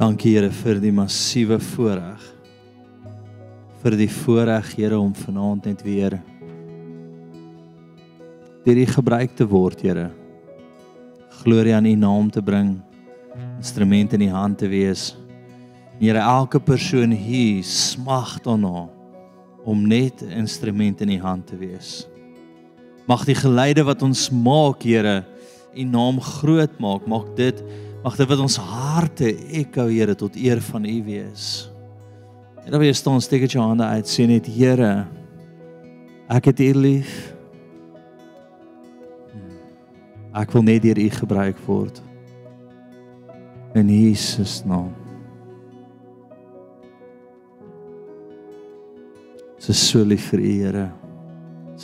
Dankie 0.00 0.30
Here 0.32 0.48
vir 0.48 0.78
die 0.80 0.94
massiewe 0.96 1.58
voorreg. 1.60 2.22
Vir 3.82 3.96
die 4.00 4.06
voorreg 4.08 4.70
Here 4.72 4.96
om 4.96 5.10
vanaand 5.12 5.66
net 5.68 5.82
weer 5.84 6.14
deur 8.64 8.80
U 8.80 8.86
gebruik 8.94 9.34
te 9.36 9.44
word, 9.44 9.82
Here. 9.84 10.06
Glorie 11.42 11.74
aan 11.76 11.84
U 11.90 11.92
naam 12.00 12.30
te 12.32 12.40
bring. 12.40 12.78
Instrumente 13.58 14.16
in 14.16 14.24
U 14.24 14.30
hand 14.32 14.62
te 14.62 14.70
wees. 14.72 15.10
Here, 15.98 16.24
elke 16.24 16.62
persoon 16.64 17.12
hier 17.12 17.60
smag 17.60 18.38
daarna 18.48 18.88
om 19.68 19.84
net 19.84 20.24
'n 20.24 20.32
instrument 20.46 21.04
in 21.04 21.12
U 21.12 21.20
hand 21.20 21.46
te 21.46 21.60
wees. 21.60 22.08
Mag 23.04 23.26
die 23.28 23.36
geleide 23.36 23.84
wat 23.84 24.00
ons 24.00 24.30
maak, 24.30 24.80
Here, 24.82 25.26
U 25.76 25.84
naam 25.84 26.20
groot 26.20 26.72
maak. 26.80 27.04
Maak 27.06 27.36
dit 27.36 27.60
mag 28.04 28.16
dit 28.16 28.28
wat 28.28 28.40
ons 28.40 28.56
harte 28.56 29.28
ekko, 29.60 29.88
Here, 29.90 30.14
tot 30.16 30.36
eer 30.40 30.60
van 30.70 30.86
U 30.88 30.96
wees. 31.04 31.68
En 32.64 32.72
dan 32.72 32.80
weer 32.80 32.94
staan 32.94 33.20
steek 33.20 33.44
dit 33.44 33.56
jou 33.56 33.64
hande 33.64 33.84
uit, 33.84 34.08
sê 34.08 34.26
net 34.28 34.48
Here, 34.48 35.06
ek 36.30 36.50
het 36.52 36.62
U 36.64 36.70
lief. 36.78 37.12
Ek 40.36 40.52
wil 40.54 40.64
net 40.64 40.84
deur 40.84 41.00
U 41.00 41.08
gebruik 41.10 41.60
word. 41.66 42.00
In 43.76 43.90
Jesus 43.90 44.60
naam. 44.66 44.94
Dis 49.60 49.82
so 49.90 50.02
lief 50.02 50.30
vir 50.32 50.40
U, 50.40 50.50
Here. 50.64 50.88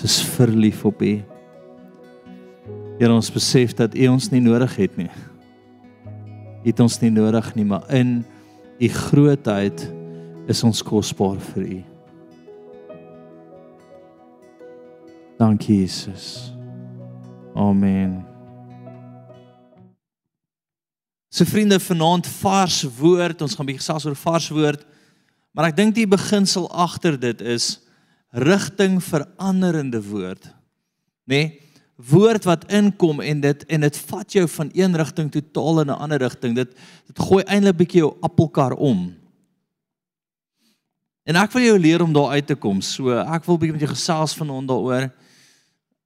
Dis 0.00 0.20
verlief 0.36 0.84
op 0.88 1.02
U. 1.04 1.14
Here, 2.96 3.12
ons 3.12 3.28
besef 3.30 3.76
dat 3.76 3.94
U 3.94 4.12
ons 4.14 4.30
nie 4.32 4.40
nodig 4.40 4.78
het 4.80 4.96
nie. 4.96 5.10
Het 6.66 6.80
ons 6.82 6.98
nie 6.98 7.12
nodig 7.14 7.52
nie, 7.54 7.64
maar 7.64 7.86
in 7.95 8.24
U 8.82 8.88
grootheid 8.92 9.86
is 10.50 10.62
ons 10.66 10.82
kosbaar 10.84 11.38
vir 11.52 11.62
U. 11.62 11.76
Dankie 15.38 15.78
Jesus. 15.84 16.50
Amen. 17.54 18.24
So 21.30 21.45
vriende, 21.45 21.78
vanaand 21.80 22.26
vars 22.40 22.82
woord. 22.98 23.42
Ons 23.45 23.54
gaan 23.56 23.68
bietjie 23.68 23.84
gesels 23.84 24.08
oor 24.08 24.16
vars 24.16 24.48
woord. 24.52 24.82
Maar 25.56 25.70
ek 25.70 25.78
dink 25.78 25.95
die 25.96 26.08
beginsel 26.08 26.66
agter 26.73 27.18
dit 27.20 27.45
is 27.45 27.76
rigting 28.36 28.98
veranderende 29.04 30.02
woord. 30.04 30.51
Nê? 31.30 31.36
Nee? 31.36 31.65
Woord 31.96 32.44
wat 32.44 32.66
inkom 32.68 33.22
en 33.24 33.40
dit 33.40 33.62
en 33.72 33.80
dit 33.80 33.98
vat 34.10 34.32
jou 34.32 34.44
van 34.52 34.70
een 34.76 34.96
rigting 35.00 35.30
totaal 35.32 35.80
in 35.80 35.90
'n 35.90 36.00
ander 36.04 36.18
rigting. 36.18 36.54
Dit 36.54 36.76
dit 37.06 37.18
gooi 37.18 37.42
eintlik 37.44 37.76
bietjie 37.76 38.00
jou 38.00 38.16
appelkar 38.20 38.72
om. 38.72 39.14
En 41.24 41.36
ek 41.36 41.52
wil 41.52 41.62
jou 41.62 41.78
leer 41.78 42.02
om 42.02 42.12
daar 42.12 42.28
uit 42.28 42.46
te 42.46 42.54
kom. 42.54 42.80
So 42.80 43.10
ek 43.10 43.44
wil 43.44 43.58
bietjie 43.58 43.72
met 43.72 43.80
jou 43.80 43.90
gesels 43.90 44.34
vanaand 44.34 44.68
daaroor. 44.68 45.10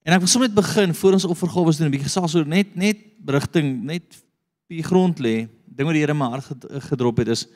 En 0.02 0.12
ek 0.12 0.18
wil 0.18 0.28
sommer 0.28 0.48
net 0.48 0.56
begin 0.56 0.94
voor 0.94 1.12
ons 1.12 1.24
offergawe 1.24 1.76
doen 1.76 1.86
'n 1.86 1.90
bietjie 1.90 2.08
gesels 2.08 2.34
oor 2.34 2.46
net 2.46 2.76
net 2.76 2.96
rigting, 3.26 3.84
net 3.84 4.22
die 4.68 4.82
grond 4.82 5.18
lê. 5.18 5.48
Ding 5.66 5.86
wat 5.86 5.94
die 5.94 6.00
Here 6.00 6.14
my 6.14 6.30
hart 6.30 6.46
gedrop 6.88 7.18
het 7.18 7.28
is 7.28 7.46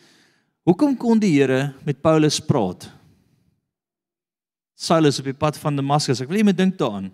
hoekom 0.64 0.96
kon 0.96 1.18
die 1.18 1.40
Here 1.40 1.74
met 1.84 2.00
Paulus 2.02 2.40
praat? 2.40 2.90
Saulus 4.74 5.18
op 5.18 5.24
die 5.24 5.32
pad 5.32 5.56
van 5.56 5.77
Damaskus. 5.77 6.20
Ek 6.20 6.28
wil 6.28 6.38
jy 6.38 6.44
moet 6.44 6.56
dink 6.56 6.78
daaraan. 6.78 7.12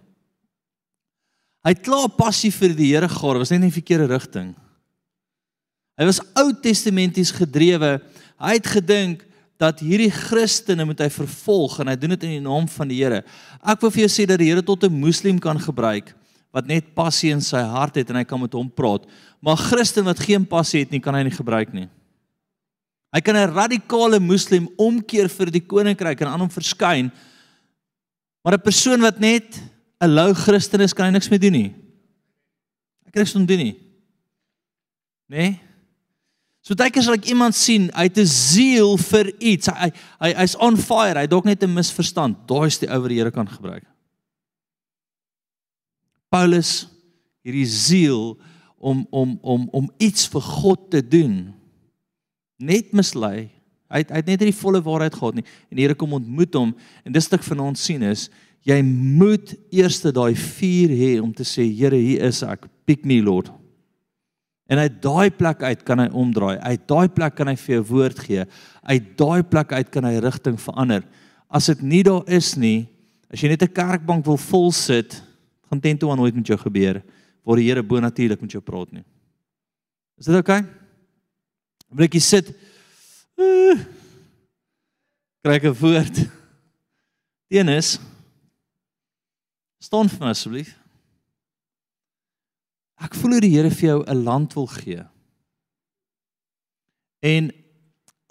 Hy 1.61 1.75
het 1.75 1.83
klaar 1.84 2.08
passie 2.16 2.50
vir 2.55 2.72
die 2.77 2.92
Here 2.94 3.08
gehad, 3.08 3.41
was 3.42 3.50
net 3.53 3.61
in 3.61 3.69
die 3.69 3.75
verkeerde 3.75 4.08
rigting. 4.08 4.55
Hy 6.00 6.06
was 6.08 6.22
Ou 6.41 6.48
Testamenties 6.64 7.33
gedrewe. 7.36 7.98
Hy 8.41 8.55
het 8.56 8.71
gedink 8.72 9.26
dat 9.60 9.82
hierdie 9.84 10.09
Christene 10.09 10.87
moet 10.88 11.03
hy 11.04 11.10
vervolg 11.12 11.76
en 11.82 11.91
hy 11.93 11.97
doen 12.00 12.15
dit 12.15 12.25
in 12.25 12.38
die 12.38 12.47
naam 12.47 12.65
van 12.72 12.88
die 12.88 13.03
Here. 13.03 13.21
Ek 13.60 13.82
wil 13.84 13.93
vir 13.93 14.06
jou 14.06 14.12
sê 14.15 14.25
dat 14.28 14.41
die 14.41 14.48
Here 14.48 14.65
tot 14.65 14.84
'n 14.84 15.00
moslim 15.03 15.38
kan 15.38 15.60
gebruik 15.60 16.15
wat 16.50 16.66
net 16.66 16.94
passie 16.94 17.31
in 17.31 17.41
sy 17.41 17.60
hart 17.60 17.94
het 18.00 18.10
en 18.10 18.16
hy 18.16 18.25
kan 18.25 18.41
met 18.41 18.53
hom 18.53 18.71
praat. 18.71 19.06
Maar 19.41 19.56
Christen 19.56 20.04
wat 20.04 20.19
geen 20.19 20.47
passie 20.47 20.81
het 20.81 20.91
nie, 20.91 21.00
kan 21.00 21.15
hy 21.15 21.22
nie 21.22 21.37
gebruik 21.37 21.72
nie. 21.72 21.88
Hy 23.12 23.21
kan 23.21 23.37
'n 23.37 23.54
radikale 23.54 24.19
moslim 24.19 24.69
omkeer 24.78 25.28
vir 25.28 25.50
die 25.50 25.60
koninkryk 25.60 26.21
en 26.21 26.28
aan 26.28 26.41
hom 26.41 26.50
verskyn. 26.50 27.10
Maar 28.44 28.54
'n 28.54 28.62
persoon 28.62 29.00
wat 29.00 29.21
net 29.21 29.60
'n 30.00 30.15
lou 30.15 30.34
Christen 30.34 30.81
is, 30.81 30.94
kan 30.94 31.06
hy 31.06 31.12
niks 31.12 31.28
mee 31.28 31.38
doen 31.38 31.53
nie. 31.53 31.71
Hy 33.05 33.11
kan 33.11 33.22
niks 33.22 33.33
doen 33.33 33.47
nie. 33.47 33.77
Nee? 35.28 35.61
So 36.61 36.77
baie 36.77 36.93
keer 36.93 37.05
sal 37.06 37.16
ek 37.16 37.31
iemand 37.33 37.56
sien, 37.56 37.88
hy 37.97 38.09
het 38.09 38.19
'n 38.19 38.27
siel 38.27 38.97
vir 38.99 39.33
iets. 39.41 39.69
Hy 39.69 39.91
hy 40.21 40.33
hy's 40.34 40.56
on 40.56 40.77
fire. 40.77 41.19
Hy 41.19 41.27
dalk 41.27 41.44
net 41.44 41.62
'n 41.62 41.75
misverstand. 41.75 42.47
Daai 42.47 42.66
is 42.66 42.78
die 42.78 42.89
ou 42.89 43.00
wat 43.00 43.09
die 43.09 43.19
Here 43.19 43.31
kan 43.31 43.49
gebruik. 43.49 43.84
Paulus 46.31 46.87
hierdie 47.44 47.66
siel 47.66 48.39
om 48.78 49.06
om 49.10 49.39
om 49.43 49.69
om 49.72 49.91
iets 49.99 50.28
vir 50.28 50.41
God 50.41 50.91
te 50.91 51.03
doen 51.03 51.55
net 52.59 52.93
mislei. 52.93 53.50
Hy 53.91 53.99
het, 54.05 54.10
hy 54.10 54.16
het 54.16 54.27
net 54.27 54.41
nie 54.41 54.53
die 54.53 54.60
volle 54.60 54.83
waarheid 54.83 55.15
gehad 55.15 55.34
nie. 55.34 55.44
En 55.71 55.77
die 55.77 55.83
Here 55.83 55.94
kom 55.94 56.12
ontmoet 56.12 56.55
hom 56.55 56.77
en 57.05 57.12
dis 57.12 57.28
wat 57.28 57.41
ek 57.41 57.49
van 57.49 57.60
ons 57.60 57.84
sien 57.84 58.03
is 58.03 58.28
jy 58.66 58.81
moet 58.84 59.54
eers 59.72 60.00
daai 60.04 60.34
vuur 60.37 60.93
hê 60.93 61.12
om 61.21 61.32
te 61.32 61.44
sê 61.44 61.65
Here, 61.65 61.97
hier 61.97 62.26
is 62.28 62.43
ek. 62.43 62.66
Pick 62.87 63.04
me 63.04 63.21
Lord. 63.22 63.50
En 64.71 64.78
uit 64.78 65.00
daai 65.03 65.31
plek 65.34 65.62
uit 65.66 65.82
kan 65.87 65.98
hy 65.98 66.09
omdraai. 66.15 66.59
Uit 66.62 66.87
daai 66.88 67.09
plek 67.10 67.34
kan 67.34 67.48
hy 67.50 67.56
vir 67.59 67.75
jou 67.78 67.84
woord 67.88 68.21
gee. 68.22 68.44
Uit 68.87 69.09
daai 69.19 69.43
plek 69.43 69.72
uit 69.72 69.91
kan 69.91 70.06
hy 70.06 70.21
rigting 70.22 70.60
verander. 70.62 71.03
As 71.50 71.66
dit 71.72 71.82
nie 71.82 72.04
daar 72.06 72.22
is 72.31 72.53
nie, 72.54 72.87
as 73.32 73.43
jy 73.43 73.50
net 73.50 73.62
'n 73.62 73.75
kerkbank 73.75 74.25
wil 74.26 74.38
vol 74.38 74.71
sit, 74.71 75.22
gaan 75.69 75.81
teen 75.81 75.98
toe 75.98 76.10
aan 76.10 76.19
nooit 76.19 76.34
met 76.34 76.47
jou 76.47 76.59
gebeur 76.59 77.03
waar 77.42 77.56
die 77.56 77.66
Here 77.66 77.82
bonatuurlik 77.82 78.41
met 78.41 78.53
jou 78.53 78.62
praat 78.62 78.92
nie. 78.92 79.04
Is 80.19 80.27
dit 80.27 80.34
oukei? 80.34 80.60
Okay? 80.60 80.71
Wil 81.91 82.04
ek 82.04 82.21
sit? 82.22 82.53
Uh, 83.34 83.75
kry 85.42 85.54
ek 85.56 85.65
'n 85.65 85.75
woord? 85.75 86.28
Dennis 87.50 87.98
staan 89.80 90.10
vir 90.12 90.20
my 90.22 90.34
asseblief. 90.34 90.74
Ek 93.00 93.16
voel 93.16 93.38
hoe 93.38 93.44
die 93.46 93.54
Here 93.54 93.70
vir 93.72 93.88
jou 93.88 94.04
'n 94.04 94.24
land 94.24 94.54
wil 94.54 94.66
gee. 94.66 95.02
En 97.22 97.50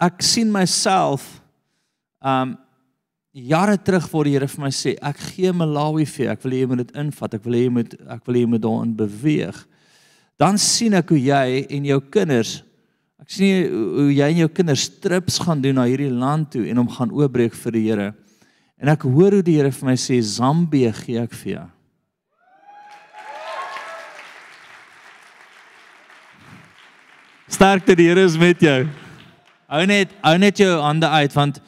ek 0.00 0.22
sien 0.22 0.50
myself 0.50 1.42
um 2.22 2.58
jare 3.32 3.76
terug 3.78 4.08
voor 4.08 4.24
die 4.24 4.32
Here 4.32 4.48
vir 4.48 4.60
my 4.60 4.70
sê, 4.70 4.96
ek 5.02 5.16
gee 5.16 5.52
Malawi 5.52 6.06
vir, 6.06 6.30
ek 6.30 6.42
wil 6.42 6.52
hê 6.52 6.60
jy 6.60 6.66
moet 6.66 6.86
dit 6.86 6.96
invat, 6.96 7.34
ek 7.34 7.44
wil 7.44 7.52
hê 7.52 7.62
jy 7.64 7.70
moet 7.70 7.94
ek 8.08 8.26
wil 8.26 8.34
hê 8.34 8.40
jy 8.40 8.46
moet 8.46 8.62
daarin 8.62 8.96
beweeg. 8.96 9.66
Dan 10.38 10.58
sien 10.58 10.94
ek 10.94 11.08
hoe 11.08 11.18
jy 11.18 11.66
en 11.68 11.84
jou 11.84 12.00
kinders 12.00 12.62
ek 13.20 13.28
sien 13.28 13.68
hoe 13.68 14.08
jy 14.14 14.26
en 14.32 14.38
jou 14.46 14.48
kinders 14.48 14.88
trips 15.02 15.38
gaan 15.44 15.60
doen 15.60 15.76
na 15.76 15.84
hierdie 15.84 16.10
land 16.10 16.48
toe 16.54 16.64
en 16.70 16.80
hom 16.80 16.88
gaan 16.88 17.12
oopbreek 17.12 17.54
vir 17.54 17.72
die 17.76 17.84
Here. 17.84 18.14
En 18.80 18.88
ek 18.88 19.04
hoor 19.04 19.36
hoe 19.36 19.44
die 19.44 19.58
Here 19.58 19.72
vir 19.76 19.90
my 19.90 19.96
sê 20.00 20.16
Zambië 20.24 20.94
gee 21.02 21.20
ek 21.20 21.34
vir 21.42 21.52
jou. 21.52 21.66
Sterkte 27.50 27.96
die 27.98 28.08
Here 28.08 28.24
is 28.24 28.38
met 28.40 28.62
jou. 28.64 28.78
Hou 29.70 29.84
net 29.86 30.14
hou 30.24 30.36
net 30.40 30.62
jou 30.64 30.72
hande 30.80 31.10
uit 31.12 31.36
want 31.36 31.60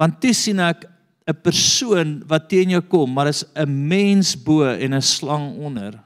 want 0.00 0.16
toe 0.22 0.32
sien 0.34 0.58
ek 0.58 0.88
'n 1.28 1.36
persoon 1.44 2.22
wat 2.28 2.48
teen 2.48 2.70
jou 2.70 2.80
kom, 2.80 3.12
maar 3.12 3.28
is 3.28 3.44
'n 3.54 3.88
mens 3.88 4.34
bo 4.34 4.64
en 4.64 4.94
'n 4.94 5.02
slang 5.02 5.56
onder. 5.60 6.00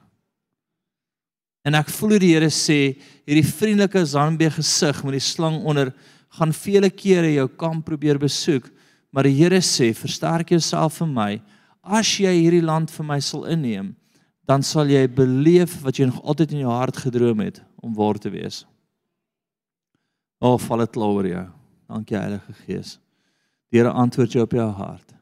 En 1.64 1.74
ek 1.74 1.88
voel 1.88 2.18
die 2.18 2.34
Here 2.34 2.50
sê 2.50 2.96
hierdie 3.26 3.46
vriendelike 3.46 4.04
Zambie 4.04 4.50
gesig 4.50 5.04
met 5.04 5.12
die 5.12 5.20
slang 5.20 5.64
onder 5.64 5.94
gaan 6.30 6.52
vele 6.52 6.90
kere 6.90 7.32
jou 7.32 7.48
kamp 7.48 7.84
probeer 7.84 8.18
besoek, 8.18 8.70
maar 9.12 9.28
die 9.28 9.36
Here 9.36 9.60
sê 9.64 9.92
versterk 9.96 10.52
jouself 10.52 11.00
vir 11.00 11.10
my. 11.10 11.30
As 11.82 12.10
jy 12.20 12.32
hierdie 12.42 12.64
land 12.64 12.92
vir 12.92 13.06
my 13.08 13.18
sal 13.24 13.46
inneem, 13.48 13.94
dan 14.48 14.64
sal 14.64 14.88
jy 14.88 15.04
beleef 15.12 15.78
wat 15.84 16.00
jy 16.00 16.08
nog 16.08 16.20
altyd 16.24 16.56
in 16.56 16.64
jou 16.64 16.72
hart 16.72 16.96
gedroom 17.04 17.44
het 17.44 17.62
om 17.84 17.94
waar 17.96 18.18
te 18.20 18.32
wees. 18.32 18.64
O, 20.38 20.54
oh, 20.54 20.58
val 20.62 20.84
dit 20.84 20.94
klaar 20.94 21.16
oor 21.18 21.28
jou. 21.28 21.46
Dankie 21.88 22.16
Heilige 22.16 22.54
Gees. 22.64 22.96
Die 23.68 23.80
Here 23.80 23.92
antwoord 23.92 24.36
jou 24.36 24.44
op 24.46 24.54
jou 24.56 24.68
hart. 24.78 25.16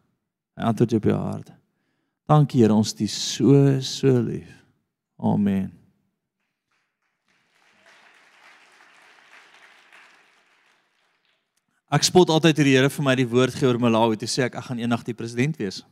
Hy 0.57 0.69
antwoord 0.71 0.95
jou 0.95 1.03
op 1.03 1.09
jou 1.11 1.19
hart. 1.19 1.51
Dankie 2.31 2.63
Here, 2.63 2.75
ons 2.75 2.95
is 3.01 3.15
so 3.15 3.81
so 3.81 4.21
lief. 4.21 4.53
Amen. 5.19 5.76
Ek 11.87 12.03
spot 12.03 12.33
altyd 12.35 12.59
die 12.59 12.73
Here 12.75 12.91
vir 12.91 13.05
my 13.07 13.15
die 13.15 13.29
woord 13.31 13.55
gee 13.55 13.69
oor 13.69 13.79
Malawi, 13.79 14.17
toe 14.19 14.27
sê 14.27 14.49
ek 14.49 14.57
ek 14.59 14.65
gaan 14.67 14.81
eendag 14.83 15.05
die 15.07 15.15
president 15.15 15.55
wees. 15.61 15.85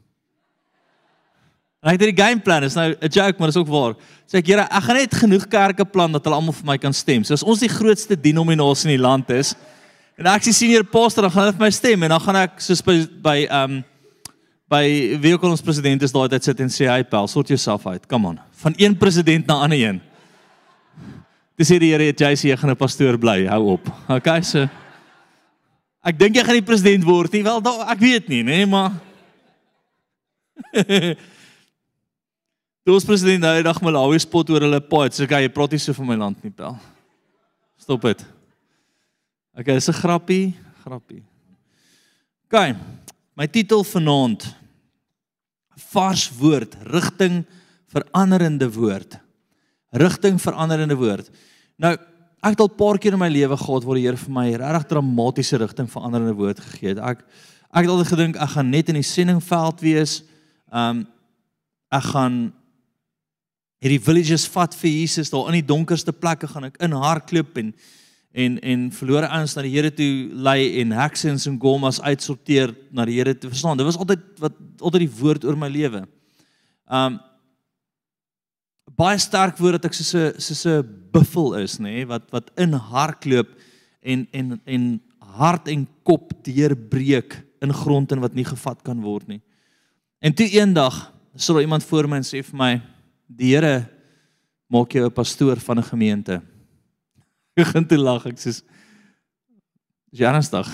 En 1.84 1.92
ek 1.92 1.98
het 1.98 2.02
hierdie 2.06 2.18
game 2.18 2.42
plan, 2.42 2.64
is 2.66 2.74
nou 2.74 2.90
'n 2.90 3.08
joke, 3.12 3.38
maar 3.38 3.52
dit 3.52 3.54
is 3.54 3.62
ook 3.62 3.68
waar. 3.68 3.94
Sê 4.26 4.38
ek, 4.38 4.46
Here, 4.46 4.62
ek 4.62 4.82
gaan 4.82 4.96
net 4.96 5.14
genoeg 5.14 5.46
kerke 5.46 5.84
plan 5.84 6.10
dat 6.10 6.24
hulle 6.24 6.34
almal 6.34 6.52
vir 6.52 6.66
my 6.66 6.78
kan 6.78 6.92
stem. 6.92 7.22
So 7.22 7.34
as 7.34 7.44
ons 7.44 7.60
die 7.60 7.68
grootste 7.68 8.16
denominasie 8.16 8.90
in 8.90 8.98
die 8.98 9.06
land 9.06 9.30
is, 9.30 9.54
en 10.18 10.26
ek 10.26 10.42
sien 10.42 10.52
senior 10.52 10.82
pastor, 10.82 11.22
dan 11.22 11.30
gaan 11.30 11.42
hulle 11.44 11.58
vir 11.58 11.66
my 11.66 11.70
stem 11.70 12.02
en 12.02 12.10
dan 12.10 12.20
gaan 12.20 12.36
ek 12.36 12.60
soos 12.60 12.82
by 12.82 13.06
by 13.22 13.46
um 13.50 13.84
by 14.68 15.18
wie 15.20 15.34
ook 15.34 15.42
ons 15.44 15.60
president 15.62 16.02
is 16.02 16.10
daai 16.10 16.28
tyd 16.28 16.42
sit 16.42 16.60
en 16.60 16.68
sê, 16.68 16.88
"Hey, 16.88 17.04
pel, 17.04 17.28
sort 17.28 17.46
jouself 17.46 17.86
uit. 17.86 18.08
Come 18.08 18.28
on." 18.28 18.40
Van 18.50 18.74
een 18.76 18.96
president 18.96 19.46
na 19.46 19.54
ander 19.54 19.78
een. 19.78 20.00
Dis 21.56 21.68
hier 21.68 21.78
die 21.78 21.92
Here, 21.92 22.12
JC, 22.12 22.48
jy 22.48 22.56
gaan 22.56 22.70
'n 22.70 22.76
pastoor 22.76 23.16
bly. 23.16 23.46
Hou 23.46 23.72
op. 23.72 23.88
Okay, 24.08 24.42
so 24.42 24.68
Ek 26.04 26.18
dink 26.20 26.36
jy 26.36 26.44
gaan 26.44 26.58
die 26.58 26.66
president 26.66 27.04
word 27.08 27.32
nie. 27.32 27.42
Wel, 27.46 27.62
da, 27.64 27.72
ek 27.94 28.00
weet 28.02 28.28
nie, 28.28 28.42
nê, 28.44 28.62
nee, 28.62 28.68
maar 28.68 28.92
Toe 32.84 32.92
ons 32.92 33.06
president 33.08 33.40
nou 33.40 33.54
eendag 33.56 33.80
Malawi 33.80 34.18
spot 34.20 34.50
oor 34.52 34.66
hulle 34.66 34.80
paad, 34.84 35.14
sê 35.16 35.24
hy 35.24 35.48
praat 35.48 35.72
nie 35.72 35.80
so 35.80 35.96
van 35.96 36.08
my 36.10 36.18
land 36.20 36.42
nie, 36.44 36.52
pel. 36.52 36.76
Stop 37.80 38.04
dit. 38.04 38.20
Okay, 39.56 39.72
dis 39.72 39.88
'n 39.88 39.96
grappie, 40.02 40.54
grappie. 40.84 41.22
OK. 42.44 42.76
My 43.34 43.46
titel 43.48 43.84
vanaand 43.84 44.44
vars 45.90 46.28
woord, 46.38 46.76
rigting 46.92 47.46
veranderende 47.88 48.68
woord. 48.68 49.16
Rigting 49.90 50.38
veranderende 50.42 50.96
woord. 50.96 51.30
Nou, 51.80 51.96
ek 52.44 52.52
het 52.52 52.60
al 52.60 52.68
'n 52.68 52.76
paar 52.76 52.98
keer 52.98 53.12
in 53.12 53.18
my 53.18 53.28
lewe 53.28 53.56
gehad 53.56 53.84
waar 53.84 53.96
die 53.96 54.04
Here 54.04 54.16
vir 54.16 54.32
my 54.32 54.52
regtig 54.52 54.88
dramatiese 54.88 55.56
rigting 55.56 55.88
veranderende 55.88 56.34
woord 56.36 56.60
gegee 56.60 56.88
het. 56.88 56.98
Ek 56.98 57.24
ek 57.72 57.82
het 57.82 57.88
altyd 57.88 58.12
gedink 58.12 58.36
ek 58.36 58.50
gaan 58.50 58.70
net 58.70 58.88
in 58.88 58.94
die 58.94 59.02
sendingveld 59.02 59.80
wees. 59.80 60.22
Um 60.72 61.06
ek 61.90 62.02
gaan 62.02 62.52
hierdie 63.80 64.00
villages 64.00 64.46
vat 64.48 64.74
vir 64.74 64.90
Jesus 64.90 65.30
daar 65.30 65.48
in 65.48 65.60
die 65.60 65.66
donkerste 65.66 66.12
plekke 66.12 66.46
gaan 66.46 66.64
ek 66.64 66.76
in 66.82 66.92
hardloop 66.92 67.56
en 67.58 67.74
en 68.34 68.58
en 68.60 68.90
verlore 68.90 69.28
ouens 69.28 69.54
na 69.54 69.62
die 69.62 69.70
Here 69.70 69.90
toe 69.90 70.28
lei 70.32 70.80
en 70.80 70.92
hekse 70.92 71.28
en 71.30 71.38
singomas 71.38 72.00
uitsorteer 72.00 72.74
na 72.90 73.04
die 73.04 73.14
Here 73.14 73.34
toe 73.34 73.50
verstaan. 73.50 73.76
Dit 73.76 73.86
was 73.86 73.96
altyd 73.96 74.20
wat 74.38 74.52
altyd 74.80 75.00
die 75.00 75.16
woord 75.20 75.44
oor 75.44 75.56
my 75.56 75.68
lewe. 75.68 76.06
Um 76.90 77.20
baie 78.96 79.18
sterk 79.18 79.58
woord 79.58 79.80
dat 79.80 79.90
ek 79.90 79.96
soos 79.96 80.14
'n 80.14 80.40
soos 80.40 80.66
'n 80.66 80.82
buffel 81.12 81.54
is, 81.58 81.78
nê, 81.78 82.02
nee, 82.02 82.06
wat 82.06 82.30
wat 82.30 82.50
in 82.56 82.72
hardloop 82.72 83.50
en 84.02 84.26
en 84.32 84.60
en 84.66 85.00
hart 85.18 85.68
en 85.68 85.86
kop 86.02 86.32
deurbreek 86.44 87.42
in 87.60 87.72
grond 87.72 88.12
en 88.12 88.20
wat 88.20 88.34
nie 88.34 88.44
gevat 88.44 88.82
kan 88.82 89.00
word 89.00 89.26
nie. 89.28 89.40
En 90.20 90.32
toe 90.32 90.46
eendag 90.46 91.12
sou 91.36 91.60
iemand 91.60 91.84
voor 91.84 92.08
my 92.08 92.16
en 92.16 92.26
sê 92.26 92.42
vir 92.42 92.56
my 92.56 92.82
die 93.26 93.54
Here 93.54 93.88
maak 94.68 94.92
jou 94.92 95.06
'n 95.06 95.12
pastoor 95.12 95.56
van 95.56 95.78
'n 95.78 95.90
gemeente. 95.90 96.34
Ek 97.56 97.64
begin 97.66 97.86
te 97.86 97.96
lag 97.96 98.26
ek 98.26 98.38
sê 98.38 98.62
Is 100.14 100.20
jy 100.20 100.26
ernstig? 100.26 100.68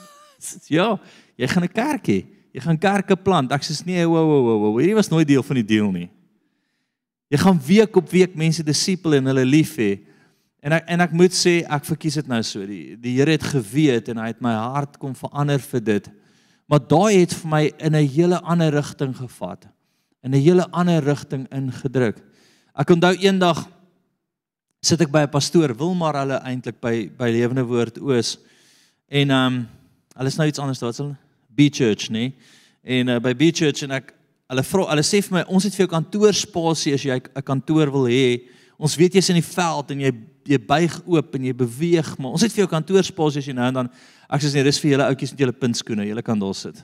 ja, 0.76 1.00
jy 1.36 1.46
gaan 1.48 1.64
'n 1.64 1.72
kerk 1.72 2.06
hê. 2.06 2.26
Jy 2.54 2.60
gaan 2.60 2.78
kerke 2.78 3.16
plant. 3.16 3.52
Ek 3.52 3.62
sê 3.62 3.84
nee, 3.84 4.06
wow 4.06 4.24
wow 4.24 4.60
wow. 4.60 4.78
Hierdie 4.78 4.94
was 4.94 5.10
nooit 5.10 5.26
deel 5.26 5.42
van 5.42 5.56
die 5.56 5.66
deal 5.66 5.90
nie. 5.90 6.10
Jy 7.28 7.38
gaan 7.38 7.58
week 7.60 7.96
op 7.96 8.10
week 8.10 8.34
mense 8.34 8.62
disipel 8.64 9.18
en 9.18 9.26
hulle 9.30 9.44
lief 9.44 9.76
hê. 9.76 9.98
En 10.64 10.72
ek 10.72 10.88
en 10.88 11.00
ek 11.00 11.12
moet 11.12 11.34
sê 11.34 11.60
ek 11.68 11.84
verkies 11.84 12.18
dit 12.20 12.28
nou 12.28 12.42
so. 12.42 12.66
Die 12.66 12.96
die 12.96 13.16
Here 13.18 13.36
het 13.36 13.44
geweet 13.44 14.08
en 14.08 14.18
hy 14.18 14.32
het 14.32 14.40
my 14.40 14.54
hart 14.56 14.96
kom 14.98 15.14
verander 15.14 15.60
vir 15.60 15.80
dit. 15.80 16.08
Maar 16.68 16.80
daai 16.88 17.20
het 17.20 17.34
vir 17.34 17.50
my 17.50 17.64
in 17.78 17.94
'n 17.94 18.08
hele 18.08 18.40
ander 18.40 18.72
rigting 18.72 19.16
gevat 19.16 19.68
in 20.22 20.34
'n 20.34 20.42
hele 20.42 20.70
ander 20.70 21.02
rigting 21.02 21.46
ingedruk. 21.52 22.16
Ek 22.74 22.90
onthou 22.90 23.14
eendag 23.14 23.68
sit 24.82 25.00
ek 25.00 25.10
by 25.10 25.22
'n 25.22 25.30
pastoor, 25.30 25.76
Wilmar 25.76 26.14
hulle 26.14 26.40
eintlik 26.42 26.80
by 26.80 27.10
by 27.16 27.30
Lewende 27.30 27.64
Woord 27.64 27.98
Oos. 27.98 28.38
En 29.08 29.30
ehm 29.30 29.46
um, 29.46 29.68
hulle 30.16 30.28
is 30.28 30.36
nou 30.36 30.48
iets 30.48 30.58
anders, 30.58 30.80
wat's 30.80 30.98
hulle? 30.98 31.16
B 31.54 31.70
Church, 31.70 32.10
nê? 32.10 32.32
En 32.82 33.08
uh, 33.08 33.18
by 33.20 33.34
B 33.34 33.50
Church 33.52 33.82
en 33.82 33.90
ek 33.90 34.14
hulle 34.48 34.64
vra 34.64 34.86
hulle 34.92 35.04
sê 35.04 35.20
vir 35.24 35.38
my, 35.38 35.44
ons 35.52 35.64
het 35.64 35.74
vir 35.76 35.84
jou 35.84 35.92
kantoorspasie 35.92 36.94
as 36.96 37.04
jy 37.04 37.18
'n 37.20 37.42
kantoor 37.42 37.92
wil 37.92 38.08
hê. 38.08 38.48
Ons 38.78 38.96
weet 38.96 39.14
jy's 39.14 39.30
in 39.30 39.40
die 39.40 39.50
veld 39.54 39.90
en 39.90 40.00
jy 40.00 40.12
jy 40.48 40.58
buig 40.58 40.94
oop 41.04 41.34
en 41.34 41.44
jy 41.44 41.52
beweeg, 41.52 42.18
maar 42.18 42.32
ons 42.32 42.42
het 42.42 42.52
vir 42.52 42.64
jou 42.64 42.70
kantoorspasie 42.72 43.38
as 43.38 43.46
jy 43.46 43.52
nou 43.52 43.66
en 43.68 43.74
dan 43.74 43.90
ek 44.30 44.40
sê 44.40 44.54
nee, 44.54 44.64
dis 44.64 44.80
vir 44.80 44.90
julle 44.92 45.04
ouetjies 45.04 45.32
met 45.32 45.40
julle 45.40 45.52
puntskoene, 45.52 46.06
julle 46.08 46.22
kan 46.22 46.38
daar 46.38 46.54
sit. 46.54 46.80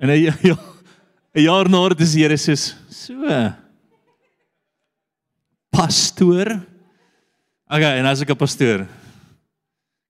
En 0.00 0.08
hy 0.08 0.24
ja 0.50 0.56
'n 1.34 1.44
jaar 1.44 1.68
na 1.68 1.88
dit 1.90 2.00
is 2.00 2.14
Here 2.14 2.36
sê 2.36 2.56
so. 2.56 3.52
Pastoor. 5.70 6.64
Okay, 7.68 7.98
en 8.00 8.06
as 8.06 8.22
ek 8.22 8.30
'n 8.30 8.36
pastoor. 8.36 8.88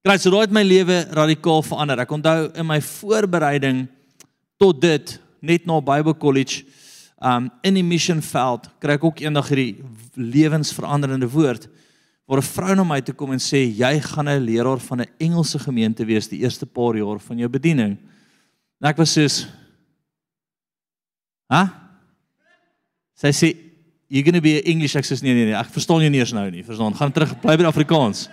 Kry 0.04 0.16
so 0.16 0.30
daai 0.30 0.46
het 0.46 0.54
my 0.54 0.62
lewe 0.62 1.04
radikaal 1.10 1.62
verander. 1.62 1.98
Ek 2.00 2.10
onthou 2.10 2.54
in 2.54 2.66
my 2.66 2.80
voorbereiding 2.80 3.88
tot 4.58 4.81
dit 4.82 5.20
net 5.40 5.66
na 5.66 5.81
Bible 5.81 6.16
College 6.19 6.64
um 7.19 7.49
in 7.66 7.75
die 7.75 7.87
mission 7.87 8.20
veld 8.22 8.69
kry 8.82 8.94
ek 8.99 9.05
ook 9.05 9.22
eendag 9.25 9.49
hierdie 9.50 9.82
lewensveranderende 10.14 11.31
woord 11.31 11.69
waar 12.28 12.38
'n 12.38 12.50
vrou 12.55 12.75
na 12.75 12.84
my 12.84 13.00
toe 13.00 13.14
kom 13.14 13.32
en 13.32 13.40
sê 13.40 13.64
jy 13.66 14.00
gaan 14.00 14.28
'n 14.28 14.44
leraar 14.44 14.78
van 14.78 15.00
'n 15.00 15.10
Engelse 15.19 15.58
gemeente 15.58 16.05
wees 16.05 16.28
die 16.28 16.43
eerste 16.43 16.66
paar 16.66 16.96
jaar 16.96 17.19
van 17.19 17.38
jou 17.38 17.49
bediening. 17.49 17.96
En 18.81 18.88
ek 18.88 18.96
was 18.96 19.12
soos 19.12 19.46
Ha? 21.49 21.62
Sy 23.16 23.32
sê 23.32 23.49
you're 24.08 24.25
going 24.25 24.37
to 24.37 24.44
be 24.44 24.61
English 24.69 24.96
ek 24.96 25.04
sê 25.04 25.16
nee 25.22 25.34
nee 25.34 25.49
nee, 25.49 25.56
ek 25.56 25.72
verstaan 25.72 26.04
jou 26.04 26.11
nie 26.12 26.20
eens 26.20 26.34
nou 26.37 26.46
nie. 26.52 26.64
Verstaan? 26.64 26.96
Gaan 26.96 27.12
terug 27.12 27.34
bly 27.40 27.56
by 27.56 27.69
Afrikaans. 27.69 28.28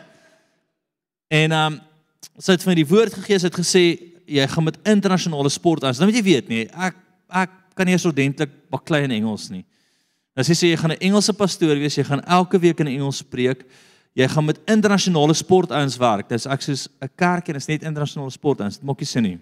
En 1.31 1.55
um, 1.55 1.79
sy 2.37 2.55
het 2.55 2.63
vir 2.63 2.71
my 2.71 2.75
die 2.75 2.87
woord 2.87 3.15
gegee, 3.15 3.39
sy 3.39 3.49
het 3.49 3.59
gesê 3.59 3.85
jy 4.25 4.47
gaan 4.47 4.63
met 4.63 4.77
internasionale 4.83 5.49
sport 5.49 5.83
aan. 5.83 5.95
Nou 5.99 6.09
moet 6.09 6.19
jy 6.19 6.25
weet 6.25 6.51
nie, 6.51 6.65
ek 6.73 6.95
ek 7.29 7.51
kan 7.75 7.87
nie 7.89 7.97
ordentlik 7.97 8.51
baklei 8.71 9.03
in 9.03 9.11
Engels 9.11 9.49
nie. 9.51 9.65
Nou 10.35 10.43
sy 10.43 10.53
sê 10.53 10.69
jy 10.71 10.77
gaan 10.77 10.91
'n 10.91 11.01
Engelse 11.01 11.33
pastoor 11.33 11.75
wees, 11.75 11.95
jy 11.95 12.03
gaan 12.03 12.23
elke 12.23 12.59
week 12.59 12.79
in 12.79 12.87
Engels 12.87 13.21
preek. 13.21 13.65
Jy 14.15 14.27
gaan 14.27 14.45
met 14.45 14.59
internasionale 14.67 15.33
sport 15.33 15.71
ouens 15.71 15.97
werk. 15.97 16.29
Dis 16.29 16.45
ek 16.45 16.61
soos 16.61 16.87
'n 17.01 17.09
kerk 17.15 17.49
en 17.49 17.55
is 17.55 17.67
net 17.67 17.83
internasionale 17.83 18.31
sport 18.31 18.61
ouens. 18.61 18.77
Dit 18.77 18.85
maak 18.85 18.99
nie 18.99 19.05
sin 19.05 19.23
nie. 19.23 19.39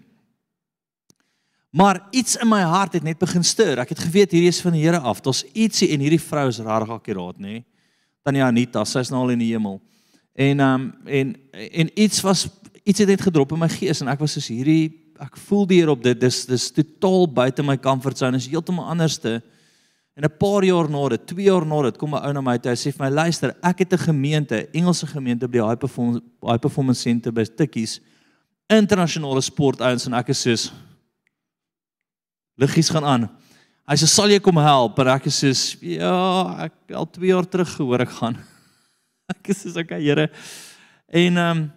Maar 1.71 2.07
iets 2.11 2.35
in 2.35 2.47
my 2.47 2.61
hart 2.61 2.93
het 2.93 3.03
net 3.03 3.17
begin 3.17 3.43
stuur. 3.43 3.79
Ek 3.79 3.89
het 3.89 3.99
geweet 3.99 4.31
hierdie 4.31 4.49
is 4.49 4.61
van 4.61 4.71
die 4.71 4.83
Here 4.83 4.99
af. 4.99 5.21
Daar's 5.21 5.43
ietsie 5.53 5.89
en 5.89 5.99
hierdie 5.99 6.21
vrou 6.21 6.47
is 6.47 6.59
rarig 6.59 6.89
akkuraat, 6.89 7.39
nê? 7.39 7.63
Tannie 8.23 8.43
Anita, 8.43 8.85
sy 8.85 8.99
is 8.99 9.09
nou 9.09 9.23
al 9.23 9.33
in 9.33 9.39
die 9.39 9.51
hemel. 9.51 9.81
En 10.33 10.59
ehm 10.59 10.81
um, 10.81 10.93
en 11.05 11.35
en 11.71 11.89
iets 11.99 12.21
was 12.21 12.47
iets 12.83 12.99
het 12.99 13.07
net 13.07 13.21
gedrop 13.21 13.51
in 13.51 13.59
my 13.59 13.69
gees 13.69 14.01
en 14.01 14.11
ek 14.11 14.19
was 14.19 14.35
soos 14.37 14.47
hierdie 14.51 14.91
ek 15.23 15.37
voel 15.47 15.65
die 15.69 15.79
Here 15.81 15.93
op 15.93 16.03
dit. 16.03 16.19
Dis 16.19 16.43
dis 16.49 16.69
totaal 16.73 17.27
buite 17.31 17.63
my 17.63 17.77
comfort 17.77 18.17
zone. 18.17 18.37
Is 18.37 18.49
heeltemal 18.51 18.89
anderste. 18.91 19.41
En 20.15 20.23
'n 20.23 20.37
paar 20.37 20.63
jaar 20.63 20.89
na 20.89 21.09
dit, 21.09 21.27
2 21.27 21.43
jaar 21.45 21.65
na 21.65 21.81
dit, 21.81 21.97
kom 21.97 22.13
'n 22.13 22.25
ou 22.25 22.33
na 22.33 22.41
my 22.41 22.57
toe. 22.57 22.71
Hy 22.71 22.75
sê 22.75 22.93
vir 22.93 23.05
my: 23.05 23.09
"Luister, 23.09 23.55
ek 23.63 23.79
het 23.79 23.93
'n 23.93 23.97
gemeente, 23.97 24.67
Engelse 24.73 25.07
gemeente 25.07 25.47
by 25.47 25.57
die 25.57 25.67
High 25.67 25.79
Performance 25.79 26.21
High 26.41 26.59
Performance 26.59 27.01
Center 27.01 27.31
by 27.31 27.43
Tikkies, 27.43 27.99
internasionale 28.69 29.41
sportouens 29.41 30.05
en 30.05 30.13
ek 30.13 30.29
is 30.29 30.41
soos 30.41 30.73
liggies 32.57 32.89
gaan 32.89 33.03
aan. 33.03 33.29
Hy 33.87 33.95
sê 33.95 34.07
sal 34.07 34.29
jy 34.29 34.39
kom 34.39 34.57
help? 34.57 34.99
En 34.99 35.07
ek 35.07 35.23
sê 35.23 35.51
ja, 35.81 36.65
ek 36.65 36.93
al 36.93 37.05
2 37.05 37.27
jaar 37.27 37.45
terug 37.45 37.75
gehoor 37.75 38.01
ek 38.01 38.09
gaan. 38.09 38.37
Ek 39.29 39.55
sê 39.55 39.79
okay 39.79 40.01
Here. 40.01 40.29
En 41.07 41.37
ehm 41.37 41.57
um, 41.57 41.71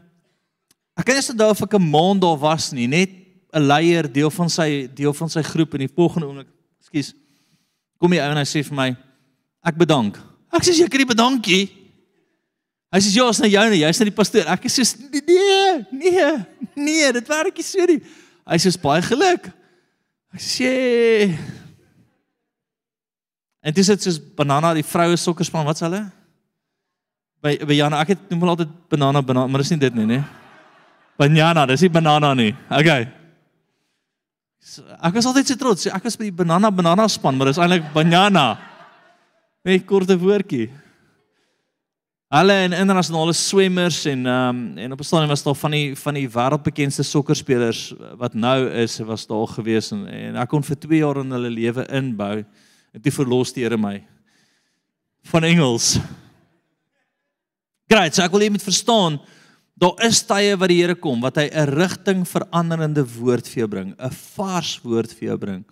ek 0.97 1.07
kan 1.07 1.19
nie 1.19 1.23
se 1.23 1.37
daar 1.37 1.55
of 1.55 1.63
ek 1.63 1.75
'n 1.75 1.91
maand 1.91 2.21
daar 2.21 2.39
was 2.39 2.73
nie, 2.73 2.87
net 2.87 3.11
'n 3.53 3.63
leier 3.63 4.11
deel 4.13 4.31
van 4.31 4.51
sy 4.51 4.89
deel 4.95 5.13
van 5.13 5.29
sy 5.29 5.43
groep 5.43 5.75
en 5.75 5.81
die 5.87 5.95
volgende 5.95 6.27
oomblik, 6.27 6.49
ekskuus. 6.81 7.15
Kom 7.99 8.13
jy 8.13 8.21
ou 8.21 8.31
en 8.31 8.37
hy 8.37 8.45
sê 8.45 8.65
vir 8.65 8.75
my 8.75 8.97
ek 9.65 9.77
bedank. 9.77 10.19
Ek 10.53 10.63
sê 10.63 10.73
jy 10.73 10.89
kan 10.89 10.99
nie 10.99 11.07
bedankie. 11.07 11.71
Hy 12.93 13.01
sê 13.01 13.17
ja, 13.17 13.29
is 13.29 13.41
nou 13.41 13.51
joune, 13.51 13.77
jy's 13.77 13.99
nou 13.99 14.09
die 14.09 14.17
pastoor. 14.17 14.47
Ek 14.47 14.63
sê 14.71 14.83
nee, 15.27 15.87
nee, 15.91 16.45
nee, 16.77 17.13
dit 17.13 17.29
werk 17.29 17.57
nie 17.57 17.65
so 17.65 17.85
nie. 17.85 18.01
Hy 18.47 18.57
sê 18.57 18.81
baie 18.81 19.03
geluk. 19.03 19.53
Ek 20.33 20.41
sê 20.41 21.33
En 23.67 23.75
dis 23.75 23.89
dit 23.91 24.05
soos 24.07 24.21
banana 24.39 24.71
die 24.77 24.87
vroue 24.87 25.17
sokkerspan, 25.19 25.67
wat's 25.67 25.83
hulle? 25.83 26.05
By 27.43 27.57
by 27.67 27.75
Jana, 27.75 27.99
ek 28.05 28.13
het 28.15 28.29
noem 28.31 28.45
hulle 28.45 28.53
altyd 28.55 28.75
banana 28.93 29.23
banana, 29.27 29.51
maar 29.51 29.65
dis 29.65 29.73
nie 29.75 29.81
dit 29.83 29.97
nie, 29.97 30.05
nee. 30.07 30.23
Banana, 31.17 31.67
dis 31.67 31.83
nie 31.83 31.93
banana 31.93 32.35
nie. 32.35 32.53
Okay. 32.71 33.07
So, 34.61 34.83
ek 35.01 35.15
was 35.17 35.27
altyd 35.29 35.49
so 35.49 35.57
trots. 35.61 35.87
Ek 35.87 36.05
was 36.05 36.19
by 36.19 36.29
die 36.29 36.35
banana 36.35 36.71
banana 36.71 37.07
span, 37.09 37.37
maar 37.39 37.49
dis 37.49 37.61
eintlik 37.61 37.87
banana. 37.95 38.57
Net 39.67 39.87
korte 39.89 40.17
woordjie. 40.21 40.69
Hulle 42.35 42.57
en 42.65 42.75
internasionale 42.75 43.33
swemmers 43.39 44.01
en 44.11 44.27
ehm 44.27 44.57
um, 44.57 44.79
en 44.83 44.93
op 44.93 45.01
'n 45.01 45.05
stadium 45.05 45.29
was 45.31 45.43
daar 45.43 45.55
van 45.55 45.71
die 45.71 45.97
van 45.97 46.15
die 46.15 46.29
wêreldbekendste 46.29 47.03
sokkerspelers 47.03 47.95
wat 48.19 48.35
nou 48.35 48.69
is, 48.69 48.99
was 48.99 49.27
daar 49.27 49.47
gewees 49.47 49.93
en, 49.93 50.07
en 50.07 50.37
ek 50.37 50.49
kon 50.49 50.63
vir 50.63 50.77
2 50.77 50.99
jaar 50.99 51.17
in 51.23 51.31
hulle 51.31 51.51
lewe 51.51 51.87
inbou 51.87 52.45
en 52.93 53.01
toe 53.01 53.13
verlos 53.13 53.53
die 53.53 53.63
Here 53.63 53.79
my 53.79 54.03
van 55.23 55.45
Engels. 55.45 55.99
Great, 57.89 58.15
so 58.15 58.23
ek 58.23 58.33
wil 58.33 58.41
hê 58.41 58.45
jy 58.51 58.57
moet 58.57 58.67
verstaan 58.67 59.21
daar 59.77 60.05
is 60.07 60.23
tye 60.25 60.57
wat 60.57 60.73
die 60.73 60.81
Here 60.81 60.97
kom 60.97 61.21
wat 61.21 61.37
hy 61.37 61.49
'n 61.53 61.69
rigting 61.77 62.25
veranderende 62.25 63.05
woord 63.05 63.47
vir 63.49 63.61
jou 63.61 63.69
bring, 63.69 63.95
'n 63.99 64.11
vars 64.11 64.81
woord 64.83 65.13
vir 65.13 65.29
jou 65.29 65.39
bring. 65.39 65.65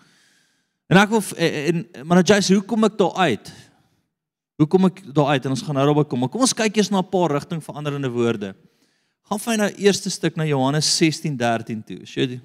En 0.89 0.97
ek 0.97 1.09
wil 1.09 1.23
en, 1.37 1.87
en 1.97 2.07
maar 2.07 2.23
jy 2.23 2.41
sê 2.41 2.55
hoe 2.55 2.67
kom 2.67 2.85
ek 2.85 2.99
daar 2.99 3.17
uit? 3.17 3.53
Hoe 4.59 4.67
kom 4.67 4.85
ek 4.85 5.03
daar 5.15 5.35
uit 5.35 5.45
en 5.45 5.51
ons 5.51 5.63
gaan 5.63 5.75
nou 5.75 5.87
daarby 5.87 6.05
kom. 6.09 6.21
Maar 6.21 6.29
kom 6.29 6.41
ons 6.41 6.55
kyk 6.55 6.77
eers 6.77 6.91
na 6.91 6.99
'n 6.99 7.11
paar 7.11 7.31
rigting 7.31 7.63
veranderende 7.65 8.11
woorde. 8.11 8.55
Gaan 9.25 9.41
fyn 9.41 9.59
nou 9.59 9.71
eerste 9.81 10.11
stuk 10.11 10.37
na 10.37 10.45
Johannes 10.45 10.87
16:13 10.87 11.83
toe. 11.83 12.05
Sjoe. 12.05 12.41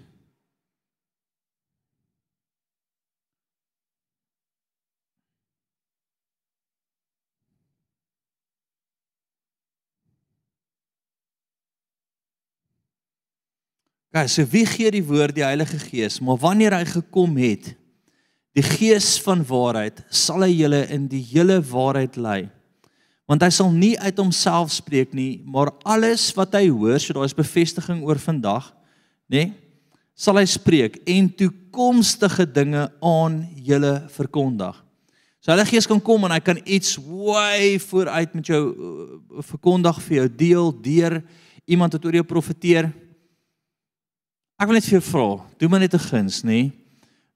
Gaan, 14.14 14.30
so 14.30 14.46
wie 14.50 14.66
gee 14.66 14.90
die 14.92 15.06
woord 15.06 15.36
die 15.38 15.46
Heilige 15.46 15.78
Gees, 15.80 16.18
maar 16.20 16.40
wanneer 16.42 16.74
hy 16.74 16.86
gekom 16.90 17.36
het, 17.38 17.76
Die 18.58 18.66
Gees 18.66 19.14
van 19.22 19.44
waarheid 19.46 20.02
sal 20.10 20.44
hy 20.44 20.50
julle 20.52 20.82
in 20.92 21.06
die 21.08 21.22
hele 21.32 21.60
waarheid 21.64 22.18
lei. 22.20 22.40
Want 23.30 23.46
hy 23.46 23.50
sal 23.54 23.70
nie 23.72 23.94
uit 24.02 24.18
homself 24.18 24.74
spreek 24.74 25.14
nie, 25.14 25.40
maar 25.46 25.70
alles 25.88 26.32
wat 26.36 26.58
hy 26.58 26.66
hoor, 26.68 26.98
so 26.98 27.14
daar 27.14 27.30
is 27.30 27.38
bevestiging 27.38 28.02
oor 28.08 28.20
vandag, 28.20 28.72
nê? 29.30 29.46
Nee, 29.46 29.58
sal 30.20 30.36
hy 30.36 30.44
spreek 30.52 30.98
en 31.08 31.30
toekomstige 31.40 32.44
dinge 32.52 32.90
aan 33.06 33.38
julle 33.64 33.94
verkondig. 34.12 34.74
So 35.40 35.54
hulle 35.54 35.64
Gees 35.70 35.88
kan 35.88 36.02
kom 36.04 36.26
en 36.28 36.34
hy 36.36 36.42
kan 36.44 36.60
iets 36.66 36.98
way 37.00 37.78
vooruit 37.80 38.34
met 38.36 38.50
jou 38.52 38.60
uh, 38.68 39.06
verkondig 39.54 40.02
vir 40.10 40.18
jou 40.18 40.26
deel 40.42 40.74
deur 40.90 41.16
iemand 41.64 41.96
wat 41.96 42.10
oor 42.10 42.18
jou 42.20 42.26
profeteer. 42.28 42.90
Ek 44.60 44.68
wil 44.68 44.76
net 44.76 44.84
vir 44.84 44.98
jou 44.98 45.06
vra, 45.08 45.28
doen 45.58 45.72
maar 45.72 45.80
net 45.80 45.94
'n 45.96 46.08
guns, 46.10 46.44
nê? 46.44 46.48
Nee? 46.48 46.72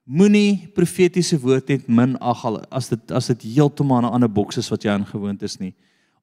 Moenie 0.03 0.67
profetiese 0.75 1.39
woord 1.39 1.69
net 1.69 1.87
min 1.87 2.17
ag 2.19 2.43
al 2.43 2.57
as 2.69 2.89
dit 2.89 3.11
as 3.11 3.27
dit 3.27 3.41
heeltemal 3.55 4.01
'n 4.01 4.13
ander 4.13 4.27
boks 4.27 4.57
is 4.57 4.69
wat 4.69 4.83
jy 4.83 4.91
aangewoond 4.91 5.41
is 5.43 5.59
nie. 5.59 5.73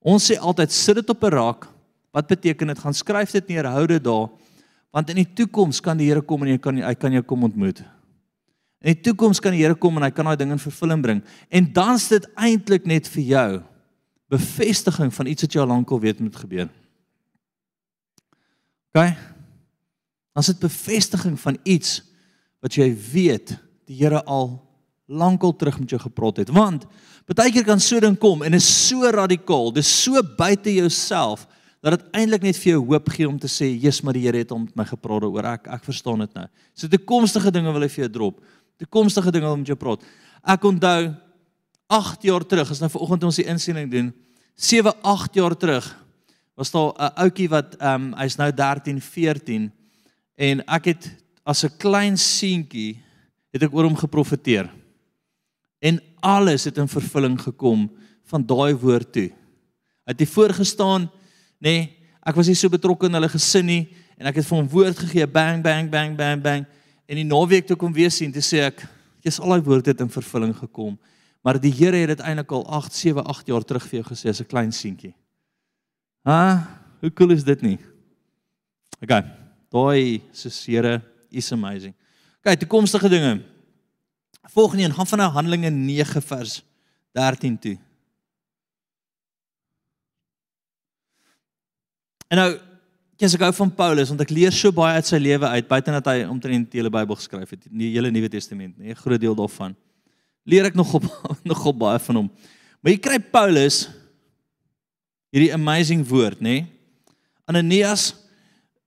Ons 0.04 0.30
sê 0.30 0.36
altyd 0.36 0.70
sit 0.70 0.94
dit 0.96 1.10
op 1.10 1.24
'n 1.24 1.32
rak. 1.32 1.68
Wat 2.12 2.26
beteken 2.26 2.66
dit? 2.66 2.78
Gaan 2.78 2.94
skryf 2.94 3.30
dit 3.30 3.48
neer, 3.48 3.64
hou 3.64 3.86
dit 3.86 4.04
daar. 4.04 4.28
Want 4.92 5.10
in 5.10 5.16
die 5.16 5.34
toekoms 5.34 5.80
kan 5.80 5.96
die 5.96 6.06
Here 6.06 6.20
kom 6.20 6.42
en 6.42 6.48
jy 6.48 6.58
kan 6.58 6.76
hy 6.76 6.94
kan 6.94 7.12
jou 7.12 7.22
kom 7.22 7.44
ontmoet. 7.44 7.78
In 8.82 8.94
die 8.94 9.00
toekoms 9.00 9.40
kan 9.40 9.52
die 9.52 9.62
Here 9.62 9.74
kom 9.74 9.96
en 9.96 10.02
hy 10.02 10.10
kan 10.10 10.24
daai 10.24 10.36
ding 10.36 10.50
in 10.50 10.58
vervulling 10.58 11.02
bring. 11.02 11.22
En 11.48 11.72
dan 11.72 11.94
is 11.94 12.08
dit 12.08 12.26
eintlik 12.34 12.86
net 12.86 13.08
vir 13.08 13.22
jou 13.22 13.62
bevestiging 14.28 15.14
van 15.14 15.26
iets 15.26 15.42
wat 15.42 15.52
jy 15.52 15.60
al 15.60 15.66
lank 15.66 15.90
al 15.90 16.00
weet 16.00 16.20
moet 16.20 16.36
gebeur. 16.36 16.68
OK? 18.94 19.29
Dan 20.32 20.42
is 20.42 20.52
dit 20.52 20.58
bevestiging 20.62 21.40
van 21.40 21.58
iets 21.62 22.00
wat 22.60 22.76
jy 22.76 22.90
weet 23.12 23.56
die 23.90 23.98
Here 23.98 24.22
al 24.24 24.60
lankal 25.10 25.56
terug 25.56 25.80
met 25.80 25.90
jou 25.90 26.00
gepraat 26.00 26.36
het. 26.44 26.52
Want 26.54 26.86
baie 27.30 27.50
keer 27.54 27.66
kan 27.66 27.80
so 27.82 27.98
ding 28.02 28.16
kom 28.18 28.42
en 28.42 28.54
is 28.54 28.66
so 28.66 29.06
radikaal, 29.10 29.72
dis 29.74 29.88
so 30.02 30.22
buite 30.22 30.72
jouself 30.74 31.46
dat 31.80 31.96
dit 31.96 32.16
eintlik 32.20 32.42
net 32.44 32.58
vir 32.60 32.74
jou 32.74 32.80
hoop 32.90 33.08
gee 33.14 33.28
om 33.28 33.38
te 33.38 33.48
sê, 33.48 33.70
"Jesus, 33.70 34.02
maar 34.02 34.12
die 34.12 34.22
Here 34.26 34.38
het 34.38 34.50
om 34.50 34.64
met 34.64 34.76
my 34.76 34.84
gepraat 34.84 35.22
oor 35.22 35.44
ek 35.44 35.66
ek 35.66 35.84
verstaan 35.84 36.18
dit 36.18 36.34
nou." 36.34 36.46
So 36.74 36.88
toekomstige 36.88 37.50
dinge 37.50 37.72
wil 37.72 37.80
hy 37.82 37.88
vir 37.88 38.04
jou 38.04 38.12
drop. 38.12 38.40
Toekomstige 38.78 39.30
dinge 39.30 39.46
wil 39.46 39.56
met 39.56 39.66
jou 39.66 39.76
praat. 39.76 40.02
Ek 40.44 40.62
onthou 40.64 41.14
8 41.88 42.22
jaar 42.22 42.46
terug, 42.46 42.70
as 42.70 42.80
nou 42.80 42.90
vanoggend 42.90 43.24
ons 43.24 43.36
die 43.36 43.46
insending 43.46 43.90
doen, 43.90 44.12
7, 44.56 44.92
8 45.02 45.34
jaar 45.34 45.56
terug 45.56 45.96
was 46.56 46.70
daar 46.70 46.92
'n 46.92 47.12
ouetjie 47.16 47.48
wat 47.48 47.76
ehm 47.80 47.94
um, 47.94 48.14
hy's 48.14 48.36
nou 48.36 48.52
13, 48.52 49.00
14 49.00 49.72
en 50.40 50.62
ek 50.64 50.92
het 50.94 51.10
as 51.44 51.64
'n 51.64 51.76
klein 51.76 52.16
seentjie 52.16 52.96
het 53.52 53.62
ek 53.62 53.74
oor 53.74 53.84
hom 53.84 53.96
geprofeteer. 53.96 54.70
En 55.80 56.00
alles 56.20 56.64
het 56.64 56.78
in 56.78 56.88
vervulling 56.88 57.40
gekom 57.40 57.90
van 58.24 58.46
daai 58.46 58.74
woord 58.74 59.12
toe. 59.12 59.30
Hy 60.04 60.12
het 60.12 60.18
hier 60.18 60.28
voorgestaan, 60.28 61.10
nê, 61.58 61.70
nee, 61.70 61.96
ek 62.22 62.36
was 62.36 62.46
nie 62.46 62.54
so 62.54 62.68
betrokke 62.68 63.06
in 63.06 63.14
hulle 63.14 63.28
gesin 63.28 63.66
nie 63.66 63.88
en 64.18 64.26
ek 64.26 64.36
het 64.36 64.46
vir 64.46 64.58
hom 64.58 64.68
woord 64.68 64.98
gegee, 64.98 65.26
bang 65.26 65.62
bang 65.62 65.90
bang 65.90 66.16
bang 66.16 66.42
bang. 66.42 66.66
En 67.08 67.16
die 67.16 67.24
naweek 67.24 67.66
toe 67.66 67.76
kom 67.76 67.92
weer 67.92 68.10
sien, 68.10 68.32
toe 68.32 68.42
sê 68.42 68.60
ek, 68.66 68.84
jy's 69.24 69.40
al 69.40 69.48
daai 69.48 69.64
woorde 69.64 69.90
het 69.90 70.00
in 70.00 70.12
vervulling 70.12 70.54
gekom. 70.56 70.98
Maar 71.42 71.60
die 71.60 71.72
Here 71.72 71.96
het 71.96 72.08
dit 72.08 72.20
eintlik 72.20 72.52
al 72.52 72.66
8, 72.66 72.92
7, 72.92 73.24
8 73.24 73.46
jaar 73.46 73.64
terug 73.64 73.86
vir 73.88 74.00
jou 74.00 74.08
gesê 74.12 74.28
as 74.28 74.40
'n 74.40 74.46
klein 74.46 74.72
seentjie. 74.72 75.14
Ha, 76.24 76.68
hoe 77.00 77.12
cool 77.12 77.30
is 77.30 77.44
dit 77.44 77.62
nie? 77.62 77.78
Okay. 79.00 79.39
Daai 79.70 80.22
se 80.32 80.50
Here 80.66 81.00
is 81.30 81.52
amazing. 81.52 81.94
Kyk, 82.42 82.58
toekomstige 82.64 83.08
dinge. 83.08 83.42
Volgende 84.50 84.82
een 84.84 84.94
gaan 84.94 85.06
van 85.06 85.20
Handelinge 85.20 85.70
9 85.70 86.22
vers 86.22 86.62
13 87.12 87.58
toe. 87.58 87.78
En 92.30 92.38
nou, 92.38 92.50
kies 93.18 93.34
ek 93.36 93.42
gou 93.44 93.52
van 93.58 93.70
Paulus 93.74 94.10
want 94.10 94.22
ek 94.24 94.32
leer 94.32 94.54
so 94.54 94.72
baie 94.74 94.96
uit 94.98 95.06
sy 95.06 95.18
lewe 95.20 95.48
uit 95.50 95.66
buite 95.68 95.94
dat 95.98 96.10
hy 96.12 96.22
omtrent 96.30 96.70
die 96.72 96.80
hele 96.80 96.92
Bybel 96.94 97.18
geskryf 97.18 97.52
het, 97.52 97.66
die 97.66 97.92
hele 97.92 98.10
Nuwe 98.14 98.30
Testament, 98.32 98.78
'n 98.78 98.94
groot 98.94 99.20
deel 99.20 99.34
daarvan. 99.34 99.76
Leer 100.46 100.70
ek 100.70 100.74
nog 100.74 100.94
op 100.94 101.04
nog 101.50 101.64
op 101.66 101.78
baie 101.78 101.98
van 101.98 102.16
hom. 102.16 102.30
Maar 102.80 102.92
jy 102.92 102.98
kry 102.98 103.18
Paulus 103.18 103.90
hierdie 105.30 105.52
amazing 105.54 106.06
woord, 106.06 106.40
nê? 106.40 106.66
Ananias 107.46 108.14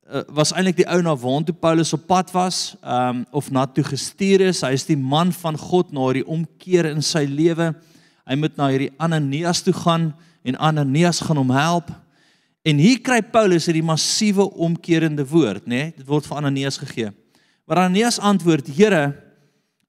uh, 0.09 0.23
was 0.27 0.51
eintlik 0.53 0.81
die 0.81 0.87
ou 0.89 0.99
na 1.03 1.15
waartoe 1.17 1.55
Paulus 1.55 1.93
op 1.95 2.05
pad 2.07 2.31
was, 2.35 2.75
ehm 2.81 3.23
um, 3.23 3.25
of 3.31 3.49
na 3.51 3.65
toe 3.65 3.83
gestuur 3.83 4.41
is. 4.49 4.61
Hy 4.61 4.73
is 4.75 4.85
die 4.87 4.99
man 4.99 5.31
van 5.31 5.57
God 5.57 5.91
na 5.93 6.07
hierdie 6.09 6.27
omkeer 6.27 6.89
in 6.91 7.01
sy 7.01 7.25
lewe. 7.29 7.73
Hy 8.27 8.37
moet 8.39 8.55
na 8.57 8.69
hierdie 8.71 8.93
Ananias 8.97 9.63
toe 9.63 9.73
gaan 9.75 10.11
en 10.43 10.59
Ananias 10.59 11.21
gaan 11.23 11.39
hom 11.39 11.51
help. 11.55 11.91
En 12.63 12.79
hier 12.79 13.01
kry 13.03 13.19
Paulus 13.21 13.67
hierdie 13.67 13.83
massiewe 13.83 14.45
omkerende 14.55 15.25
woord, 15.27 15.65
nê? 15.67 15.89
Nee? 15.89 15.93
Dit 15.97 16.07
word 16.07 16.27
vir 16.27 16.39
Ananias 16.39 16.79
gegee. 16.79 17.11
Maar 17.67 17.85
Ananias 17.85 18.19
antwoord: 18.19 18.67
"Here, 18.67 19.15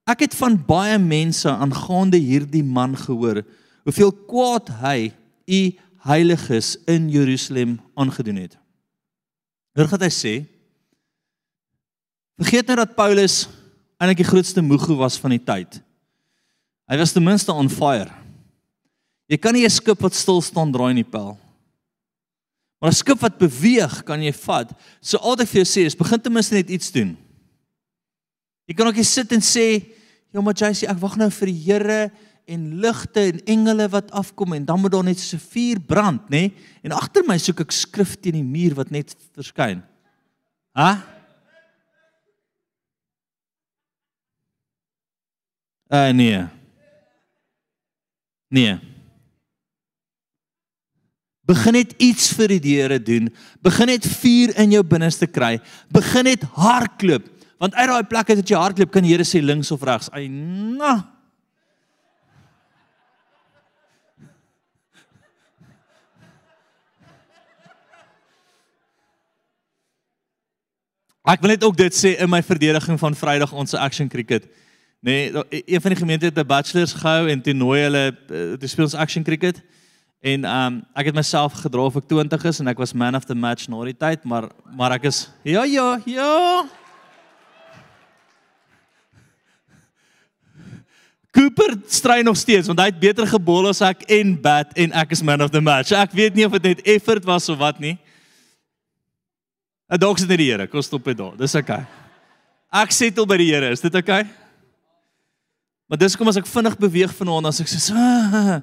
ek 0.07 0.27
het 0.27 0.35
van 0.35 0.57
baie 0.67 0.97
mense 0.99 1.49
aangaande 1.49 2.17
hierdie 2.17 2.63
man 2.63 2.95
gehoor, 2.97 3.43
hoeveel 3.83 4.11
kwaad 4.27 4.69
hy 4.81 5.11
u 5.47 5.61
heiliges 6.05 6.77
in 6.87 7.09
Jerusalem 7.09 7.79
aangedoen 7.95 8.43
het." 8.43 8.64
Hoor 9.75 9.91
wat 9.91 10.05
hy 10.05 10.11
sê. 10.13 10.33
Vergeet 12.39 12.67
nou 12.67 12.77
dat 12.79 12.95
Paulus 12.95 13.45
eintlik 13.99 14.21
die 14.23 14.27
grootste 14.27 14.63
moegu 14.63 14.95
was 14.99 15.17
van 15.19 15.35
die 15.35 15.43
tyd. 15.43 15.79
Hy 16.87 16.99
was 16.99 17.13
ten 17.15 17.23
minste 17.25 17.53
on 17.55 17.71
fire. 17.71 18.11
Jy 19.31 19.37
kan 19.41 19.53
nie 19.53 19.65
'n 19.65 19.69
skip 19.69 19.99
wat 20.01 20.13
stil 20.13 20.41
staan 20.41 20.71
draai 20.71 20.91
in 20.91 21.03
die 21.03 21.11
pel. 21.11 21.37
Maar 22.79 22.91
'n 22.91 23.01
skip 23.01 23.19
wat 23.19 23.39
beweeg, 23.39 24.03
kan 24.05 24.21
jy 24.21 24.31
vat. 24.31 24.71
So 25.01 25.17
al 25.17 25.35
wat 25.35 25.41
ek 25.41 25.49
vir 25.49 25.63
jou 25.63 25.65
sê 25.65 25.85
is 25.85 25.95
begin 25.95 26.21
ten 26.21 26.33
minste 26.33 26.55
net 26.55 26.69
iets 26.69 26.91
doen. 26.91 27.17
Jy 28.67 28.75
kan 28.75 28.87
ook 28.87 28.95
net 28.95 29.05
sit 29.05 29.31
en 29.31 29.41
sê, 29.41 29.85
"Ja, 30.33 30.41
maar 30.41 30.53
sê 30.53 30.87
ek 30.87 30.99
wag 30.99 31.17
nou 31.17 31.29
vir 31.29 31.47
die 31.47 31.63
Here 31.65 32.11
en 32.45 32.79
ligte 32.79 33.19
en 33.19 33.41
engele 33.55 33.87
wat 33.89 34.11
afkom 34.11 34.53
en 34.53 34.65
dan 34.65 34.79
moet 34.79 34.91
daar 34.91 35.03
net 35.03 35.19
so 35.19 35.37
vuur 35.41 35.81
brand, 35.81 36.29
nê? 36.29 36.45
Nee? 36.47 36.53
En 36.85 36.93
agter 36.93 37.25
my 37.25 37.37
soek 37.41 37.63
ek 37.65 37.73
skrif 37.73 38.15
teen 38.21 38.37
die 38.37 38.45
muur 38.45 38.77
wat 38.77 38.93
net 38.93 39.15
verskyn. 39.33 39.81
Hæ? 40.77 40.89
Uh 45.95 46.11
nee. 46.17 46.43
Nee. 48.49 48.77
Begin 51.45 51.77
net 51.77 51.93
iets 52.01 52.31
vir 52.33 52.55
die 52.57 52.73
Here 52.73 52.97
doen. 53.01 53.29
Begin 53.61 53.91
net 53.93 54.05
vuur 54.05 54.53
in 54.61 54.73
jou 54.73 54.81
binneste 54.85 55.27
kry. 55.29 55.59
Begin 55.93 56.25
net 56.29 56.45
hardloop. 56.57 57.27
Want 57.61 57.77
uit 57.77 57.89
daai 57.89 58.07
plek 58.09 58.31
as 58.33 58.41
jy 58.41 58.57
hardloop, 58.57 58.91
kan 58.91 59.05
die 59.05 59.13
Here 59.13 59.25
sê 59.25 59.41
links 59.45 59.69
of 59.71 59.85
regs. 59.85 60.09
Ai, 60.13 60.25
nou. 60.27 60.97
Ek 71.25 71.41
wil 71.41 71.55
net 71.55 71.63
ook 71.65 71.77
dit 71.77 71.95
sê 71.97 72.11
in 72.21 72.29
my 72.29 72.43
verdediging 72.45 72.99
van 73.01 73.15
Vrydag 73.17 73.53
ons 73.57 73.73
action 73.73 74.05
cricket. 74.07 74.43
Nee, 75.01 75.31
een 75.49 75.81
van 75.81 75.93
die 75.93 75.99
gemeente 75.99 76.25
het 76.25 76.37
'n 76.37 76.45
bachelors 76.45 76.93
gehou 76.93 77.29
en 77.29 77.41
toe 77.41 77.53
nooi 77.53 77.81
hulle 77.81 78.05
eh, 78.29 78.53
te 78.59 78.67
speel 78.67 78.85
ons 78.85 78.93
action 78.93 79.23
cricket. 79.23 79.61
En 80.21 80.45
ehm 80.45 80.73
um, 80.73 80.83
ek 80.93 81.05
het 81.05 81.15
myself 81.15 81.53
gedra 81.53 81.81
of 81.81 81.95
ek 81.95 82.07
20 82.07 82.43
is 82.43 82.59
en 82.59 82.67
ek 82.67 82.77
was 82.77 82.93
man 82.93 83.15
of 83.15 83.25
the 83.25 83.35
match 83.35 83.67
na 83.67 83.83
die 83.83 83.97
tyd, 83.97 84.23
maar 84.23 84.49
maar 84.77 84.91
ek 84.91 85.03
is 85.03 85.29
ja 85.43 85.63
ja 85.63 85.99
ja. 86.05 86.65
Cooper 91.31 91.75
stry 91.87 92.21
nog 92.21 92.37
steeds 92.37 92.67
want 92.67 92.79
hy 92.79 92.85
het 92.85 92.99
beter 92.99 93.27
gebol 93.27 93.67
as 93.67 93.81
ek 93.81 94.01
en 94.01 94.41
bat 94.41 94.77
en 94.77 94.91
ek 94.91 95.11
is 95.11 95.21
man 95.21 95.41
of 95.41 95.49
the 95.49 95.61
match. 95.61 95.91
Ek 95.91 96.11
weet 96.11 96.35
nie 96.35 96.45
of 96.45 96.59
dit 96.59 96.81
effort 96.81 97.25
was 97.25 97.49
of 97.49 97.57
wat 97.57 97.79
nie. 97.79 97.97
'n 99.89 99.99
Dalk 99.99 100.17
sit 100.17 100.29
net 100.29 100.37
die 100.37 100.51
Here, 100.51 100.67
kom 100.67 100.81
stop 100.81 101.03
dit 101.03 101.17
daar. 101.17 101.37
Dis. 101.37 101.55
Okay. 101.55 101.85
Ek 102.73 102.91
settle 102.91 103.25
by 103.25 103.37
die 103.37 103.53
Here, 103.53 103.69
is 103.71 103.81
dit? 103.81 103.95
Okay? 103.95 104.25
Maar 105.87 105.97
dis 106.01 106.15
kom 106.17 106.27
as 106.27 106.37
ek 106.41 106.47
vinnig 106.49 106.77
beweeg 106.81 107.13
vanaand 107.13 107.45
as 107.51 107.61
ek 107.61 107.69
sê 107.69 107.93
ah, 107.93 108.61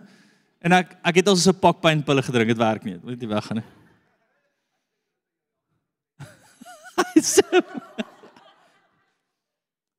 en 0.63 0.73
ek 0.75 0.97
ek 1.07 1.17
het 1.21 1.29
al 1.31 1.37
so 1.39 1.51
'n 1.51 1.61
pak 1.61 1.81
pynpille 1.81 2.23
gedrink, 2.23 2.49
dit 2.49 2.59
werk 2.59 2.85
nie. 2.85 2.99
Moet 3.03 3.21
nie 3.21 3.29
weggaan 3.31 3.63
nie. 3.63 3.69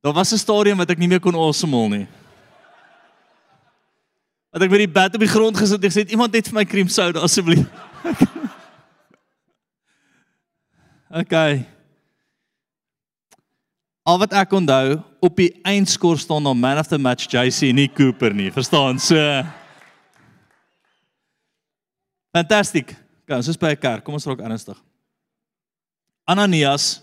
Daar 0.03 0.13
was 0.13 0.31
'n 0.33 0.37
stadium 0.37 0.77
wat 0.77 0.89
ek 0.89 0.97
nie 0.99 1.07
meer 1.07 1.19
kon 1.19 1.35
asemhaal 1.35 1.89
nie. 1.89 2.07
Dat 4.51 4.61
ek 4.61 4.69
met 4.69 4.79
die 4.79 4.91
bed 4.99 5.13
op 5.15 5.19
die 5.19 5.31
grond 5.31 5.57
gesit 5.57 5.81
het, 5.81 5.85
ek 5.85 5.93
sê 5.95 6.11
iemand 6.11 6.33
net 6.33 6.47
vir 6.47 6.53
my 6.59 6.65
cream 6.65 6.87
soda 6.89 7.19
asseblief. 7.23 7.65
okay. 11.13 11.65
Al 14.03 14.19
wat 14.19 14.33
ek 14.35 14.51
onthou, 14.51 14.97
op 15.23 15.37
die 15.39 15.53
eindskoor 15.63 16.17
staan 16.19 16.43
dan 16.43 16.59
man 16.59 16.81
of 16.81 16.89
the 16.91 16.99
match 16.99 17.29
JC 17.31 17.71
nie 17.71 17.87
Cooper 17.87 18.33
nie, 18.35 18.51
verstaan? 18.51 18.99
So 18.99 19.15
Fantasties. 22.33 22.97
Kom 23.27 23.37
ons 23.37 23.57
by 23.57 23.71
'n 23.71 23.79
kerk. 23.79 24.03
Kom 24.03 24.15
ons 24.15 24.25
raak 24.25 24.41
ernstig. 24.41 24.77
Ananias 26.25 27.01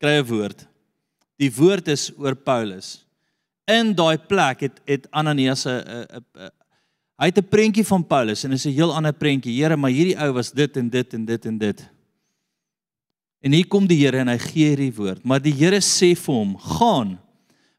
kry 0.00 0.18
'n 0.18 0.26
woord. 0.26 0.66
Die 1.36 1.50
woord 1.50 1.88
is 1.88 2.12
oor 2.16 2.34
Paulus. 2.34 3.04
In 3.66 3.94
daai 3.94 4.18
plek 4.18 4.60
het 4.60 4.80
het 4.86 5.06
Ananias 5.10 5.66
'n 5.66 5.82
'n 5.82 6.50
hy 7.18 7.26
het 7.26 7.38
'n 7.38 7.48
prentjie 7.48 7.84
van 7.84 8.06
Paulus 8.06 8.44
en 8.44 8.50
dit 8.50 8.58
is 8.58 8.66
'n 8.66 8.78
heel 8.78 8.94
ander 8.94 9.12
prentjie. 9.12 9.62
Here, 9.62 9.76
maar 9.76 9.90
hierdie 9.90 10.16
ou 10.16 10.32
was 10.32 10.52
dit 10.52 10.76
en 10.76 10.88
dit 10.88 11.14
en 11.14 11.24
dit 11.24 11.46
en 11.46 11.58
dit. 11.58 11.97
En 13.44 13.54
hier 13.54 13.68
kom 13.70 13.86
die 13.86 14.00
Here 14.00 14.22
en 14.24 14.30
hy 14.32 14.38
gee 14.42 14.72
hierdie 14.72 14.94
woord, 14.96 15.22
maar 15.26 15.42
die 15.42 15.54
Here 15.54 15.78
sê 15.84 16.14
vir 16.18 16.34
hom: 16.34 16.56
"Gaan, 16.58 17.18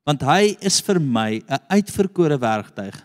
want 0.07 0.23
hy 0.23 0.55
is 0.65 0.79
vir 0.81 0.99
my 0.99 1.41
'n 1.43 1.59
uitverkore 1.69 2.39
werktuig 2.39 2.95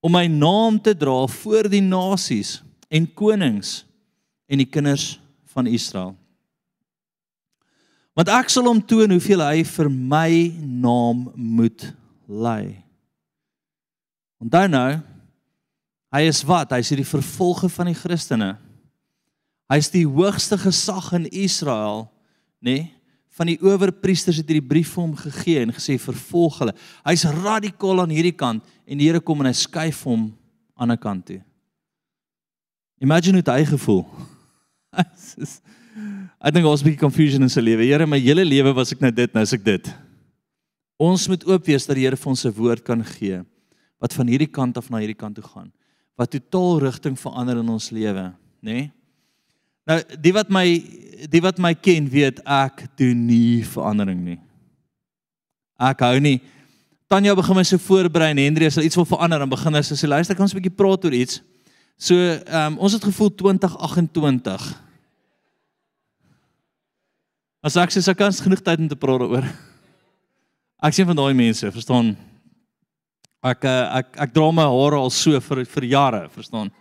om 0.00 0.12
my 0.12 0.26
naam 0.26 0.80
te 0.80 0.94
dra 0.94 1.26
voor 1.26 1.68
die 1.68 1.80
nasies 1.80 2.62
en 2.90 3.06
konings 3.06 3.84
en 4.48 4.58
die 4.58 4.68
kinders 4.68 5.18
van 5.54 5.66
Israel. 5.66 6.16
Want 8.14 8.28
ek 8.28 8.48
sal 8.48 8.64
hom 8.64 8.80
toon 8.80 9.10
hoeveel 9.10 9.40
hy 9.40 9.64
vir 9.64 9.90
my 9.90 10.52
naam 10.60 11.32
moet 11.36 11.92
ly." 12.28 12.84
Onthou 14.40 14.68
nou, 14.68 15.00
hy 16.12 16.20
is 16.28 16.42
wat? 16.44 16.70
Hy 16.70 16.78
is 16.78 16.88
die 16.88 17.04
vervolger 17.04 17.70
van 17.70 17.86
die 17.86 17.94
Christene. 17.94 18.56
Hy's 19.72 19.88
die 19.92 20.04
hoogste 20.04 20.58
gesag 20.60 21.12
in 21.16 21.26
Israel, 21.30 22.08
nê? 22.60 22.76
Nee? 22.76 22.90
Van 23.34 23.48
die 23.50 23.58
owerpriesters 23.58 24.36
het 24.38 24.46
hierdie 24.46 24.62
brief 24.62 24.92
vir 24.94 25.02
hom 25.02 25.14
gegee 25.18 25.64
en 25.64 25.72
gesê 25.74 25.96
vervolg 25.98 26.60
hulle. 26.60 26.74
Hy's 27.02 27.24
radikaal 27.26 28.04
aan 28.04 28.12
hierdie 28.14 28.36
kant 28.36 28.62
en 28.86 29.00
die 29.00 29.08
Here 29.08 29.18
kom 29.18 29.42
en 29.42 29.48
hy 29.50 29.56
skuif 29.58 30.04
hom 30.06 30.28
aan 30.78 30.92
'n 30.92 31.00
kant 31.02 31.26
toe. 31.26 31.40
Imagine 33.02 33.42
hoe 33.42 33.52
hy 33.52 33.64
gevoel. 33.64 34.06
Ek 36.44 36.54
dink 36.54 36.66
ons 36.66 36.82
'n 36.82 36.86
bietjie 36.86 37.02
confusion 37.02 37.42
in 37.42 37.50
sy 37.50 37.60
lewe. 37.60 37.82
Here, 37.82 38.06
my 38.06 38.18
hele 38.18 38.44
lewe 38.44 38.72
was 38.72 38.92
ek 38.92 39.00
nou 39.00 39.10
dit, 39.10 39.34
nou 39.34 39.42
is 39.42 39.52
ek 39.52 39.64
dit. 39.64 39.94
Ons 40.98 41.26
moet 41.28 41.44
oop 41.46 41.66
wees 41.66 41.86
dat 41.86 41.96
die 41.96 42.06
Here 42.06 42.16
vir 42.16 42.30
ons 42.30 42.44
'n 42.46 42.54
woord 42.54 42.84
kan 42.84 43.02
gee 43.02 43.44
wat 43.98 44.14
van 44.14 44.28
hierdie 44.28 44.50
kant 44.50 44.76
af 44.76 44.90
na 44.90 44.98
hierdie 44.98 45.18
kant 45.18 45.34
toe 45.34 45.44
gaan. 45.44 45.72
Wat 46.16 46.30
totaal 46.30 46.78
rigting 46.86 47.18
verander 47.18 47.58
in 47.58 47.68
ons 47.68 47.90
lewe, 47.90 48.34
nê? 48.62 48.72
Nee? 48.78 48.92
Nou 49.88 49.98
die 50.20 50.32
wat 50.32 50.50
my 50.52 50.66
die 51.30 51.40
wat 51.44 51.60
my 51.62 51.74
ken 51.74 52.08
weet 52.10 52.40
ek 52.44 52.86
doen 52.98 53.26
nie 53.26 53.62
verandering 53.64 54.20
nie. 54.24 54.40
Ek 55.80 56.04
hou 56.04 56.18
nie 56.20 56.40
Tanya 57.14 57.34
begin 57.36 57.54
my 57.54 57.62
so 57.68 57.78
voorberei 57.78 58.30
en 58.32 58.40
Henry 58.40 58.66
as 58.66 58.78
hy 58.80 58.86
iets 58.88 58.96
wil 58.96 59.06
verander 59.06 59.38
dan 59.38 59.50
begin 59.50 59.76
hy 59.76 59.82
sê 59.84 60.08
luister 60.08 60.34
kan 60.34 60.48
ons 60.48 60.54
'n 60.54 60.58
bietjie 60.58 60.72
praat 60.74 61.04
oor 61.04 61.12
iets. 61.14 61.42
So 62.00 62.16
ehm 62.16 62.74
um, 62.74 62.78
ons 62.78 62.92
het 62.92 63.04
gevoel 63.04 63.30
2028. 63.30 64.64
As 67.62 67.76
ek 67.76 67.92
sê 67.92 68.02
ek 68.10 68.18
kan 68.18 68.32
genoeg 68.32 68.62
tyd 68.64 68.80
om 68.80 68.88
te 68.88 68.96
praat 68.96 69.20
oor. 69.20 69.46
Ek 70.82 70.92
sien 70.92 71.06
van 71.06 71.16
daai 71.16 71.34
mense, 71.34 71.70
verstaan? 71.70 72.16
Ek 73.44 73.64
eh, 73.64 73.84
ek 74.00 74.16
ek 74.26 74.34
dra 74.34 74.50
my 74.52 74.64
hare 74.64 74.96
al 74.96 75.10
so 75.10 75.38
vir 75.40 75.64
vir 75.64 75.84
jare, 75.84 76.28
verstaan? 76.28 76.72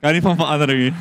Kan 0.00 0.12
nie 0.12 0.24
van 0.24 0.36
verandering 0.36 0.90
nie. 0.90 0.94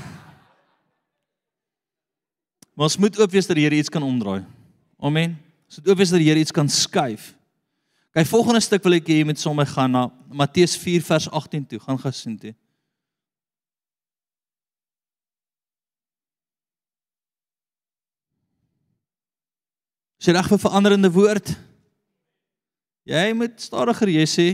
Maar 2.73 2.87
ons 2.87 2.97
moet 2.97 3.19
ook 3.19 3.31
wees 3.31 3.47
dat 3.47 3.55
die 3.55 3.65
Here 3.65 3.75
iets 3.75 3.89
kan 3.89 4.03
omdraai. 4.03 4.45
Amen. 4.99 5.37
Ons 5.67 5.77
moet 5.77 5.89
ook 5.89 5.97
wees 5.97 6.09
dat 6.09 6.19
die 6.19 6.27
Here 6.27 6.39
iets 6.39 6.51
kan 6.51 6.69
skuif. 6.69 7.33
Kyk, 8.11 8.27
volgende 8.27 8.59
stuk 8.59 8.83
wil 8.83 8.97
ek 8.97 9.07
hê 9.07 9.21
jy 9.21 9.27
moet 9.27 9.39
sommer 9.39 9.67
gaan 9.67 9.93
na 9.95 10.07
Matteus 10.27 10.75
4 10.79 11.03
vers 11.07 11.29
18 11.31 11.67
toe. 11.71 11.79
Gaan 11.79 11.99
gesien 11.99 12.35
toe. 12.39 12.51
Sy 20.21 20.35
reg 20.35 20.51
vir 20.51 20.59
veranderende 20.61 21.09
woord. 21.09 21.55
Jy 23.09 23.31
moet 23.33 23.63
stadiger 23.63 24.11
jy 24.11 24.25
sê. 24.29 24.49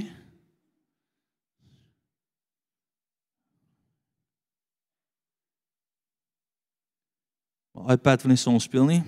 My 7.78 7.94
iPad 7.94 8.24
van 8.26 8.34
die 8.34 8.40
son 8.42 8.58
speel 8.62 8.88
nie. 8.90 9.02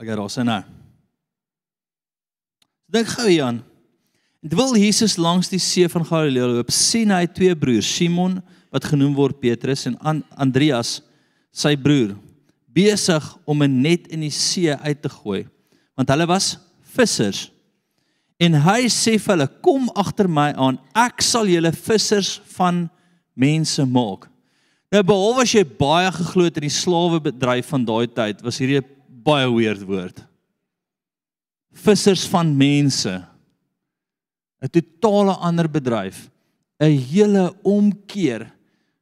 Ek 0.00 0.06
gaan 0.06 0.20
raas 0.22 0.38
nou. 0.46 0.60
Dink 2.90 3.10
gou 3.12 3.26
Jan. 3.28 3.58
Terwyl 4.40 4.78
Jesus 4.80 5.18
langs 5.20 5.50
die 5.52 5.60
see 5.60 5.88
van 5.92 6.06
Galilea 6.06 6.46
loop, 6.48 6.70
sien 6.72 7.10
hy 7.12 7.26
twee 7.28 7.52
broers, 7.58 7.88
Simon 7.90 8.38
wat 8.72 8.86
genoem 8.88 9.12
word 9.18 9.40
Petrus 9.42 9.84
en 9.90 9.98
Andreas, 10.40 11.00
sy 11.52 11.74
broer, 11.76 12.14
besig 12.70 13.26
om 13.44 13.62
'n 13.62 13.82
net 13.82 14.06
in 14.08 14.20
die 14.20 14.30
see 14.30 14.70
uit 14.72 15.02
te 15.02 15.10
gooi, 15.10 15.44
want 15.96 16.08
hulle 16.08 16.26
was 16.26 16.56
vissers. 16.94 17.50
En 18.40 18.54
hy 18.54 18.88
sê 18.88 19.18
vir 19.18 19.36
hulle: 19.36 19.48
"Kom 19.60 19.90
agter 19.94 20.28
my 20.28 20.54
aan, 20.56 20.78
ek 20.94 21.20
sal 21.20 21.44
julle 21.46 21.72
vissers 21.72 22.40
van 22.56 22.88
mense 23.34 23.84
maak. 23.86 24.28
Nou 24.90 25.02
behalwe 25.06 25.44
as 25.44 25.52
jy 25.54 25.62
baie 25.64 26.10
geglo 26.10 26.48
het 26.48 26.56
in 26.58 26.66
die 26.66 26.74
slawebedryf 26.74 27.68
van 27.70 27.84
daai 27.86 28.06
tyd, 28.10 28.42
was 28.42 28.58
hierdie 28.58 28.80
'n 28.80 28.88
baie 29.22 29.46
weird 29.46 29.82
woord. 29.86 30.24
Vissers 31.72 32.26
van 32.26 32.56
mense. 32.56 33.24
'n 34.62 34.68
Totale 34.68 35.34
ander 35.38 35.68
bedryf. 35.68 36.30
'n 36.80 36.96
Hele 37.12 37.54
omkeer 37.62 38.50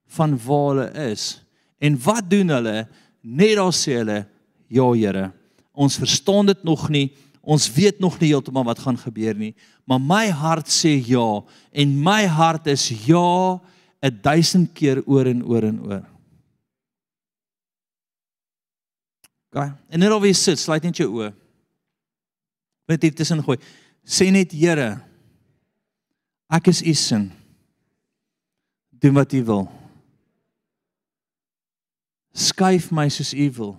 van 0.06 0.38
waar 0.44 0.68
hulle 0.68 1.10
is. 1.10 1.40
En 1.78 1.98
wat 2.02 2.30
doen 2.30 2.48
hulle? 2.48 2.88
Net 3.22 3.56
daar 3.56 3.72
sê 3.72 3.92
hulle, 4.00 4.26
"Ja 4.68 4.92
Here, 4.92 5.32
ons 5.72 5.96
verstaan 5.96 6.46
dit 6.46 6.64
nog 6.64 6.88
nie. 6.88 7.12
Ons 7.40 7.72
weet 7.72 7.98
nog 7.98 8.18
nie 8.20 8.28
heeltemal 8.28 8.64
wat 8.64 8.78
gaan 8.78 8.98
gebeur 8.98 9.34
nie, 9.34 9.54
maar 9.84 10.00
my 10.00 10.28
hart 10.28 10.66
sê 10.68 11.00
ja 11.06 11.42
en 11.72 12.02
my 12.02 12.26
hart 12.26 12.66
is 12.66 12.88
ja." 13.06 13.60
'n 14.02 14.20
duisend 14.22 14.72
keer 14.72 15.02
oor 15.06 15.26
en 15.26 15.42
oor 15.44 15.64
en 15.64 15.80
oor. 15.82 16.04
Gaan. 19.50 19.78
En 19.88 19.98
net 19.98 20.12
alweer 20.12 20.36
sit, 20.36 20.58
sluit 20.58 20.82
net 20.82 20.96
jou 20.96 21.08
oë. 21.18 21.32
Wat 22.88 23.00
dit 23.00 23.16
tussen 23.16 23.42
gooi. 23.44 23.58
Sê 24.04 24.30
net 24.32 24.52
Here, 24.52 25.00
ek 26.48 26.70
is 26.72 26.82
u 26.82 26.94
sin. 26.94 27.28
Doen 29.00 29.14
wat 29.14 29.32
u 29.32 29.42
wil. 29.44 29.66
Skuif 32.32 32.90
my 32.94 33.08
soos 33.12 33.34
u 33.34 33.48
wil. 33.56 33.74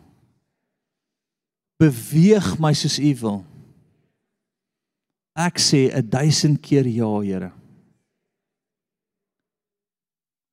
Beweeg 1.79 2.57
my 2.59 2.73
soos 2.75 2.99
u 2.99 3.13
wil. 3.21 3.39
Ek 5.39 5.57
sê 5.59 5.89
'n 5.93 6.09
duisend 6.09 6.61
keer 6.61 6.87
ja, 6.87 7.09
Here. 7.21 7.51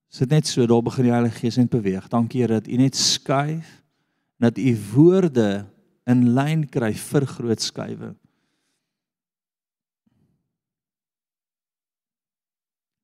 Sit 0.08 0.30
net 0.30 0.46
so, 0.46 0.66
daar 0.66 0.82
begin 0.82 1.08
die 1.08 1.12
Heilige 1.12 1.40
Gees 1.40 1.56
net 1.56 1.70
beweeg. 1.70 2.08
Dankie 2.08 2.42
Here 2.42 2.60
dat 2.60 2.68
U 2.68 2.76
net 2.76 2.96
skuif 2.96 3.82
dat 4.38 4.58
U 4.58 4.76
woorde 4.92 5.66
in 6.06 6.22
lyn 6.36 6.66
kry 6.68 6.92
vir 6.94 7.26
groot 7.26 7.62
skuwe. 7.62 8.12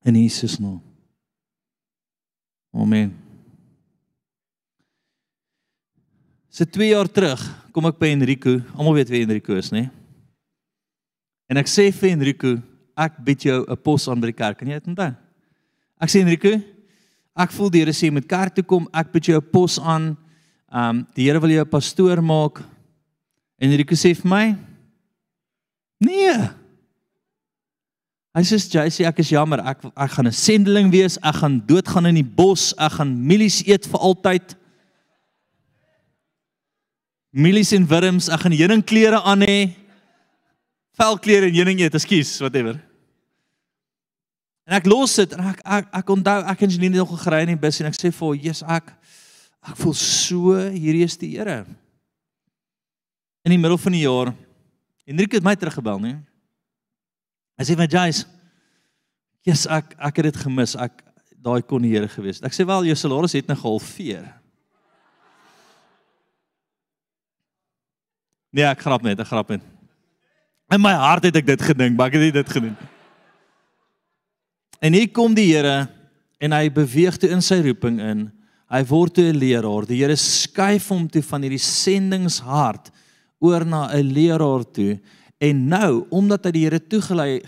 In 0.03 0.15
Jesus 0.19 0.59
naam. 0.59 0.81
Amen. 2.73 3.13
Se 6.49 6.63
so 6.63 6.69
2 6.69 6.89
jaar 6.91 7.09
terug 7.09 7.41
kom 7.73 7.87
ek 7.89 7.97
by 7.97 8.11
Enrico. 8.13 8.59
Almal 8.77 8.99
weet 8.99 9.09
wie 9.09 9.23
Enrico 9.25 9.55
is, 9.57 9.71
né? 9.73 9.87
En 11.49 11.57
ek 11.57 11.69
sê 11.69 11.87
vir 11.93 12.13
Enrico, 12.13 12.51
ek 12.93 13.17
bid 13.25 13.47
jou 13.47 13.65
'n 13.65 13.77
pos 13.81 14.07
aan 14.07 14.19
by 14.21 14.29
die 14.29 14.37
kerk. 14.37 14.57
Kan 14.59 14.67
jy 14.67 14.77
dit 14.79 14.87
onthou? 14.87 15.15
Ek 15.99 16.09
sê 16.09 16.21
Enrico, 16.21 16.51
ek 17.35 17.51
voel 17.51 17.71
die 17.73 17.81
Here 17.83 17.93
sê 17.95 18.11
met 18.13 18.27
kerk 18.29 18.55
toe 18.55 18.63
kom, 18.63 18.87
ek 18.93 19.11
bid 19.11 19.29
jou 19.29 19.37
'n 19.37 19.51
pos 19.51 19.79
aan. 19.79 20.17
Um 20.71 21.07
die 21.15 21.25
Here 21.25 21.39
wil 21.39 21.49
jou 21.49 21.63
'n 21.63 21.69
pastoor 21.69 22.21
maak. 22.21 22.63
En 23.59 23.71
Enrico 23.71 23.95
sê 23.95 24.15
vir 24.15 24.29
my, 24.29 24.57
nee. 25.99 26.49
Hy 28.35 28.41
sê 28.41 28.57
JC, 28.57 29.05
ek 29.05 29.19
is 29.19 29.29
jammer. 29.29 29.59
Ek 29.59 29.85
ek 29.95 30.11
gaan 30.11 30.27
'n 30.27 30.31
sendeling 30.31 30.91
wees. 30.91 31.17
Ek 31.21 31.35
gaan 31.35 31.61
doodgaan 31.65 32.07
in 32.07 32.15
die 32.15 32.23
bos. 32.35 32.73
Ek 32.77 32.91
gaan 32.91 33.27
mielies 33.27 33.63
eet 33.67 33.85
vir 33.85 33.99
altyd. 33.99 34.55
Mielies 37.31 37.71
en 37.73 37.87
wurms. 37.87 38.29
Ek 38.29 38.39
gaan 38.39 38.51
heuningklere 38.51 39.21
aan 39.21 39.41
hê 39.41 39.83
velklere 40.99 41.49
en 41.49 41.55
heuning 41.57 41.79
eet, 41.81 41.95
ekskuus, 41.97 42.37
whatever. 42.43 42.77
En 44.63 44.77
ek 44.77 44.87
los 44.87 45.15
dit 45.19 45.33
en 45.35 45.47
ek 45.51 45.61
ek, 45.63 45.89
ek 45.99 46.11
onthou 46.13 46.37
ek 46.53 46.61
en 46.63 46.71
Janine 46.71 46.99
het 47.01 47.03
nog 47.03 47.23
gery 47.23 47.41
in 47.43 47.51
die 47.51 47.59
bus 47.59 47.81
en 47.81 47.89
ek 47.89 47.97
sê 47.97 48.11
vir 48.11 48.27
hom, 48.27 48.37
"Jesus, 48.39 48.63
ek 48.63 48.93
ek 49.63 49.75
voel 49.75 49.93
so 49.93 50.55
hierdie 50.55 51.03
is 51.03 51.17
die 51.17 51.35
Here." 51.37 51.65
In 53.43 53.51
die 53.51 53.57
middel 53.57 53.77
van 53.77 53.91
die 53.91 54.05
jaar 54.07 54.33
Hendrik 55.05 55.33
het 55.33 55.43
my 55.43 55.55
teruggebel, 55.55 55.99
nee. 55.99 56.15
Hy 57.59 57.63
sê 57.65 57.75
vir 57.75 57.87
Jace, 57.87 58.25
"Jesus, 59.43 59.67
ek 59.67 59.95
ek 59.99 60.15
het 60.15 60.23
dit 60.23 60.37
gemis. 60.37 60.75
Ek 60.75 61.03
daai 61.43 61.61
kon 61.61 61.81
die 61.81 61.91
Here 61.91 62.07
gewees 62.07 62.39
het." 62.39 62.45
Ek 62.45 62.53
sê 62.53 62.65
wel, 62.65 62.85
jou 62.85 62.95
salaris 62.95 63.33
het 63.33 63.47
nou 63.47 63.57
gehalveer. 63.57 64.33
Nee, 68.53 68.63
ek 68.63 68.79
grap 68.79 69.01
net, 69.01 69.19
ek 69.19 69.27
grap 69.27 69.49
net. 69.49 69.61
In 70.71 70.81
my 70.81 70.93
hart 70.93 71.23
het 71.23 71.35
ek 71.35 71.45
dit 71.45 71.61
gedink, 71.61 71.97
maar 71.97 72.07
ek 72.07 72.13
het 72.13 72.21
nie 72.21 72.31
dit 72.31 72.49
gedoen. 72.49 72.77
En 74.83 74.91
hier 74.91 75.07
kom 75.15 75.31
die 75.31 75.47
Here 75.53 75.87
en 76.43 76.51
hy 76.51 76.67
beweeg 76.73 77.15
toe 77.15 77.29
in 77.31 77.43
sy 77.43 77.61
roeping 77.63 78.01
in. 78.03 78.25
Hy 78.67 78.81
word 78.89 79.15
toe 79.15 79.29
'n 79.31 79.39
leraar. 79.39 79.85
Die 79.87 80.01
Here 80.01 80.15
skuif 80.15 80.89
hom 80.91 81.07
toe 81.07 81.21
van 81.23 81.41
hierdie 81.41 81.61
sendingshart 81.61 82.91
oor 83.39 83.63
na 83.65 83.87
'n 83.93 84.11
leraar 84.11 84.65
toe. 84.65 84.99
En 85.39 85.67
nou, 85.67 86.05
omdat 86.09 86.45
hy 86.45 86.51
die 86.51 86.63
Here 86.65 86.79
toegelei 86.79 87.41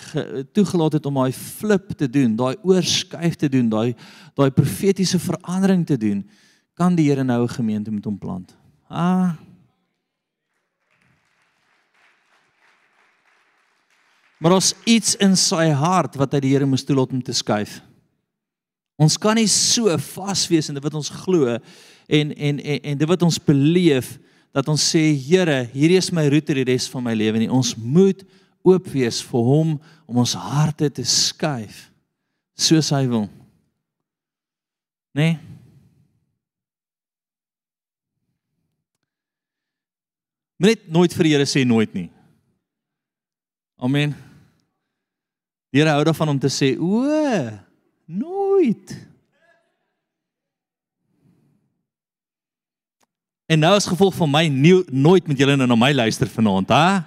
toegelaat 0.53 0.93
het 0.93 1.05
om 1.05 1.15
daai 1.15 1.33
flip 1.33 1.97
te 1.97 2.07
doen, 2.07 2.35
daai 2.35 2.55
oorskuif 2.63 3.35
te 3.35 3.49
doen, 3.49 3.69
daai 3.69 3.95
daai 4.35 4.51
profetiese 4.51 5.19
verandering 5.19 5.85
te 5.85 5.97
doen, 5.97 6.23
kan 6.73 6.95
die 6.95 7.09
Here 7.09 7.23
nou 7.23 7.43
'n 7.43 7.49
gemeente 7.49 7.91
met 7.91 8.05
hom 8.05 8.17
plant. 8.17 8.55
Ah, 8.89 9.35
Maar 14.45 14.59
ons 14.59 14.75
iets 14.85 15.15
in 15.25 15.31
sy 15.33 15.71
hart 15.73 16.19
wat 16.21 16.35
hy 16.37 16.39
die 16.43 16.51
Here 16.53 16.67
moes 16.69 16.83
toelaat 16.85 17.15
om 17.17 17.21
te 17.25 17.33
skuif. 17.33 17.79
Ons 19.01 19.15
kan 19.17 19.33
nie 19.33 19.47
so 19.49 19.89
vas 20.13 20.43
wees 20.51 20.69
in 20.69 20.77
dit 20.77 20.83
wat 20.85 20.93
ons 20.99 21.09
glo 21.09 21.49
en 21.49 22.29
en 22.29 22.59
en 22.61 22.83
en 22.91 22.99
dit 22.99 23.09
wat 23.09 23.23
ons 23.25 23.39
beleef 23.41 24.11
dat 24.53 24.69
ons 24.69 24.83
sê 24.93 25.01
Here, 25.17 25.63
hierdie 25.73 25.97
is 25.97 26.11
my 26.13 26.27
roete 26.29 26.53
die 26.53 26.65
res 26.69 26.85
van 26.93 27.01
my 27.07 27.15
lewe 27.17 27.41
nie. 27.41 27.49
Ons 27.49 27.73
moet 27.73 28.21
oop 28.61 28.85
wees 28.93 29.23
vir 29.25 29.47
hom 29.47 29.71
om 30.05 30.21
ons 30.21 30.35
harte 30.37 30.91
te 30.93 31.07
skuif 31.09 31.87
soos 32.53 32.91
hy 32.93 33.01
wil. 33.09 33.25
Nee. 35.17 35.39
Net 40.61 40.85
nooit 40.85 41.17
vir 41.17 41.31
die 41.31 41.33
Here 41.33 41.49
sê 41.49 41.65
nooit 41.65 41.97
nie. 41.97 42.11
Amen. 43.81 44.13
Here 45.75 45.91
hou 45.91 46.03
daarvan 46.07 46.29
om 46.31 46.39
te 46.39 46.47
sê, 46.47 46.77
"O, 46.79 47.03
nooit." 48.07 48.95
En 53.45 53.59
nou 53.59 53.75
as 53.75 53.85
gevolg 53.85 54.15
van 54.15 54.31
my 54.31 54.47
nie, 54.47 54.83
nooit 54.89 55.27
met 55.27 55.37
julle 55.37 55.55
nou 55.55 55.67
na 55.67 55.75
my 55.75 55.91
luister 55.93 56.27
vanaand, 56.27 56.69
hè? 56.69 56.97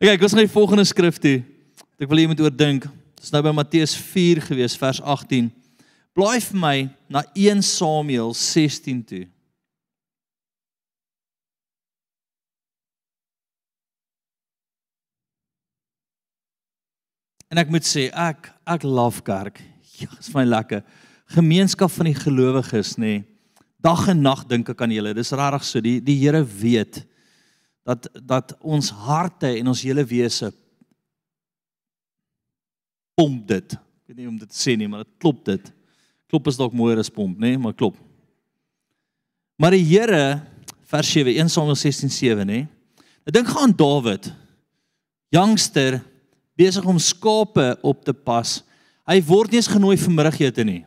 Okay, 0.00 0.14
ek 0.14 0.20
gaan 0.20 0.38
die 0.38 0.48
volgende 0.48 0.84
skrif 0.84 1.18
toe. 1.18 1.44
Ek 1.98 2.08
wil 2.08 2.18
hê 2.18 2.20
jy 2.22 2.32
moet 2.32 2.40
oordink. 2.40 2.82
Dit 3.14 3.22
is 3.22 3.30
nou 3.30 3.42
by 3.42 3.52
Matteus 3.54 3.94
4 3.96 4.40
gewees, 4.40 4.76
vers 4.76 5.00
18. 5.00 5.52
Blaai 6.12 6.40
vir 6.40 6.58
my 6.58 6.90
na 7.08 7.22
1 7.34 7.62
Samuel 7.62 8.34
16 8.34 9.04
toe. 9.04 9.28
En 17.52 17.60
ek 17.60 17.68
moet 17.68 17.84
sê 17.84 18.06
ek 18.16 18.48
ek 18.72 18.86
love 18.88 19.20
kerk. 19.26 19.60
Ja, 20.00 20.08
is 20.16 20.32
my 20.32 20.46
lekker. 20.48 20.80
Gemeenskap 21.34 21.92
van 21.92 22.08
die 22.08 22.16
gelowiges 22.16 22.96
nê. 22.96 23.18
Nee. 23.20 23.24
Dag 23.82 24.06
en 24.08 24.22
nag 24.24 24.46
dink 24.48 24.70
ek 24.72 24.80
aan 24.84 24.94
julle. 24.94 25.12
Dis 25.14 25.34
regtig 25.36 25.66
so. 25.66 25.82
Die 25.84 25.98
die 26.00 26.16
Here 26.22 26.40
weet 26.46 27.02
dat 27.84 28.06
dat 28.16 28.54
ons 28.62 28.88
harte 29.04 29.50
en 29.58 29.68
ons 29.72 29.82
hele 29.84 30.04
wese 30.08 30.52
pomp 33.18 33.42
dit. 33.50 33.74
Ek 33.76 34.12
weet 34.12 34.22
nie 34.22 34.30
om 34.30 34.38
dit 34.40 34.48
te 34.48 34.56
sê 34.56 34.76
nie, 34.78 34.88
maar 34.88 35.04
dit 35.04 35.12
klop 35.20 35.42
dit. 35.44 35.66
Klop 36.32 36.48
is 36.48 36.56
dalk 36.56 36.72
mooier 36.72 37.02
as 37.02 37.12
pomp, 37.12 37.36
nê, 37.36 37.52
nee, 37.52 37.60
maar 37.60 37.74
klop. 37.76 37.98
Maar 39.60 39.76
die 39.76 39.84
Here 39.84 40.40
vers 40.88 41.10
7 41.12 41.34
1 41.42 41.52
Samuel 41.52 41.76
16:7 41.76 42.48
nê. 42.48 42.62
Ek 43.28 43.36
dink 43.36 43.52
gaan 43.52 43.76
Dawid 43.76 44.30
jongster 45.32 46.00
besig 46.58 46.84
om 46.84 46.98
skape 46.98 47.76
op 47.82 48.04
te 48.04 48.12
pas. 48.12 48.60
Hy 49.08 49.18
word 49.26 49.50
nie 49.50 49.60
eens 49.60 49.70
genooi 49.70 49.96
vir 49.98 50.14
middagete 50.14 50.64
nie. 50.64 50.82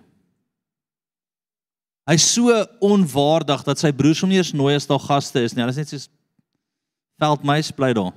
Hy's 2.06 2.26
so 2.36 2.54
onwaardig 2.86 3.64
dat 3.66 3.82
sy 3.82 3.90
broers 3.96 4.22
hom 4.22 4.30
nie 4.30 4.38
eens 4.38 4.54
nooi 4.54 4.76
as 4.78 4.86
daar 4.86 5.02
gaste 5.02 5.42
is 5.42 5.56
nie. 5.56 5.64
Hulle 5.64 5.74
is 5.74 5.82
net 5.82 5.90
soos 5.90 6.10
veldmeis 7.22 7.72
bly 7.74 7.92
daar. 7.98 8.14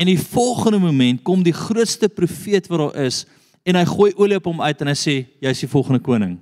En 0.00 0.08
die 0.08 0.18
volgende 0.18 0.80
oomblik 0.80 1.20
kom 1.26 1.42
die 1.44 1.54
grootste 1.54 2.08
profeet 2.08 2.70
wat 2.72 2.80
daar 2.80 3.04
is 3.04 3.26
en 3.68 3.76
hy 3.78 3.84
gooi 3.86 4.10
olie 4.16 4.38
op 4.40 4.48
hom 4.48 4.62
uit 4.64 4.80
en 4.82 4.90
hy 4.90 4.96
sê 4.98 5.14
jy's 5.44 5.60
die 5.62 5.70
volgende 5.70 6.00
koning. 6.02 6.38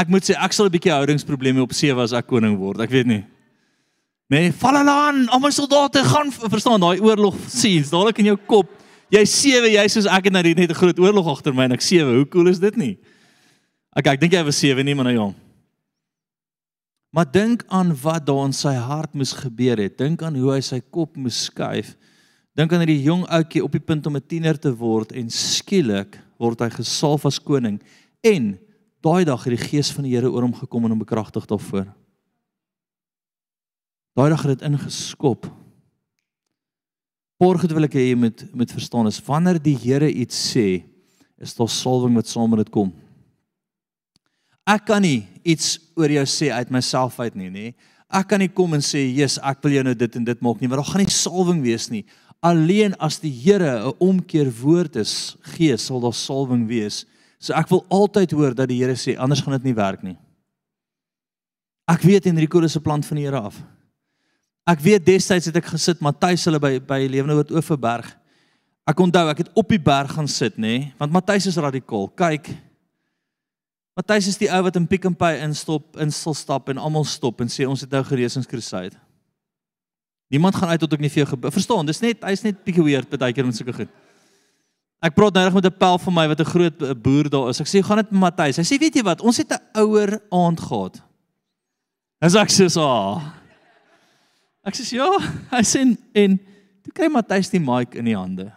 Ek 0.00 0.10
moet 0.10 0.26
sê 0.26 0.34
ek 0.34 0.52
sal 0.52 0.66
'n 0.66 0.74
bietjie 0.74 0.90
houdingsprobleme 0.90 1.62
op 1.62 1.72
sewe 1.72 2.02
as 2.02 2.12
ek 2.12 2.26
koning 2.26 2.56
word. 2.58 2.80
Ek 2.80 2.90
weet 2.90 3.06
nie. 3.06 3.22
Nee, 4.32 4.52
val 4.52 4.78
hulle 4.78 4.90
aan. 4.90 5.26
Al 5.28 5.42
my 5.42 5.50
soldate 5.52 6.04
gaan 6.04 6.32
verstaan 6.32 6.80
daai 6.80 7.00
oorlog 7.04 7.36
scenes 7.52 7.92
dadelik 7.92 8.22
in 8.22 8.32
jou 8.32 8.38
kop. 8.48 8.70
Jy 9.12 9.24
sewe, 9.28 9.68
jy 9.68 9.84
soos 9.92 10.08
ek 10.08 10.30
het 10.30 10.32
nou 10.32 10.42
net 10.42 10.70
'n 10.70 10.74
groot 10.74 10.98
oorlog 10.98 11.26
agter 11.28 11.54
my 11.54 11.64
en 11.64 11.72
ek 11.72 11.84
sewe. 11.84 12.16
Hoe 12.16 12.28
cool 12.28 12.48
is 12.48 12.58
dit 12.58 12.76
nie? 12.76 12.98
Okay, 13.94 14.14
ek 14.14 14.20
dink 14.20 14.32
jy 14.32 14.44
was 14.44 14.58
sewe 14.58 14.82
nie, 14.82 14.94
maar 14.94 15.04
nou 15.04 15.14
ja. 15.14 15.34
Maar 17.12 17.30
dink 17.30 17.64
aan 17.68 17.94
wat 18.02 18.26
daar 18.26 18.46
in 18.46 18.52
sy 18.52 18.74
hart 18.74 19.14
moes 19.14 19.32
gebeur 19.32 19.76
het. 19.76 19.98
Dink 19.98 20.22
aan 20.22 20.34
hoe 20.34 20.52
hy 20.52 20.60
sy 20.60 20.80
kop 20.80 21.16
moes 21.16 21.44
skuif. 21.44 21.96
Dink 22.56 22.72
aan 22.72 22.80
hierdie 22.80 23.02
jong 23.02 23.26
ouetjie 23.28 23.62
op 23.62 23.72
die 23.72 23.80
punt 23.80 24.06
om 24.06 24.16
'n 24.16 24.26
tiener 24.26 24.58
te 24.58 24.74
word 24.74 25.12
en 25.12 25.30
skielik 25.30 26.18
word 26.38 26.60
hy 26.60 26.70
gesalf 26.70 27.26
as 27.26 27.38
koning 27.38 27.80
en 28.22 28.58
daai 29.00 29.24
dag 29.24 29.44
het 29.44 29.58
die 29.58 29.68
gees 29.68 29.92
van 29.92 30.04
die 30.04 30.14
Here 30.14 30.30
oor 30.30 30.42
hom 30.42 30.54
gekom 30.54 30.84
en 30.84 30.90
hom 30.90 30.98
bekragtig 30.98 31.46
daarvoor. 31.46 31.86
Daai 34.14 34.30
dag 34.30 34.42
het 34.46 34.58
dit 34.58 34.66
ingeskop. 34.68 35.46
Borg 37.42 37.64
het 37.66 37.72
wil 37.74 37.88
ek 37.88 37.96
hê 37.98 38.10
jy 38.12 38.18
moet 38.18 38.44
moet 38.54 38.70
verstaan 38.70 39.10
is 39.10 39.18
wanneer 39.26 39.58
die 39.62 39.74
Here 39.74 40.06
iets 40.06 40.38
sê, 40.52 40.84
is 41.42 41.56
daar 41.58 41.70
salwing 41.70 42.14
wat 42.14 42.30
saam 42.30 42.52
met 42.54 42.62
dit 42.62 42.70
kom. 42.74 42.92
Ek 44.64 44.86
kan 44.86 45.02
nie 45.04 45.26
iets 45.42 45.76
oor 45.98 46.12
jou 46.14 46.24
sê 46.30 46.52
uit 46.54 46.70
myself 46.72 47.18
uit 47.20 47.34
nie, 47.36 47.50
nê? 47.50 47.66
Ek 48.14 48.28
kan 48.30 48.38
nie 48.40 48.48
kom 48.48 48.72
en 48.74 48.80
sê, 48.80 49.02
"Jesus, 49.02 49.42
ek 49.42 49.62
wil 49.62 49.72
jou 49.72 49.82
nou 49.82 49.94
dit 49.94 50.16
en 50.16 50.24
dit 50.24 50.40
maak 50.40 50.60
nie," 50.60 50.68
want 50.68 50.84
daar 50.84 50.92
gaan 50.92 51.02
nie 51.02 51.10
salwing 51.10 51.62
wees 51.62 51.90
nie. 51.90 52.04
Alleen 52.40 52.94
as 53.00 53.18
die 53.18 53.32
Here 53.32 53.88
'n 53.88 53.94
omkeer 53.98 54.50
woord 54.62 54.96
is, 54.96 55.36
gee, 55.42 55.76
sal 55.76 56.00
daar 56.00 56.14
salwing 56.14 56.68
wees. 56.68 57.04
So 57.40 57.52
ek 57.52 57.68
wil 57.68 57.84
altyd 57.90 58.30
hoor 58.30 58.54
dat 58.54 58.68
die 58.68 58.78
Here 58.78 58.94
sê, 58.94 59.18
anders 59.18 59.40
gaan 59.40 59.54
dit 59.54 59.64
nie 59.64 59.74
werk 59.74 60.02
nie. 60.02 60.16
Ek 61.88 62.00
weet 62.00 62.26
Enrico 62.26 62.60
is 62.60 62.76
'n 62.76 62.82
plan 62.82 63.02
van 63.02 63.16
die 63.16 63.24
Here 63.24 63.40
af. 63.40 63.73
Ek 64.64 64.80
weet 64.80 65.04
destyds 65.04 65.50
het 65.50 65.56
ek 65.60 65.66
gesit 65.74 66.00
Matthys 66.00 66.46
hulle 66.48 66.60
by 66.60 66.78
by 66.80 67.02
Lewende 67.04 67.36
Woord 67.36 67.52
Oeverberg. 67.52 68.06
Ek 68.88 69.00
onthou 69.00 69.24
ek 69.28 69.42
het 69.44 69.50
op 69.60 69.68
die 69.68 69.80
berg 69.80 70.12
gaan 70.16 70.28
sit 70.28 70.56
nê, 70.56 70.60
nee, 70.62 70.92
want 71.00 71.12
Matthys 71.12 71.48
is 71.48 71.60
radikaal. 71.60 72.08
Kyk. 72.16 72.48
Matthys 73.96 74.30
is 74.32 74.40
die 74.40 74.48
ou 74.48 74.62
wat 74.64 74.76
in 74.80 74.88
Pick 74.88 75.04
n 75.08 75.16
Pay 75.16 75.42
instop, 75.44 75.92
instel 76.00 76.36
stap 76.36 76.72
en 76.72 76.80
almal 76.80 77.04
stop 77.08 77.44
en 77.44 77.52
sê 77.52 77.68
ons 77.68 77.84
het 77.84 77.92
nou 77.92 78.02
gereesingskrusade. 78.08 78.96
Niemand 80.32 80.56
gaan 80.56 80.72
uit 80.72 80.80
tot 80.80 80.96
ek 80.96 81.04
nie 81.04 81.12
vir 81.12 81.24
jou 81.24 81.38
verstaan. 81.52 81.86
Dis 81.86 82.00
net 82.00 82.24
hy's 82.24 82.42
net 82.42 82.64
bietjie 82.64 82.88
weird 82.88 83.12
baie 83.20 83.36
keer 83.36 83.46
met 83.46 83.60
sulke 83.60 83.76
goed. 83.76 83.92
Ek 85.04 85.12
praat 85.12 85.36
nou 85.36 85.44
reg 85.44 85.54
met 85.60 85.68
'n 85.68 85.78
pel 85.78 85.98
van 86.00 86.14
my 86.14 86.26
wat 86.32 86.40
'n 86.40 86.52
groot 86.54 86.78
boer 87.04 87.28
daar 87.28 87.48
is. 87.52 87.60
Ek 87.60 87.68
sê, 87.68 87.84
"Gaan 87.84 88.00
dit 88.00 88.10
met 88.10 88.20
Matthys?" 88.20 88.56
Hy 88.56 88.64
sê, 88.64 88.80
"Weet 88.80 88.96
jy 88.96 89.04
wat? 89.04 89.20
Ons 89.20 89.36
het 89.36 89.52
'n 89.52 89.60
ouer 89.76 90.20
aand 90.32 90.60
gehad." 90.60 91.02
As 92.20 92.34
ek 92.34 92.48
sê, 92.48 92.64
"Ah." 92.80 93.43
Ek 94.64 94.74
sê, 94.74 94.96
"Ja." 94.96 95.10
Hy 95.54 95.62
sê 95.62 95.84
en 96.14 96.38
toe 96.84 96.92
kry 96.92 97.08
Matthys 97.08 97.50
die 97.52 97.60
mic 97.60 97.94
in 97.94 98.04
die 98.08 98.16
hande. 98.16 98.50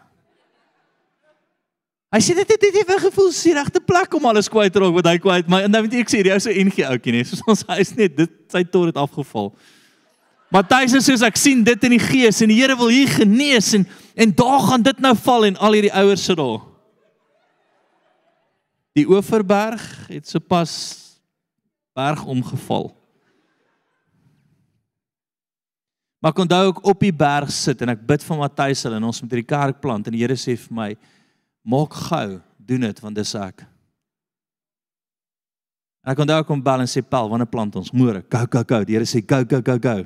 Hy 2.07 2.19
sê 2.23 2.33
dit 2.33 2.47
het 2.47 2.61
dit 2.61 2.75
het 2.79 3.01
gevoel 3.03 3.33
sy 3.35 3.51
regte 3.51 3.81
plek 3.83 4.13
om 4.15 4.25
alles 4.25 4.47
kwyt 4.47 4.71
te 4.71 4.79
raak 4.79 4.93
wat 4.95 5.09
hy 5.09 5.17
kwyt, 5.19 5.47
maar 5.51 5.67
nou 5.67 5.81
weet 5.83 5.99
ek 5.99 6.11
sê 6.11 6.21
jy 6.23 6.37
is 6.37 6.45
so 6.47 6.51
NG 6.51 6.85
ouetjie 6.87 7.11
nie. 7.11 7.25
Soos 7.27 7.43
ons 7.43 7.65
hy 7.67 7.81
is 7.83 7.91
net 7.95 8.15
dit 8.15 8.31
sy 8.51 8.63
tot 8.63 8.87
het 8.87 8.97
afgeval. 8.97 9.51
Matthys 10.55 10.95
sê 10.95 11.01
soos 11.03 11.25
ek 11.27 11.35
sien 11.35 11.65
dit 11.67 11.83
in 11.83 11.97
die 11.97 11.99
gees 11.99 12.39
en 12.41 12.47
die 12.47 12.55
Here 12.61 12.77
wil 12.79 12.93
hier 12.93 13.11
genees 13.11 13.73
en 13.75 13.83
en 14.17 14.31
daar 14.33 14.63
gaan 14.63 14.81
dit 14.81 14.99
nou 15.03 15.13
val 15.19 15.45
en 15.45 15.59
al 15.61 15.75
hierdie 15.75 15.93
ouers 15.93 16.23
sit 16.23 16.39
daar. 16.39 16.63
Die 18.97 19.05
Oeverberg 19.05 19.83
het 20.09 20.25
sopas 20.25 20.71
berg 21.93 22.23
omgeval. 22.25 22.96
Maar 26.21 26.33
kon 26.33 26.49
daai 26.49 26.65
ook 26.65 26.83
op 26.89 26.99
die 26.99 27.13
berg 27.13 27.51
sit 27.53 27.81
en 27.85 27.93
ek 27.93 28.05
bid 28.09 28.23
vir 28.25 28.39
Matthys 28.39 28.83
hulle 28.87 28.97
en 28.97 29.07
ons 29.09 29.21
met 29.21 29.33
hierdie 29.33 29.49
kerk 29.49 29.81
plant 29.81 30.07
en 30.07 30.15
die 30.15 30.23
Here 30.23 30.37
sê 30.39 30.55
vir 30.57 30.73
my 30.73 30.91
maak 31.67 31.93
gou, 32.07 32.39
doen 32.57 32.87
dit 32.87 33.01
want 33.03 33.17
dis 33.19 33.33
ek. 33.37 33.61
En 36.01 36.13
ek 36.13 36.17
kon 36.17 36.29
daai 36.29 36.45
kom 36.47 36.63
bel 36.63 36.81
en 36.81 36.89
sê 36.89 37.03
Paul, 37.03 37.29
wanneer 37.29 37.49
plant 37.51 37.75
ons 37.77 37.93
môre? 37.93 38.23
Go 38.31 38.45
go 38.49 38.63
go. 38.63 38.81
Die 38.87 38.97
Here 38.97 39.05
sê 39.05 39.21
go 39.21 39.43
go 39.43 39.61
go 39.61 39.77
go. 39.77 39.97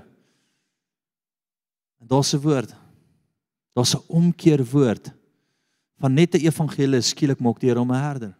En 2.01 2.07
daar's 2.09 2.33
'n 2.33 2.41
woord. 2.41 2.75
Daar's 3.75 3.95
'n 3.95 4.03
omkeer 4.09 4.65
woord 4.65 5.13
van 6.01 6.13
net 6.13 6.35
'n 6.35 6.45
evangelis 6.45 7.13
skielik 7.13 7.39
maak 7.39 7.59
die 7.59 7.69
Here 7.69 7.79
hom 7.79 7.91
'n 7.91 8.03
herder. 8.03 8.33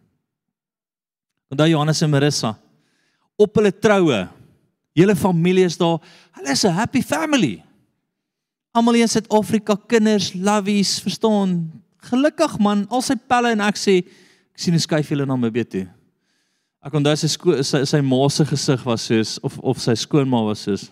Onthou 1.48 1.68
Johannes 1.68 2.02
en 2.02 2.10
Marissa 2.10 2.58
op 3.36 3.54
hulle 3.54 3.72
troue. 3.72 4.28
Hele 4.92 5.16
familie 5.16 5.64
is 5.64 5.76
daar. 5.76 6.00
Hulle 6.36 6.50
is 6.50 6.64
'n 6.64 6.72
happy 6.72 7.02
family. 7.02 7.62
Almal 8.72 8.94
in 8.94 9.08
Suid-Afrika, 9.08 9.76
kinders, 9.86 10.32
lovies, 10.34 11.00
verstaan? 11.00 11.72
Gelukkig 11.96 12.58
man, 12.58 12.86
al 12.88 13.02
sy 13.02 13.14
pelle 13.28 13.50
en 13.50 13.60
ek 13.60 13.76
sê 13.76 13.98
ek 14.52 14.58
sien 14.58 14.74
'n 14.74 14.80
skuif 14.80 15.08
julle 15.08 15.26
na 15.26 15.36
my 15.36 15.50
bed 15.50 15.70
toe. 15.70 15.88
Ek 16.82 16.92
onthou 16.92 17.16
sy 17.16 17.28
sy, 17.62 17.84
sy 17.84 18.00
ma 18.00 18.28
se 18.28 18.44
gesig 18.44 18.84
was 18.84 19.02
soos 19.06 19.38
of 19.42 19.58
of 19.58 19.78
sy 19.80 19.94
skoonma 19.94 20.44
was 20.44 20.62
soos 20.62 20.90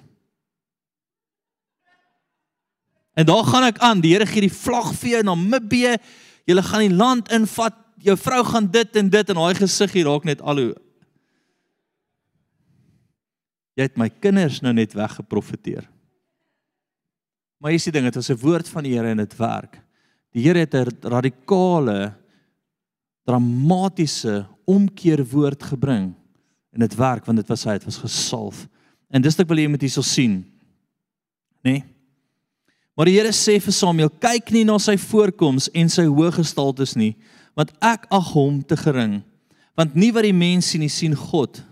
En 3.21 3.27
daar 3.27 3.45
gaan 3.45 3.67
ek 3.69 3.79
aan. 3.79 4.01
Die 4.01 4.15
Here 4.15 4.27
gee 4.27 4.47
die 4.47 4.55
vlag 4.55 4.95
vir 4.97 5.11
jou 5.11 5.23
na 5.23 5.35
Namibië. 5.35 5.97
Jy 6.49 6.63
gaan 6.63 6.85
die 6.87 6.95
land 6.97 7.33
invat. 7.33 7.75
Jou 8.01 8.17
vrou 8.17 8.45
gaan 8.45 8.71
dit 8.71 8.97
en 8.97 9.11
dit 9.13 9.29
en 9.29 9.37
haar 9.37 9.59
gesig 9.59 9.93
hier 9.93 10.07
raak 10.09 10.25
net 10.25 10.41
al 10.41 10.57
hoe 10.57 10.71
Jy 13.81 13.87
het 13.89 13.97
my 13.97 14.11
kinders 14.13 14.59
nou 14.61 14.75
net 14.77 14.93
weggeprofeteer. 14.93 15.87
Maar 17.61 17.73
hier's 17.73 17.87
die 17.89 17.95
ding, 17.95 18.05
dit 18.05 18.19
was 18.19 18.29
'n 18.29 18.37
woord 18.37 18.69
van 18.69 18.85
die 18.85 18.93
Here 18.93 19.09
en 19.09 19.17
dit 19.17 19.37
werk. 19.37 19.81
Die 20.33 20.43
Here 20.43 20.59
het 20.59 20.75
'n 20.75 21.09
radikale 21.09 22.15
dramatiese 23.25 24.47
omkeer 24.67 25.25
woord 25.25 25.63
gebring 25.63 26.15
en 26.73 26.81
dit 26.81 26.95
werk 26.95 27.25
want 27.25 27.39
dit 27.39 27.49
was 27.49 27.65
hy, 27.65 27.73
dit 27.73 27.85
was 27.85 27.97
gesalf. 27.97 28.69
En 29.11 29.23
dis 29.23 29.35
wat 29.35 29.45
ek 29.45 29.49
wil 29.49 29.57
hê 29.57 29.63
jy 29.63 29.69
moet 29.71 29.81
hierso 29.81 30.03
sien. 30.03 30.45
Nê? 31.65 31.73
Nee? 31.73 31.85
Maar 32.95 33.07
die 33.07 33.17
Here 33.17 33.33
sê 33.33 33.61
vir 33.61 33.73
Samuel: 33.73 34.11
"Kyk 34.11 34.51
nie 34.51 34.65
na 34.65 34.79
sy 34.79 34.97
voorkoms 34.97 35.71
en 35.73 35.89
sy 35.89 36.05
hoë 36.05 36.33
gestaltes 36.33 36.97
nie, 36.97 37.17
want 37.55 37.73
ek 37.81 38.07
ag 38.11 38.33
hom 38.33 38.63
te 38.63 38.77
gering. 38.77 39.23
Want 39.75 39.95
nie 39.95 40.13
wat 40.13 40.23
die 40.23 40.37
mens 40.37 40.69
sien 40.69 40.81
nie, 40.81 40.89
sien 40.89 41.17
God. 41.17 41.63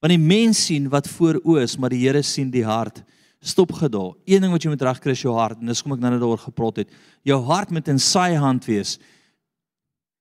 Want 0.00 0.14
die 0.14 0.20
mens 0.20 0.64
sien 0.64 0.88
wat 0.88 1.08
voor 1.08 1.40
oë 1.44 1.62
is, 1.62 1.76
maar 1.76 1.92
die 1.92 2.06
Here 2.06 2.22
sien 2.22 2.50
die 2.50 2.64
hart." 2.64 3.02
Stop 3.40 3.72
gedaal. 3.72 4.16
Een 4.28 4.42
ding 4.44 4.52
wat 4.52 4.62
jy 4.62 4.68
moet 4.68 4.82
regkry 4.84 5.14
is 5.16 5.22
jou 5.24 5.32
hart 5.32 5.62
en 5.62 5.70
dis 5.72 5.80
kom 5.80 5.94
ek 5.94 6.02
nou 6.02 6.10
net 6.12 6.20
daaroor 6.20 6.42
gepraat 6.42 6.82
het. 6.82 6.90
Jou 7.24 7.38
hart 7.48 7.70
moet 7.72 7.88
in 7.88 7.98
sy 7.98 8.34
hand 8.36 8.66
wees. 8.68 8.98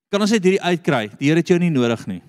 Kan 0.10 0.24
ons 0.24 0.32
net 0.32 0.46
hierdie 0.46 0.64
uitkry? 0.64 1.10
Die 1.20 1.28
Here 1.28 1.44
het 1.44 1.52
jou 1.52 1.60
nie 1.60 1.72
nodig 1.74 2.06
nie. 2.08 2.22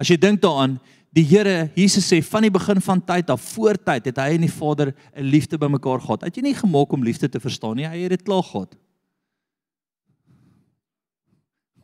As 0.00 0.08
jy 0.08 0.16
dink 0.16 0.40
daaraan, 0.40 0.78
die 1.12 1.26
Here, 1.28 1.68
Jesus 1.76 2.08
sê 2.08 2.22
van 2.24 2.46
die 2.46 2.52
begin 2.54 2.80
van 2.80 3.04
tyd 3.04 3.28
af, 3.34 3.44
voor 3.52 3.76
tyd 3.76 4.08
het 4.08 4.22
hy 4.22 4.30
en 4.38 4.46
die 4.46 4.52
Vader 4.52 4.94
'n 5.12 5.28
liefde 5.28 5.58
bymekaar 5.58 6.00
gehad. 6.00 6.24
Het 6.24 6.36
jy 6.36 6.42
nie 6.42 6.54
gemaak 6.54 6.92
om 6.92 7.04
liefde 7.04 7.28
te 7.28 7.40
verstaan 7.40 7.76
nie? 7.76 7.86
Hy 7.86 7.98
het 8.08 8.16
dit 8.16 8.22
klaar 8.22 8.42
gehad. 8.42 8.76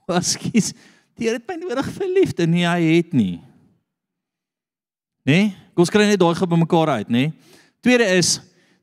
Was 0.08 0.36
kies 0.36 0.72
die 1.16 1.26
Here 1.26 1.40
het 1.40 1.48
my 1.48 1.56
nodig 1.56 1.88
vir 1.96 2.08
liefde? 2.12 2.46
Nee, 2.46 2.66
hy 2.68 2.96
het 2.98 3.12
nie. 3.16 3.40
Nee, 5.26 5.50
kom 5.74 5.82
ons 5.86 5.90
kry 5.90 6.06
net 6.06 6.20
daai 6.20 6.36
gebe 6.38 6.56
mekaar 6.60 6.98
uit, 7.00 7.08
nê? 7.08 7.26
Nee? 7.26 7.32
Tweede 7.82 8.06
is 8.16 8.38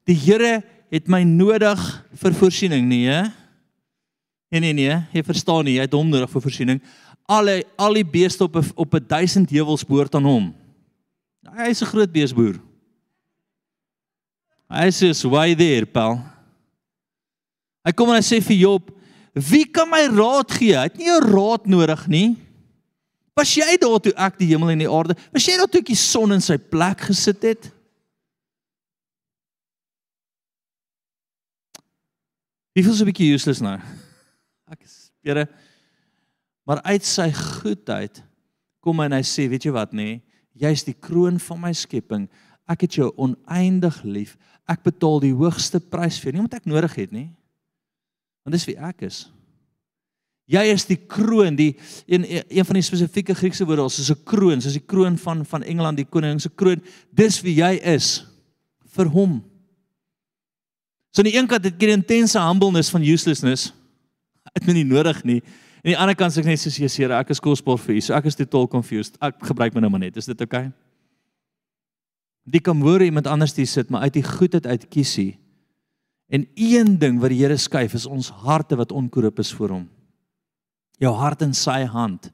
die 0.07 0.17
Here 0.17 0.61
het 0.93 1.07
my 1.09 1.23
nodig 1.23 1.79
vir 2.21 2.35
voorsiening, 2.37 2.85
nee. 2.89 3.21
Nee 4.53 4.61
nee 4.61 4.73
nee, 4.73 4.99
jy 5.13 5.23
verstaan 5.25 5.65
nie, 5.65 5.79
jy 5.79 5.87
het 5.87 5.95
hom 5.97 6.11
nodig 6.11 6.29
vir 6.29 6.43
voorsiening 6.43 6.81
alle 7.25 7.63
al 7.79 7.93
die 7.93 8.05
beeste 8.05 8.43
op 8.43 8.55
op 8.75 8.93
'n 8.93 9.07
1000 9.07 9.49
heuwels 9.49 9.85
behoort 9.85 10.15
aan 10.15 10.23
hom. 10.23 10.55
Hy 11.55 11.69
is 11.69 11.81
'n 11.81 11.85
groot 11.85 12.11
beesboer. 12.11 12.59
Hy 14.69 14.89
sê 14.91 15.29
why 15.29 15.55
there, 15.55 15.85
Paul? 15.85 16.19
Hy 17.85 17.91
kom 17.91 18.09
en 18.09 18.15
hy 18.15 18.21
sê 18.21 18.41
vir 18.41 18.57
Job, 18.57 18.91
"Wie 19.33 19.65
kan 19.65 19.89
my 19.89 20.07
raad 20.07 20.51
gee? 20.51 20.75
Hy 20.77 20.83
het 20.83 20.97
nie 20.97 21.09
jou 21.09 21.19
raad 21.19 21.65
nodig 21.65 22.07
nie. 22.07 22.37
Was 23.35 23.55
jy 23.55 23.77
daar 23.81 23.99
toe 23.99 24.13
ek 24.15 24.37
die 24.37 24.47
hemel 24.47 24.69
en 24.69 24.79
die 24.79 24.89
aarde? 24.89 25.15
Was 25.33 25.45
jy 25.45 25.57
daar 25.57 25.69
toe 25.69 25.81
ek 25.81 25.89
die 25.89 25.97
son 25.97 26.31
in 26.31 26.41
sy 26.41 26.57
plek 26.57 27.01
gesit 27.09 27.41
het?" 27.41 27.71
Wie 32.73 32.83
voel 32.83 32.93
so 32.93 33.03
'n 33.03 33.11
bietjie 33.11 33.33
useless 33.33 33.61
nou? 33.61 33.77
Ek 34.71 34.83
is 34.83 35.11
Here 35.23 35.47
Maar 36.67 36.81
uit 36.81 37.03
sy 37.03 37.27
goedheid 37.35 38.23
kom 38.83 38.99
hy 38.99 39.09
en 39.09 39.17
hy 39.17 39.23
sê, 39.27 39.47
weet 39.51 39.67
jy 39.67 39.73
wat 39.75 39.93
nê? 39.95 40.21
Jy's 40.59 40.83
die 40.87 40.95
kroon 40.95 41.39
van 41.39 41.59
my 41.59 41.71
skepping. 41.75 42.27
Ek 42.69 42.85
het 42.85 42.97
jou 42.99 43.09
oneindig 43.19 43.97
lief. 44.03 44.35
Ek 44.69 44.83
betaal 44.85 45.19
die 45.23 45.33
hoogste 45.35 45.79
prys 45.79 46.19
vir 46.19 46.31
jou. 46.31 46.35
Nie 46.37 46.43
omdat 46.43 46.61
ek 46.61 46.69
nodig 46.71 46.95
het 46.99 47.15
nie. 47.15 47.29
Want 48.43 48.56
dis 48.56 48.67
wie 48.67 48.77
ek 48.77 49.06
is. 49.08 49.25
Jy 50.51 50.63
is 50.73 50.84
die 50.86 50.99
kroon, 50.99 51.56
die 51.56 51.71
een 52.06 52.25
een 52.27 52.65
van 52.67 52.75
die 52.75 52.84
spesifieke 52.84 53.36
Griekse 53.36 53.65
woorde 53.65 53.86
is 53.86 54.12
'n 54.12 54.23
kroon, 54.23 54.62
soos 54.62 54.75
die 54.75 54.86
kroon 54.86 55.17
van 55.17 55.45
van 55.45 55.63
Engeland, 55.63 55.97
die 55.97 56.06
koning 56.06 56.41
se 56.41 56.49
kroon. 56.49 56.82
Dis 57.12 57.41
wie 57.41 57.56
jy 57.56 57.79
is 57.95 58.25
vir 58.95 59.08
hom. 59.08 59.43
So 61.12 61.21
aan 61.21 61.32
die 61.32 61.38
een 61.38 61.47
kant 61.47 61.63
het 61.63 61.79
jy 61.79 61.88
'n 61.88 61.99
intense 62.01 62.39
humbleness 62.39 62.89
van 62.89 63.03
uselessness. 63.03 63.73
Dit 64.53 64.67
is 64.67 64.73
nie 64.73 64.84
nodig 64.84 65.23
nie. 65.23 65.41
Aan 65.84 65.91
die 65.91 65.97
ander 65.97 66.15
kant 66.15 66.34
sê 66.34 66.39
ek 66.39 66.45
net 66.45 66.60
soos 66.60 66.77
Jesus, 66.77 66.97
Here, 66.97 67.13
ek 67.13 67.29
is 67.29 67.39
kosbaar 67.39 67.77
vir 67.77 67.95
U. 67.95 68.01
So 68.01 68.13
ek 68.13 68.25
is 68.25 68.36
totaal 68.36 68.67
confused. 68.67 69.17
Ek 69.21 69.36
gebruik 69.39 69.73
my 69.73 69.82
nou 69.82 69.89
maar 69.89 69.99
net. 69.99 70.17
Is 70.17 70.25
dit 70.25 70.41
oukei? 70.41 70.67
Okay? 70.67 70.71
Die 72.43 72.62
hoor 72.63 73.01
iemand 73.01 73.27
anders 73.27 73.56
hier 73.56 73.67
sit, 73.67 73.89
maar 73.89 74.01
uit 74.01 74.13
die 74.13 74.23
goedheid 74.23 74.67
uit 74.67 74.88
kies 74.89 75.15
hy. 75.15 75.38
En 76.33 76.47
een 76.57 76.95
ding 76.97 77.19
wat 77.21 77.29
die 77.29 77.43
Here 77.43 77.57
skuif 77.61 77.93
is 77.93 78.07
ons 78.09 78.31
harte 78.41 78.77
wat 78.79 78.91
onkorrup 78.91 79.37
is 79.43 79.51
voor 79.53 79.75
hom. 79.75 79.83
Jou 80.97 81.11
hart 81.13 81.43
in 81.45 81.53
sy 81.53 81.83
hand. 81.85 82.31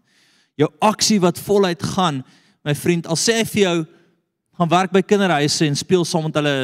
Jou 0.60 0.70
aksie 0.84 1.20
wat 1.20 1.40
voluit 1.40 1.84
gaan, 1.96 2.22
my 2.64 2.76
vriend, 2.76 3.08
al 3.08 3.20
sê 3.20 3.42
hy 3.42 3.48
vir 3.48 3.62
jou 3.64 3.78
gaan 4.60 4.72
werk 4.72 4.94
by 4.96 5.02
kinderhuise 5.04 5.68
en 5.68 5.76
speel 5.80 6.06
saam 6.08 6.28
met 6.28 6.40
hulle 6.40 6.56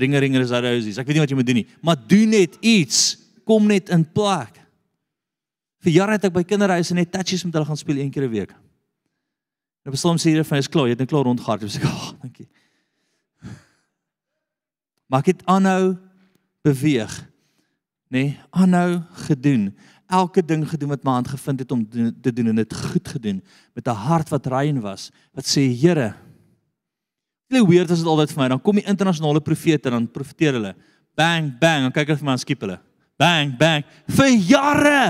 ringeringers 0.00 0.52
uit 0.52 0.68
huisies. 0.74 1.00
Ek 1.00 1.08
weet 1.08 1.18
nie 1.18 1.24
wat 1.24 1.32
jy 1.32 1.38
moet 1.40 1.48
doen 1.48 1.60
nie, 1.60 1.68
maar 1.84 1.98
doen 2.08 2.36
net 2.36 2.56
iets. 2.64 3.00
Kom 3.48 3.66
net 3.68 3.88
in 3.92 4.04
plek. 4.04 4.60
Vir 5.84 5.94
jare 5.96 6.16
het 6.18 6.28
ek 6.28 6.36
by 6.36 6.44
kinderhuise 6.44 6.96
net 6.96 7.12
touches 7.12 7.44
met 7.46 7.56
hulle 7.56 7.68
gaan 7.68 7.80
speel 7.80 8.00
een 8.00 8.12
keer 8.12 8.28
'n 8.28 8.32
week. 8.32 8.52
En 9.84 9.92
op 9.92 9.96
sê 9.96 10.30
hy 10.30 10.44
vir 10.44 10.46
my 10.50 10.58
is 10.58 10.68
klaar, 10.68 10.86
jy 10.86 10.90
het 10.90 10.98
net 10.98 11.08
klaar 11.08 11.24
rondgehard. 11.24 11.62
Ek 11.62 11.70
sê, 11.70 11.84
"Ag, 11.84 12.12
oh, 12.12 12.22
dankie." 12.22 12.48
Maar 15.08 15.20
ek 15.20 15.26
het 15.26 15.46
aanhou 15.46 15.96
beweeg. 16.62 17.28
Nê? 18.10 18.22
Nee, 18.24 18.38
aanhou 18.50 19.02
gedoen. 19.26 19.70
Elke 20.10 20.42
ding 20.42 20.64
gedoen 20.68 20.90
wat 20.90 21.04
my 21.06 21.12
hand 21.20 21.28
gevind 21.28 21.60
het 21.62 21.70
om 21.70 21.84
te 21.88 22.32
doen 22.32 22.50
en 22.50 22.58
dit 22.58 22.74
goed 22.74 23.08
gedoen 23.08 23.44
met 23.74 23.86
'n 23.86 24.02
hart 24.06 24.28
wat 24.28 24.46
rein 24.46 24.80
was. 24.80 25.10
Wat 25.32 25.46
sê, 25.46 25.70
"Here, 25.70 26.14
Hulle 27.50 27.66
weer 27.66 27.86
dit 27.86 28.04
altyd 28.06 28.30
vir 28.30 28.42
my. 28.42 28.48
Dan 28.52 28.62
kom 28.62 28.78
die 28.78 28.86
internasionale 28.86 29.42
profete 29.42 29.90
en 29.90 29.96
dan 29.98 30.06
profeteer 30.14 30.54
hulle. 30.58 30.70
Bang 31.18 31.50
bang, 31.58 31.88
dan 31.88 31.94
kyk 31.94 32.12
hulle 32.12 32.20
vir 32.20 32.28
my 32.28 32.36
en 32.36 32.42
skiep 32.44 32.62
hulle. 32.62 32.76
Bang 33.18 33.56
bang 33.58 33.82
vir 34.14 34.30
jare. 34.46 35.00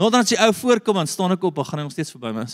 Nou 0.00 0.08
dan 0.10 0.24
as 0.24 0.32
die 0.32 0.40
ou 0.40 0.48
voorkom 0.56 1.02
dan 1.02 1.10
staan 1.10 1.36
ek 1.36 1.44
op 1.44 1.60
en 1.60 1.68
gaan 1.68 1.82
hy 1.82 1.84
nog 1.84 1.92
steeds 1.92 2.14
verby 2.14 2.32
my. 2.32 2.46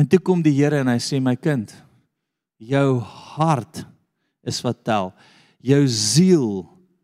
En 0.00 0.08
toe 0.08 0.20
kom 0.24 0.40
die 0.42 0.54
Here 0.56 0.80
en 0.80 0.88
hy 0.88 0.96
sê 1.02 1.20
my 1.20 1.36
kind, 1.36 1.74
jou 2.58 2.98
hart 3.36 3.84
is 4.46 4.60
wat 4.64 4.82
tel. 4.84 5.12
Jou 5.62 5.82
siel 5.90 6.50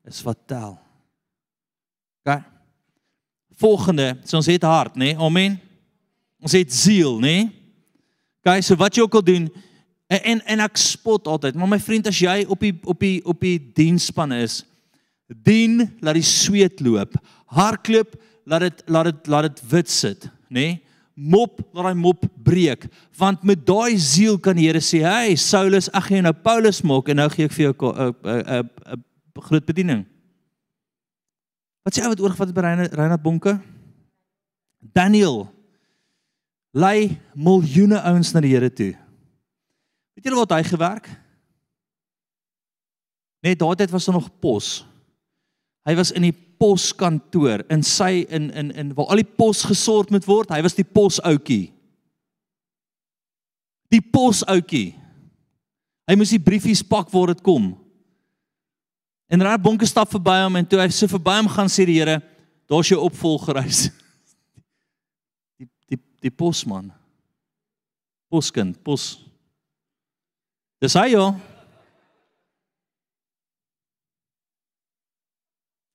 is 0.07 0.21
wat 0.27 0.39
tel. 0.51 0.75
OK. 2.25 2.41
Volgende, 3.55 4.17
so 4.27 4.41
ons 4.41 4.51
het 4.51 4.67
hart, 4.67 4.97
nê? 4.99 5.13
Nee? 5.13 5.19
Amen. 5.23 5.59
Ons 6.43 6.57
het 6.57 6.73
siel, 6.75 7.17
nê? 7.23 7.37
Nee? 7.45 7.53
OK, 8.45 8.59
so 8.61 8.77
wat 8.77 8.93
jy 8.97 9.05
ook 9.07 9.15
al 9.17 9.25
doen 9.25 9.47
en, 10.13 10.19
en 10.21 10.41
en 10.53 10.63
ek 10.67 10.77
spot 10.77 11.31
altyd, 11.33 11.57
maar 11.57 11.71
my 11.71 11.79
vriend 11.81 12.11
as 12.11 12.19
jy 12.21 12.43
op 12.53 12.61
die 12.61 12.75
op 12.85 12.99
die 13.01 13.17
op 13.25 13.41
die 13.41 13.57
diensspan 13.79 14.35
is, 14.37 14.59
dien 15.25 15.79
laat 16.05 16.19
die 16.19 16.27
sweet 16.29 16.83
loop. 16.85 17.17
Hardloop, 17.57 18.13
laat 18.45 18.67
dit 18.67 18.83
laat 18.93 19.09
dit 19.09 19.31
laat 19.33 19.49
dit 19.49 19.63
wit 19.71 19.91
sit, 19.91 20.29
nê? 20.51 20.59
Nee? 20.59 20.75
Mop 21.15 21.61
laat 21.73 21.91
daai 21.91 21.99
mop 21.99 22.27
breek. 22.45 22.87
Want 23.19 23.43
met 23.47 23.63
daai 23.67 23.99
siel 23.99 24.39
kan 24.39 24.57
die 24.59 24.67
Here 24.67 24.83
sê 24.83 25.03
hey 25.07 25.37
Saulus 25.39 25.89
gaan 25.89 26.19
jou 26.19 26.25
nou 26.27 26.35
Paulus 26.35 26.83
maak 26.83 27.09
en 27.09 27.23
nou 27.23 27.29
gee 27.31 27.47
ek 27.47 27.55
vir 27.55 27.71
jou 27.71 27.75
'n 27.93 28.15
'n 28.25 28.71
'n 28.93 29.05
groot 29.41 29.67
bediening. 29.67 30.05
Wat 31.85 31.95
sê 31.95 32.03
ou 32.03 32.09
wat 32.09 32.21
oorgevat 32.21 32.49
het 32.49 32.57
by 32.57 32.63
Reinhard 32.63 33.23
Bonke? 33.23 33.61
Daniel 34.81 35.49
lei 36.73 37.21
miljoene 37.35 38.01
ouens 38.03 38.33
na 38.33 38.41
die 38.41 38.55
Here 38.55 38.71
toe. 38.71 38.95
Weet 40.15 40.25
julle 40.25 40.43
wat 40.43 40.51
hy 40.51 40.63
gewerk? 40.63 41.09
Net 43.45 43.59
daardie 43.59 43.85
tyd 43.85 43.93
was 43.93 44.05
daar 44.05 44.15
nog 44.15 44.31
pos. 44.41 44.87
Hy 45.85 45.95
was 45.95 46.13
in 46.17 46.23
die 46.23 46.37
poskantoor 46.61 47.65
in 47.73 47.83
sy 47.87 48.25
in 48.29 48.51
in 48.51 48.71
in 48.73 48.93
waar 48.97 49.13
al 49.13 49.23
die 49.23 49.31
pos 49.39 49.63
gesort 49.67 50.11
moet 50.15 50.27
word. 50.29 50.53
Hy 50.55 50.63
was 50.65 50.77
die 50.77 50.87
posouetjie. 50.87 51.73
Die 53.93 54.03
posouetjie. 54.03 54.95
Hy 56.05 56.17
moes 56.19 56.35
die 56.35 56.43
briefies 56.43 56.83
pak 56.85 57.11
waar 57.13 57.33
dit 57.33 57.43
kom. 57.45 57.73
En 59.33 59.43
raai 59.43 59.59
bonke 59.59 59.87
stap 59.89 60.11
verby 60.13 60.37
hom 60.43 60.61
en 60.61 60.67
toe 60.69 60.83
hy 60.83 60.91
so 60.93 61.09
verby 61.11 61.39
hom 61.41 61.49
gaan 61.51 61.71
sê 61.73 61.87
die 61.89 61.97
Here, 61.99 62.21
daar's 62.71 62.91
jou 62.93 63.01
opvolger 63.03 63.63
huis. 63.65 63.89
Die 65.59 65.69
die 65.89 66.01
die 66.27 66.33
posman. 66.33 66.91
Poskind, 68.33 68.81
pos. 68.85 69.25
Dis 70.83 70.97
hy 70.99 71.13
ja. 71.15 71.29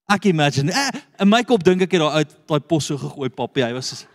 Ek 0.09 0.25
imagine. 0.25 0.73
Eh, 0.73 1.01
in 1.21 1.29
my 1.29 1.43
kop 1.45 1.63
dink 1.63 1.83
ek 1.85 1.91
het 1.93 2.01
daai 2.01 2.23
uit 2.23 2.31
daai 2.49 2.63
pos 2.65 2.87
so 2.89 2.97
gegooi 2.97 3.29
papie. 3.29 3.65
Hy 3.67 3.75
was 3.77 4.05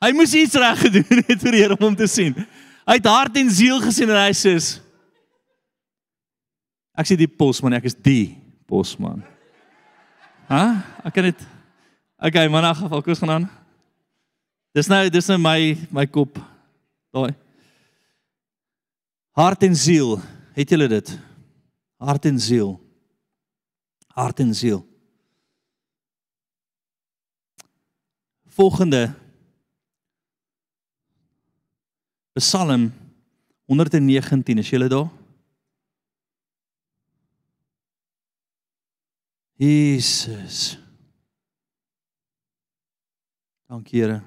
Hy 0.00 0.14
moes 0.16 0.32
iets 0.34 0.56
reg 0.56 0.80
gedoen 0.80 1.20
het 1.28 1.42
vir 1.44 1.56
Here 1.58 1.76
om 1.76 1.90
hom 1.90 1.96
te 1.96 2.08
sien. 2.08 2.32
Hy 2.88 2.96
het 2.96 3.06
hart 3.06 3.36
en 3.36 3.50
siel 3.52 3.82
gesien 3.84 4.08
en 4.10 4.16
hy 4.16 4.32
sê 4.34 4.56
Ek 6.96 7.06
sê 7.08 7.16
die 7.16 7.28
posman, 7.28 7.76
ek 7.78 7.86
is 7.88 7.94
die 7.96 8.34
posman. 8.68 9.22
Ha? 10.50 10.64
Ek 11.06 11.14
kan 11.14 11.30
dit 11.30 11.48
Okay, 12.20 12.50
maar 12.52 12.60
na 12.60 12.74
geval 12.76 13.00
koes 13.00 13.18
gaan 13.22 13.30
aan. 13.32 13.44
Dis 14.76 14.90
nou 14.92 15.06
dis 15.08 15.28
nou 15.30 15.38
my 15.40 15.72
my 15.88 16.04
kop. 16.04 16.36
Daai. 17.16 17.32
Hart 19.32 19.64
en 19.64 19.76
siel, 19.76 20.18
het 20.52 20.68
julle 20.68 20.88
dit? 20.90 21.14
Hart 22.00 22.24
en 22.24 22.40
siel. 22.40 22.78
Hart 24.16 24.40
en 24.40 24.54
siel. 24.54 24.80
Volgende 28.50 29.14
Psalm 32.32 32.92
119 33.66 34.58
is 34.58 34.70
julle 34.70 34.88
daar? 34.88 35.08
Jesus. 39.60 40.78
Dankie 43.68 44.00
Here. 44.00 44.22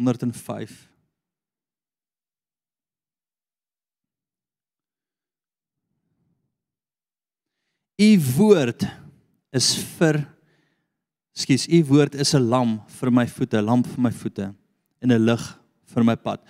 105 0.00 0.88
U 8.00 8.10
woord 8.36 8.86
is 9.52 9.74
vir 9.98 10.22
Skus, 11.36 11.68
u 11.70 11.78
woord 11.86 12.16
is 12.18 12.34
'n 12.34 12.48
lam 12.48 12.80
vir 12.86 13.10
my 13.10 13.26
voete, 13.26 13.56
'n 13.58 13.64
lamp 13.64 13.86
vir 13.86 14.00
my 14.00 14.10
voete 14.10 14.54
en 15.02 15.12
'n 15.12 15.24
lig 15.24 15.42
vir 15.94 16.04
my 16.04 16.16
pad. 16.16 16.40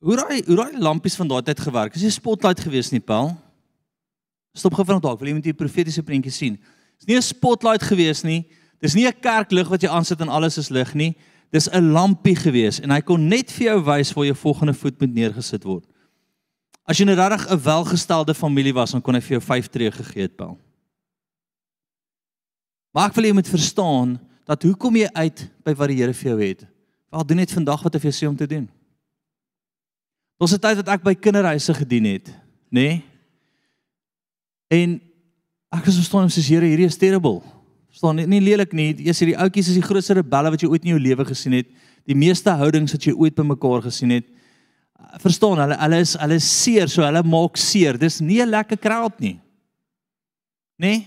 Hoe 0.00 0.16
raai 0.16 0.42
hoe 0.46 0.56
raai 0.56 0.78
lampies 0.78 1.16
van 1.16 1.28
daai 1.28 1.42
tyd 1.42 1.60
gewerk? 1.60 1.96
Is 1.96 2.02
jy 2.02 2.10
spotlight 2.10 2.60
gewees 2.60 2.92
nie, 2.92 3.00
Paul? 3.00 3.36
Stop 4.54 4.74
van 4.74 5.00
dalk, 5.00 5.18
wil 5.20 5.28
jy 5.28 5.34
met 5.34 5.46
'n 5.46 5.54
profetiese 5.54 6.02
prentjie 6.02 6.32
sien? 6.32 6.58
Dis 6.98 7.08
nie 7.08 7.16
'n 7.16 7.22
spotlight 7.22 7.82
gewees 7.82 8.22
nie. 8.22 8.46
Dis 8.80 8.94
nie 8.94 9.06
'n 9.06 9.20
kerklig 9.20 9.68
wat 9.68 9.82
jy 9.82 9.88
aansit 9.88 10.20
en 10.20 10.28
alles 10.28 10.58
is 10.58 10.70
lig 10.70 10.94
nie 10.94 11.16
dis 11.50 11.68
'n 11.70 11.92
lampie 11.92 12.36
gewees 12.36 12.80
en 12.80 12.90
hy 12.90 13.00
kon 13.00 13.28
net 13.28 13.50
vir 13.52 13.66
jou 13.66 13.84
wys 13.84 14.12
waar 14.12 14.26
jou 14.26 14.36
volgende 14.36 14.74
voet 14.74 15.00
moet 15.00 15.14
neergesit 15.14 15.64
word. 15.64 15.84
As 16.84 16.98
jy 16.98 17.04
'n 17.04 17.16
regtig 17.16 17.50
'n 17.50 17.62
welgestelde 17.62 18.34
familie 18.34 18.74
was, 18.74 18.92
dan 18.92 19.02
kon 19.02 19.14
hy 19.14 19.20
vir 19.20 19.38
jou 19.38 19.40
5 19.40 19.68
tree 19.68 19.90
gegee 19.90 20.22
het, 20.22 20.36
Paul. 20.36 20.58
Maar 22.92 23.08
ek 23.08 23.14
wil 23.14 23.24
jy 23.24 23.32
moet 23.32 23.48
verstaan 23.48 24.20
dat 24.44 24.62
hoe 24.62 24.74
kom 24.74 24.96
jy 24.96 25.08
uit 25.12 25.50
by 25.64 25.74
wat 25.74 25.88
die 25.88 25.96
Here 25.96 26.14
vir 26.14 26.30
jou 26.30 26.40
het? 26.40 26.66
Wat 27.10 27.28
doen 27.28 27.36
net 27.36 27.52
vandag 27.52 27.82
wat 27.82 27.94
hy 27.94 28.00
vir 28.00 28.10
jou 28.10 28.26
sê 28.26 28.28
om 28.28 28.36
te 28.36 28.46
doen? 28.46 28.68
Ons 30.38 30.50
het 30.50 30.60
tyd 30.60 30.76
wat 30.76 30.88
ek 30.88 31.02
by 31.02 31.14
kinderhuise 31.14 31.74
gedien 31.74 32.04
het, 32.04 32.28
nê? 32.70 32.88
Nee? 32.88 33.04
En 34.68 35.00
ek 35.72 35.86
is 35.86 35.96
verstaan 35.96 36.22
om 36.22 36.28
sê 36.28 36.40
Here, 36.40 36.66
hierdie 36.66 36.86
is 36.86 36.96
terrible 36.96 37.55
staan 37.96 38.18
nie, 38.20 38.26
nie 38.28 38.42
lelik 38.44 38.74
nie. 38.76 38.90
Eers 39.06 39.22
hierdie 39.22 39.38
ouetjies 39.40 39.72
is 39.72 39.78
die 39.78 39.84
grootste 39.84 40.18
rebelle 40.18 40.52
wat 40.52 40.62
jy 40.62 40.70
ooit 40.70 40.84
in 40.84 40.94
jou 40.94 41.02
lewe 41.02 41.26
gesien 41.28 41.56
het. 41.56 41.68
Die 42.06 42.16
meeste 42.18 42.52
houdings 42.60 42.94
wat 42.94 43.06
jy 43.08 43.14
ooit 43.16 43.36
bymekaar 43.38 43.86
gesien 43.88 44.12
het. 44.18 44.28
Verstaan, 45.22 45.60
hulle 45.62 45.76
hulle 45.80 46.00
is 46.04 46.14
hulle 46.20 46.38
is 46.40 46.48
seer, 46.62 46.88
so 46.92 47.04
hulle 47.04 47.22
maak 47.26 47.58
seer. 47.60 47.98
Dis 48.00 48.20
nie 48.20 48.42
'n 48.42 48.50
lekker 48.50 48.78
crowd 48.78 49.20
nie. 49.20 49.38
Nê? 50.78 50.92
Nee? 50.92 51.06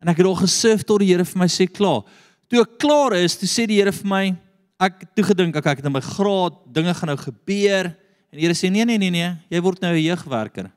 En 0.00 0.08
ek 0.08 0.16
het 0.22 0.26
al 0.26 0.36
gesurf 0.36 0.82
tot 0.84 1.00
die 1.00 1.10
Here 1.12 1.24
vir 1.24 1.38
my 1.38 1.46
sê 1.46 1.66
klaar. 1.66 2.04
Toe 2.48 2.62
ek 2.62 2.78
klaar 2.78 3.12
is, 3.14 3.36
toe 3.36 3.48
sê 3.48 3.66
die 3.66 3.76
Here 3.76 3.92
vir 3.92 4.08
my, 4.08 4.36
ek 4.80 5.14
toe 5.14 5.24
gedink 5.24 5.56
ek 5.56 5.66
ek 5.66 5.82
het 5.82 5.86
in 5.86 5.92
my 5.92 6.00
graad 6.00 6.56
dinge 6.72 6.94
gaan 6.94 7.08
nou 7.08 7.16
gebeur 7.16 7.86
en 7.86 8.38
die 8.38 8.46
Here 8.46 8.54
sê 8.54 8.70
nee 8.70 8.84
nee 8.84 8.98
nee 8.98 9.10
nee, 9.10 9.36
jy 9.50 9.60
word 9.60 9.80
nou 9.82 9.92
'n 9.92 10.02
jeugwerker. 10.02 10.70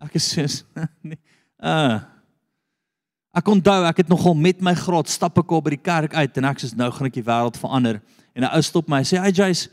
Ek 0.00 0.14
is 0.14 0.34
sê 0.34 0.44
nee. 1.02 1.18
Uh 1.62 2.00
Ek 3.30 3.46
onthou 3.46 3.84
ek 3.86 4.02
het 4.02 4.08
nogal 4.10 4.34
met 4.34 4.62
my 4.64 4.72
graad 4.74 5.10
stap 5.10 5.38
ek 5.38 5.52
op 5.54 5.68
by 5.68 5.76
die 5.76 5.84
kerk 5.84 6.16
uit 6.18 6.38
en 6.40 6.48
ek 6.50 6.62
sê 6.62 6.70
nou 6.74 6.88
gaan 6.90 7.06
ek 7.06 7.18
die 7.20 7.26
wêreld 7.26 7.58
verander. 7.60 8.00
En 8.34 8.42
'n 8.42 8.50
ou 8.50 8.62
stop 8.62 8.88
my 8.88 9.02
sê, 9.02 9.20
"Hey 9.22 9.30
Jace, 9.30 9.68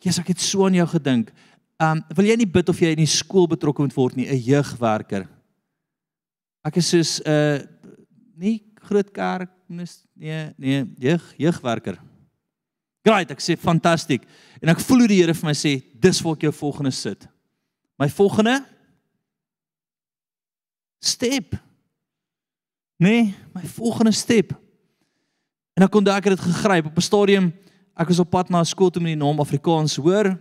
Jesus, 0.00 0.18
ek 0.20 0.28
het 0.28 0.40
so 0.40 0.66
aan 0.66 0.74
jou 0.74 0.86
gedink. 0.86 1.32
Um 1.78 2.02
wil 2.16 2.26
jy 2.26 2.36
nie 2.36 2.46
bid 2.46 2.68
of 2.68 2.78
jy 2.78 2.90
in 2.90 3.04
die 3.04 3.06
skool 3.06 3.46
betrokke 3.46 3.82
moet 3.82 3.94
word 3.94 4.16
nie, 4.16 4.28
'n 4.28 4.38
jeugwerker?" 4.38 5.28
Ek 6.64 6.76
is 6.76 6.88
soos 6.88 7.20
'n 7.20 7.28
uh, 7.28 7.58
nie 8.36 8.62
groot 8.82 9.12
kerk, 9.12 9.50
nee, 9.68 10.54
nee, 10.56 10.84
jeug 10.98 11.34
jeugwerker. 11.36 11.98
Great, 13.04 13.30
ek 13.30 13.40
sê 13.40 13.58
fantasties. 13.58 14.20
En 14.62 14.68
ek 14.68 14.80
voel 14.80 14.98
hoe 14.98 15.08
die 15.08 15.20
Here 15.20 15.34
vir 15.34 15.46
my 15.46 15.54
sê, 15.54 15.82
"Dis 16.00 16.22
waar 16.22 16.34
ek 16.34 16.42
jou 16.42 16.52
volgende 16.52 16.92
sit." 16.92 17.28
My 17.98 18.08
volgende 18.08 18.64
step 21.00 21.54
Nee, 23.02 23.34
my 23.52 23.64
volgende 23.66 24.12
stap. 24.14 24.52
En 25.74 25.82
ek 25.82 25.90
kon 25.90 26.04
daai 26.06 26.20
dit 26.22 26.40
gegryp 26.40 26.86
op 26.86 26.96
'n 26.96 27.02
stadium. 27.02 27.52
Ek 27.98 28.08
was 28.08 28.18
op 28.22 28.30
pad 28.30 28.48
na 28.48 28.60
'n 28.60 28.64
skool 28.64 28.90
toe 28.90 29.02
met 29.02 29.18
die 29.18 29.24
naam 29.24 29.40
Afrikaans 29.40 29.96
hoor 29.96 30.38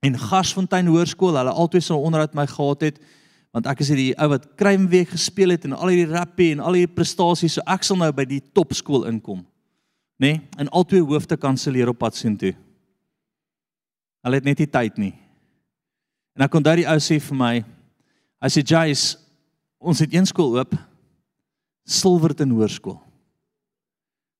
en 0.00 0.18
Gasfontein 0.18 0.86
Hoërskool. 0.86 1.36
Hulle 1.36 1.50
altyd 1.50 1.82
so 1.82 1.96
onderhoud 1.96 2.34
my 2.34 2.46
gehad 2.46 2.80
het 2.80 2.98
want 3.52 3.66
ek 3.66 3.80
is 3.80 3.88
hier 3.88 3.96
die 3.96 4.18
ou 4.20 4.28
wat 4.28 4.54
kruimweek 4.54 5.08
gespeel 5.08 5.48
het 5.48 5.64
en 5.64 5.72
al 5.72 5.88
hierdie 5.88 6.12
rappie 6.12 6.52
en 6.52 6.60
al 6.60 6.72
hierdie 6.72 6.94
prestasies 6.94 7.52
so 7.52 7.62
ek 7.66 7.82
sal 7.82 7.96
nou 7.96 8.12
by 8.12 8.24
die 8.24 8.42
topskool 8.52 9.06
inkom. 9.06 9.46
Nê? 10.18 10.36
Nee? 10.36 10.40
En 10.58 10.68
al 10.68 10.84
twee 10.84 11.02
hoofde 11.02 11.36
kanselleer 11.36 11.88
op 11.88 11.98
pad 11.98 12.14
sien 12.14 12.36
toe. 12.36 12.52
Hulle 14.22 14.34
het 14.34 14.44
net 14.44 14.58
nie 14.58 14.66
tyd 14.66 14.98
nie. 14.98 15.14
En 16.36 16.42
ek 16.42 16.50
kon 16.50 16.62
daai 16.62 16.84
ou 16.84 16.98
sê 16.98 17.18
vir 17.20 17.36
my, 17.36 17.64
hy 18.42 18.48
sê 18.48 18.62
Jace, 18.62 19.16
ons 19.80 19.98
het 19.98 20.12
een 20.12 20.26
skool 20.26 20.58
oop 20.58 20.76
Silverton 21.86 22.50
Hoërskool. 22.50 22.98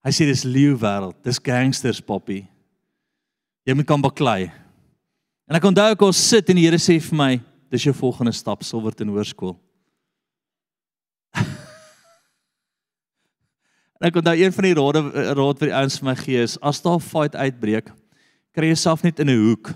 Hy 0.06 0.12
sê 0.14 0.26
dis 0.26 0.44
leeu 0.46 0.74
wêreld, 0.78 1.14
dis 1.22 1.38
gangsters 1.42 2.02
poppy. 2.02 2.42
Jy 3.66 3.74
moet 3.74 3.86
kan 3.86 4.02
baklei. 4.02 4.50
En 5.46 5.58
ek 5.58 5.66
onthou 5.66 5.94
ek 5.94 6.02
ons 6.02 6.24
sit 6.30 6.50
en 6.50 6.58
die 6.58 6.66
Here 6.66 6.78
sê 6.82 6.98
vir 7.02 7.18
my, 7.18 7.30
dis 7.70 7.86
jou 7.86 7.94
volgende 7.94 8.34
stap 8.34 8.66
Silverton 8.66 9.14
Hoërskool. 9.14 9.56
En 13.96 14.10
ek 14.10 14.18
onthou 14.20 14.34
een 14.36 14.52
van 14.52 14.66
die 14.66 14.74
rade 14.76 15.00
raad 15.08 15.56
wat 15.56 15.62
die 15.62 15.72
ouens 15.72 15.94
vir 15.96 16.04
my 16.04 16.12
gee 16.20 16.42
is 16.44 16.58
as 16.60 16.82
daar 16.84 16.98
'n 16.98 17.00
fight 17.00 17.32
uitbreek, 17.32 17.88
kry 18.52 18.68
jouself 18.68 19.00
net 19.02 19.16
in 19.24 19.30
'n 19.32 19.40
hoek. 19.40 19.72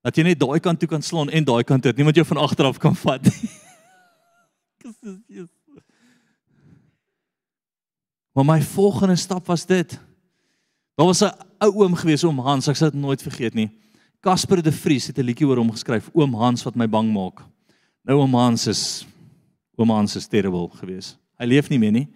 Dat 0.00 0.16
jy 0.16 0.24
net 0.24 0.40
daai 0.40 0.60
kant 0.60 0.80
toe 0.80 0.88
kan 0.88 1.02
slaan 1.02 1.28
en 1.28 1.44
daai 1.44 1.62
kant 1.62 1.82
toe, 1.82 1.92
niemand 1.92 2.16
jou 2.16 2.24
van 2.24 2.40
agter 2.40 2.64
af 2.64 2.78
kan 2.78 2.96
vat 2.96 3.20
nie. 3.28 3.50
Maar 8.38 8.46
my 8.46 8.62
volgende 8.62 9.16
stap 9.16 9.46
was 9.46 9.66
dit. 9.66 9.98
Daar 10.94 11.06
was 11.06 11.20
'n 11.20 11.32
ou 11.58 11.72
oom 11.74 11.94
gewees 11.94 12.24
oom 12.24 12.38
Hans, 12.38 12.68
ek 12.68 12.76
sal 12.76 12.90
dit 12.90 13.00
nooit 13.00 13.22
vergeet 13.22 13.54
nie. 13.54 13.70
Casper 14.20 14.62
de 14.62 14.72
Vries 14.72 15.06
het 15.06 15.18
'n 15.18 15.24
liedjie 15.24 15.46
oor 15.46 15.56
hom 15.56 15.70
geskryf, 15.70 16.10
Oom 16.12 16.34
Hans 16.34 16.62
wat 16.62 16.76
my 16.76 16.88
bang 16.88 17.12
maak. 17.12 17.42
Nou 18.04 18.18
oom 18.18 18.34
Hans 18.34 18.66
is 18.66 19.06
oom 19.76 19.90
Hans 19.90 20.16
is 20.16 20.26
terrible 20.26 20.68
gewees. 20.68 21.16
Hy 21.38 21.46
leef 21.46 21.68
nie 21.68 21.78
meer 21.78 21.92
nie. 21.92 22.08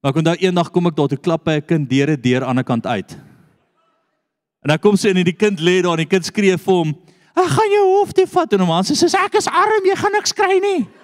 Maar 0.00 0.10
ek 0.12 0.16
onthou 0.16 0.36
eendag 0.36 0.70
kom 0.70 0.86
ek 0.86 0.96
daar 0.96 1.08
toe 1.08 1.18
klap 1.18 1.44
by 1.44 1.56
'n 1.56 1.66
kind 1.66 1.90
deure 1.90 2.20
deur 2.20 2.44
aan 2.44 2.56
die 2.56 2.64
kant 2.64 2.86
uit. 2.86 3.12
En 4.62 4.68
dan 4.68 4.78
kom 4.78 4.96
sy 4.96 5.08
en 5.08 5.24
die 5.24 5.36
kind 5.36 5.58
lê 5.60 5.82
daar 5.82 5.98
en 5.98 6.06
die 6.06 6.16
kind 6.16 6.24
skree 6.24 6.56
vir 6.56 6.74
hom: 6.74 6.88
"Ek 7.34 7.48
gaan 7.48 7.70
jou 7.70 7.98
hof 7.98 8.12
toe 8.12 8.26
vat." 8.26 8.52
En 8.52 8.60
oom 8.60 8.68
Hans 8.68 8.92
sê: 8.92 9.24
"Ek 9.24 9.34
is 9.34 9.48
arm, 9.48 9.84
jy 9.84 9.96
gaan 9.96 10.12
niks 10.12 10.32
kry 10.32 10.60
nie." 10.60 11.01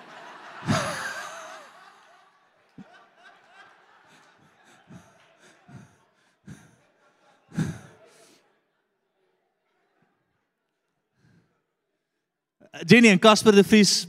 Jenny 12.86 13.08
en 13.10 13.18
Casper 13.18 13.54
de 13.54 13.64
Vries 13.64 14.06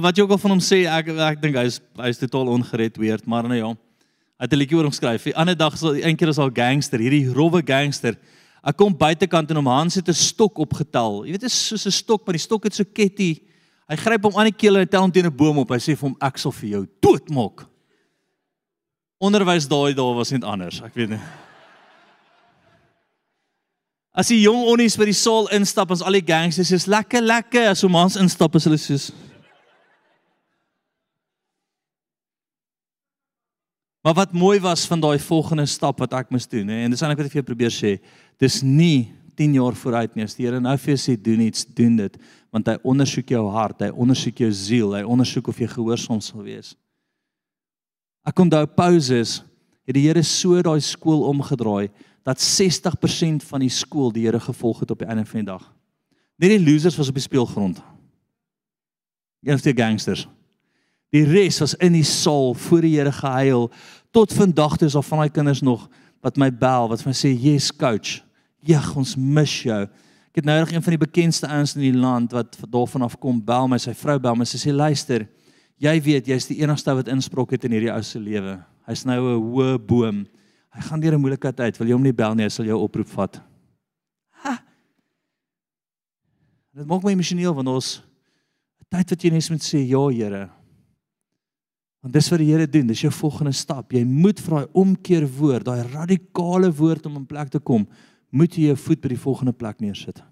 wat 0.00 0.16
jy 0.16 0.24
ook 0.24 0.32
al 0.34 0.40
van 0.40 0.54
hom 0.54 0.62
sê 0.64 0.84
ek 0.88 1.10
ek 1.12 1.42
dink 1.42 1.58
hy 1.58 1.66
is 1.68 1.80
hy 2.00 2.08
is 2.10 2.18
totaal 2.18 2.48
ongered 2.54 2.96
weerd 2.98 3.26
maar 3.28 3.46
nou 3.46 3.58
ja 3.58 3.70
hy 3.70 4.46
het 4.46 4.52
'n 4.52 4.58
liedjie 4.58 4.76
oor 4.76 4.88
hom 4.88 4.94
geskryf. 4.94 5.22
Die 5.22 5.36
ander 5.36 5.56
dag 5.56 5.74
is 5.74 5.82
al 5.82 5.96
een 5.96 6.16
keer 6.16 6.28
is 6.28 6.38
al 6.38 6.50
gangster 6.50 6.98
hierdie 6.98 7.30
rowwe 7.30 7.62
gangster. 7.62 8.16
Ek 8.64 8.76
kom 8.76 8.96
buitekant 8.96 9.50
en 9.50 9.56
hom 9.56 9.66
Hans 9.66 9.94
het 9.94 10.08
'n 10.08 10.12
stok 10.12 10.58
opgetel. 10.58 11.24
Jy 11.24 11.30
weet 11.30 11.40
dit 11.40 11.50
is 11.50 11.66
soos 11.68 11.86
'n 11.86 11.90
stok 11.90 12.26
maar 12.26 12.34
die 12.34 12.42
stok 12.42 12.64
het 12.64 12.74
so 12.74 12.84
ketty. 12.84 13.40
Hy 13.88 13.96
gryp 13.96 14.24
hom 14.24 14.36
aan 14.36 14.50
die 14.50 14.56
keel 14.56 14.76
en 14.76 14.88
tel 14.88 15.02
hom 15.02 15.12
teen 15.12 15.26
'n 15.26 15.36
boom 15.36 15.58
op. 15.58 15.70
Hy 15.70 15.78
sê 15.78 15.96
vir 15.96 16.08
hom 16.08 16.16
ek 16.20 16.38
sal 16.38 16.52
vir 16.52 16.70
jou 16.70 16.86
doodmaak. 17.00 17.66
Onderwys 19.20 19.68
daai 19.68 19.94
dae 19.94 20.14
was 20.14 20.30
net 20.32 20.44
anders 20.44 20.82
ek 20.82 20.94
weet 20.94 21.10
nie 21.10 21.20
As 24.14 24.30
die 24.30 24.44
jong 24.44 24.62
onnies 24.70 24.94
by 24.96 25.08
die 25.10 25.16
saal 25.16 25.48
instap, 25.56 25.90
ons 25.90 26.04
al 26.06 26.14
die 26.14 26.24
gangsters 26.24 26.70
is 26.72 26.86
lekker 26.86 27.24
lekker 27.24 27.72
as 27.72 27.82
om 27.86 27.96
ons 27.98 28.18
instap 28.20 28.54
as 28.54 28.68
hulle 28.68 28.78
soos 28.78 29.10
Maar 34.04 34.14
wat 34.14 34.32
mooi 34.36 34.58
was 34.60 34.84
van 34.86 35.00
daai 35.00 35.18
volgende 35.18 35.64
stap 35.66 36.02
wat 36.02 36.12
ek 36.12 36.28
moes 36.28 36.44
doen, 36.44 36.68
hè, 36.68 36.82
en 36.84 36.92
dis 36.92 37.00
eintlik 37.00 37.22
wat 37.22 37.28
ek 37.30 37.32
vir 37.32 37.40
jou 37.40 37.46
probeer 37.48 37.72
sê, 37.72 37.92
dis 38.36 38.58
nie 38.60 39.14
10 39.40 39.54
jaar 39.56 39.76
vooruit 39.80 40.12
nie. 40.12 40.26
As 40.28 40.36
die 40.36 40.44
Here 40.44 40.60
nou 40.60 40.74
vir 40.76 40.92
jou 40.92 41.00
sê 41.00 41.14
doen 41.16 41.40
iets, 41.46 41.64
doen 41.64 41.96
dit, 41.96 42.18
want 42.52 42.68
hy 42.68 42.74
ondersoek 42.84 43.32
jou 43.32 43.46
hart, 43.54 43.80
hy 43.80 43.88
ondersoek 43.88 44.44
jou 44.44 44.50
siel, 44.52 44.92
hy 44.92 45.00
ondersoek 45.08 45.48
of 45.48 45.62
jy 45.62 45.70
gehoorsaam 45.72 46.20
sal 46.20 46.44
wees. 46.44 46.74
Ek 48.28 48.44
onthou 48.44 48.62
Moses 48.76 49.38
het 49.88 49.96
die 49.96 50.04
Here 50.04 50.22
so 50.22 50.60
daai 50.60 50.84
skool 50.84 51.24
omgedraai 51.30 51.88
dat 52.24 52.40
60% 52.40 53.44
van 53.44 53.60
die 53.60 53.72
skool 53.72 54.12
die 54.12 54.24
Here 54.24 54.40
gevolg 54.40 54.80
het 54.80 54.90
op 54.90 55.02
die 55.02 55.08
einde 55.08 55.26
van 55.28 55.42
die 55.42 55.50
dag. 55.50 55.64
Net 56.40 56.54
die 56.56 56.62
losers 56.64 56.96
was 56.96 57.08
op 57.08 57.18
die 57.18 57.22
speelgrond. 57.22 57.82
Eens 59.44 59.62
die 59.62 59.76
gangsters. 59.76 60.24
Die 61.12 61.24
res 61.28 61.60
was 61.60 61.76
in 61.84 61.92
die 61.94 62.06
saal 62.06 62.54
voor 62.54 62.80
die 62.80 62.96
Here 62.96 63.12
gehuil 63.12 63.68
tot 64.14 64.32
vandag 64.32 64.78
toe 64.78 64.88
is 64.88 64.96
al 64.96 65.04
van 65.04 65.20
daai 65.20 65.34
kinders 65.34 65.60
nog 65.62 65.88
wat 66.24 66.40
my 66.40 66.48
bel 66.48 66.88
wat 66.88 67.04
my 67.04 67.12
sê, 67.12 67.34
"Yes 67.36 67.70
coach. 67.76 68.24
Ja, 68.60 68.80
ons 68.96 69.16
mis 69.16 69.62
jou." 69.62 69.82
Ek 69.82 70.42
het 70.42 70.44
nou 70.44 70.58
reg 70.58 70.72
een 70.72 70.82
van 70.82 70.90
die 70.90 71.06
bekendste 71.06 71.46
ouens 71.46 71.74
in 71.74 71.80
die 71.80 72.00
land 72.00 72.32
wat 72.32 72.56
daarvan 72.70 73.02
af 73.02 73.18
kom 73.18 73.44
bel 73.44 73.68
my, 73.68 73.78
sy 73.78 73.94
vrou 73.94 74.18
bel 74.18 74.34
my, 74.34 74.44
sy 74.44 74.56
sê, 74.56 74.72
"Luister, 74.72 75.28
jy 75.78 76.00
weet 76.00 76.26
jy's 76.26 76.46
die 76.46 76.60
enigste 76.60 76.94
wat 76.94 77.08
insprok 77.08 77.50
het 77.50 77.64
in 77.64 77.70
hierdie 77.70 77.92
ou 77.92 78.02
se 78.02 78.18
lewe. 78.18 78.64
Hy's 78.86 79.04
nou 79.04 79.20
'n 79.20 79.52
hoë 79.52 79.86
boom." 79.86 80.26
Hy 80.74 80.82
gaan 80.82 81.00
deur 81.00 81.14
'n 81.14 81.20
moeilikheid 81.20 81.60
uit. 81.60 81.78
Wil 81.78 81.86
jy 81.86 81.92
hom 81.92 82.02
nie 82.02 82.12
bel 82.12 82.34
nie, 82.34 82.44
hy 82.44 82.50
sal 82.50 82.66
jou 82.66 82.80
oproep 82.82 83.08
vat. 83.08 83.40
Ha. 84.42 84.58
Dit 86.74 86.86
maak 86.86 87.02
my 87.02 87.12
emosioneel 87.12 87.54
want 87.54 87.68
ons 87.68 88.02
tyd 88.90 89.10
wat 89.10 89.22
jy 89.22 89.30
net 89.30 89.50
moet 89.50 89.62
sê 89.62 89.78
ja, 89.86 90.02
Here. 90.08 90.50
Want 92.02 92.14
dis 92.14 92.30
wat 92.30 92.38
die 92.38 92.50
Here 92.50 92.66
doen. 92.66 92.86
Dis 92.86 93.00
jou 93.00 93.12
volgende 93.12 93.52
stap. 93.52 93.92
Jy 93.92 94.04
moet 94.04 94.40
vir 94.40 94.58
daai 94.58 94.68
omkeer 94.72 95.26
woord, 95.38 95.64
daai 95.64 95.86
radikale 95.92 96.70
woord 96.70 97.06
om 97.06 97.16
in 97.16 97.26
plek 97.26 97.48
te 97.50 97.60
kom, 97.60 97.86
moet 98.30 98.54
jy 98.54 98.66
jou 98.66 98.76
voet 98.76 99.00
by 99.00 99.08
die 99.08 99.20
volgende 99.20 99.52
plek 99.52 99.80
neersit. 99.80 100.22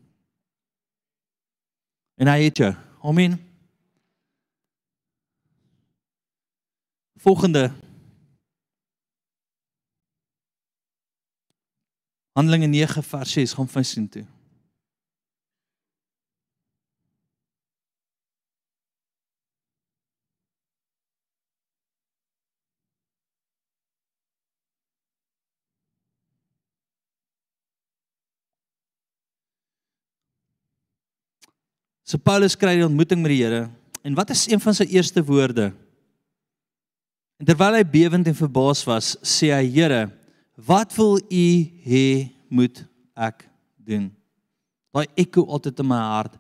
En 2.19 2.27
hy 2.27 2.43
het 2.45 2.59
jou. 2.59 2.75
Amen. 3.03 3.39
Volgende 7.23 7.71
Handelinge 12.33 12.67
9 12.67 13.03
vers 13.05 13.33
6 13.37 13.53
gaan 13.53 13.69
vir 13.69 13.85
sien 13.85 14.07
toe. 14.09 14.25
So 32.09 32.19
Paulus 32.21 32.57
kry 32.61 32.75
die 32.77 32.85
ontmoeting 32.85 33.23
met 33.25 33.33
die 33.33 33.39
Here 33.41 33.63
en 34.05 34.17
wat 34.19 34.33
is 34.35 34.49
een 34.51 34.61
van 34.61 34.75
sy 34.77 34.89
eerste 34.91 35.23
woorde? 35.25 35.71
En 37.41 37.47
terwyl 37.49 37.79
hy 37.79 37.85
bewend 37.87 38.27
en 38.29 38.37
verbaas 38.37 38.83
was, 38.85 39.15
sê 39.23 39.53
hy: 39.53 39.63
"Here, 39.71 40.11
Wat 40.55 40.93
wil 40.97 41.17
u 41.17 41.47
hê 41.85 42.29
moet 42.49 42.85
ek 43.17 43.47
doen? 43.77 44.11
Daai 44.93 45.09
ekko 45.17 45.47
altyd 45.49 45.81
in 45.81 45.89
my 45.89 46.01
hart. 46.01 46.37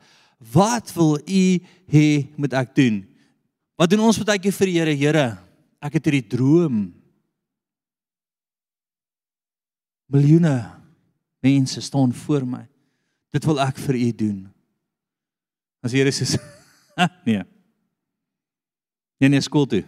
Wat 0.52 0.92
wil 0.92 1.16
u 1.16 1.44
hê 1.88 2.06
moet 2.36 2.52
ek 2.52 2.74
doen? 2.76 3.00
Wat 3.80 3.90
doen 3.90 4.04
ons 4.04 4.20
baie 4.20 4.38
keer 4.42 4.54
vir 4.54 4.68
die 4.68 4.76
Here? 4.78 4.96
Here, 4.96 5.26
ek 5.80 5.96
het 5.96 6.10
hierdie 6.10 6.28
droom. 6.36 6.84
Miljoene 10.12 10.56
mense 11.42 11.80
staan 11.80 12.12
voor 12.12 12.44
my. 12.46 12.62
Dit 13.32 13.48
wil 13.48 13.62
ek 13.64 13.80
vir 13.80 13.96
u 13.96 14.10
doen. 14.12 14.38
As 15.82 15.94
die 15.94 16.02
Here 16.02 16.12
sê 16.12 16.28
nee. 17.26 17.40
Nee 19.22 19.30
nee, 19.32 19.40
skool 19.40 19.64
toe. 19.70 19.84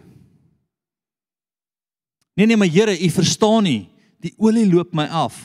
Nee 2.35 2.49
nee, 2.49 2.57
maar 2.57 2.71
Here, 2.71 2.97
u 2.97 3.09
verstaan 3.13 3.69
nie. 3.69 3.83
Die 4.25 4.33
olie 4.41 4.65
loop 4.65 4.95
my 4.97 5.05
af. 5.05 5.37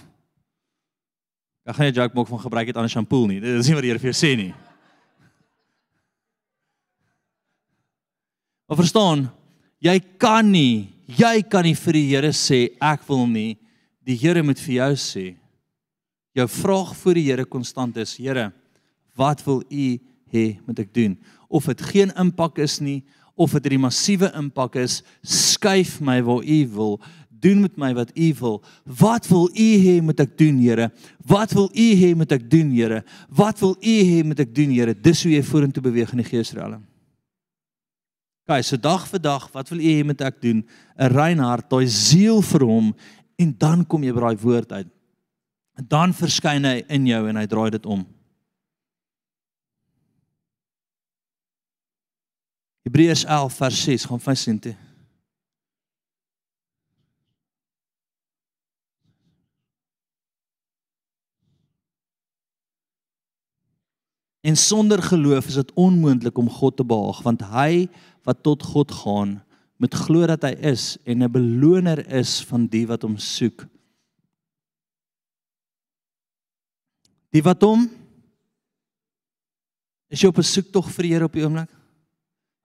Ek 1.68 1.76
gaan 1.76 1.90
nie 1.90 1.96
joke 1.98 2.16
maak 2.16 2.30
van 2.30 2.40
gebruik 2.40 2.70
dit 2.70 2.76
aan 2.76 2.88
'n 2.88 2.94
shampoo 2.96 3.26
nie. 3.26 3.40
Dit 3.40 3.60
is 3.60 3.68
nie 3.68 3.74
wat 3.74 3.82
die 3.82 3.90
Here 3.90 4.00
vir 4.00 4.12
jou 4.12 4.18
sê 4.26 4.36
nie. 4.36 4.54
Maar 8.68 8.78
verstaan, 8.78 9.30
jy 9.80 10.00
kan 10.18 10.50
nie, 10.50 10.88
jy 11.06 11.42
kan 11.42 11.64
nie 11.64 11.74
vir 11.74 11.92
die 11.92 12.08
Here 12.08 12.32
sê 12.32 12.76
ek 12.80 13.06
wil 13.08 13.26
nie. 13.26 13.58
Die 14.06 14.16
Here 14.16 14.42
moet 14.42 14.58
vir 14.58 14.74
jou 14.74 14.92
sê. 14.94 15.36
Jou 16.34 16.46
vraag 16.46 16.96
voor 16.96 17.14
die 17.14 17.28
Here 17.28 17.44
konstant 17.44 17.96
is: 17.96 18.16
Here, 18.16 18.52
wat 19.16 19.44
wil 19.44 19.62
U 19.70 19.98
hê 20.32 20.58
moet 20.66 20.78
ek 20.78 20.94
doen? 20.94 21.18
Of 21.48 21.66
dit 21.66 21.82
geen 21.82 22.12
impak 22.16 22.58
is 22.58 22.80
nie, 22.80 23.04
of 23.36 23.52
dit 23.52 23.72
'n 23.72 23.80
massiewe 23.80 24.32
impak 24.34 24.76
is, 24.76 25.02
skuif 25.22 26.00
my 26.00 26.22
waar 26.22 26.42
U 26.44 26.68
wil 26.68 27.00
doen 27.42 27.60
met 27.60 27.76
my 27.80 27.90
wat 27.96 28.12
u 28.14 28.34
wil. 28.40 28.60
Wat 28.84 29.26
wil 29.28 29.48
u 29.52 29.68
hê 29.84 29.96
moet 30.02 30.20
ek 30.20 30.36
doen, 30.38 30.58
Here? 30.60 30.90
Wat 31.26 31.52
wil 31.56 31.70
u 31.72 31.86
hê 32.02 32.12
moet 32.16 32.32
ek 32.32 32.50
doen, 32.50 32.70
Here? 32.70 33.02
Wat 33.28 33.58
wil 33.60 33.76
u 33.80 33.96
hê 34.10 34.20
moet 34.24 34.40
ek 34.40 34.54
doen, 34.54 34.70
Here? 34.70 34.94
Dis 34.94 35.22
hoe 35.24 35.32
jy 35.32 35.42
vorentoe 35.42 35.82
beweeg 35.82 36.12
in 36.12 36.22
die 36.22 36.28
geesriem. 36.28 36.82
Kyk, 38.50 38.64
so 38.66 38.76
dag 38.76 39.06
vir 39.06 39.22
dag, 39.22 39.48
wat 39.54 39.68
wil 39.70 39.80
u 39.80 39.90
hê 39.90 40.04
moet 40.04 40.20
ek 40.26 40.40
doen? 40.42 40.64
'n 40.98 41.12
Rein 41.14 41.38
hart, 41.38 41.70
daai 41.70 41.88
siel 41.88 42.42
vir 42.42 42.64
hom 42.66 42.94
en 43.38 43.54
dan 43.58 43.84
kom 43.86 44.02
jy 44.02 44.12
by 44.12 44.20
daai 44.20 44.42
woord 44.42 44.72
uit. 44.72 44.88
En 45.78 45.86
dan 45.88 46.12
verskyn 46.12 46.64
hy 46.64 46.82
in 46.88 47.06
jou 47.06 47.28
en 47.28 47.36
hy 47.36 47.46
draai 47.46 47.70
dit 47.70 47.86
om. 47.86 48.04
Hebreërs 52.84 53.24
11 53.24 53.54
vers 53.54 53.82
6 53.84 54.04
gaan 54.10 54.20
vas 54.20 54.42
sien 54.42 54.58
toe. 54.58 54.74
En 64.40 64.56
sonder 64.56 65.02
geloof 65.02 65.46
is 65.46 65.54
dit 65.54 65.72
onmoontlik 65.72 66.38
om 66.38 66.50
God 66.50 66.76
te 66.76 66.84
behaag, 66.84 67.22
want 67.22 67.42
hy 67.52 67.88
wat 68.24 68.42
tot 68.42 68.62
God 68.62 68.92
gaan, 69.02 69.40
moet 69.80 69.94
glo 69.94 70.26
dat 70.28 70.44
hy 70.44 70.54
is 70.72 70.96
en 71.04 71.22
'n 71.24 71.32
beloner 71.32 72.04
is 72.12 72.40
van 72.44 72.66
die 72.66 72.86
wat 72.86 73.02
hom 73.02 73.16
soek. 73.18 73.66
Die 77.32 77.42
wat 77.42 77.62
hom 77.62 77.88
is 80.10 80.20
jy 80.20 80.28
op 80.28 80.38
'n 80.38 80.42
soektog 80.42 80.90
vir 80.90 81.02
die 81.02 81.12
Here 81.12 81.24
op 81.24 81.32
die 81.32 81.44
oomblik? 81.44 81.70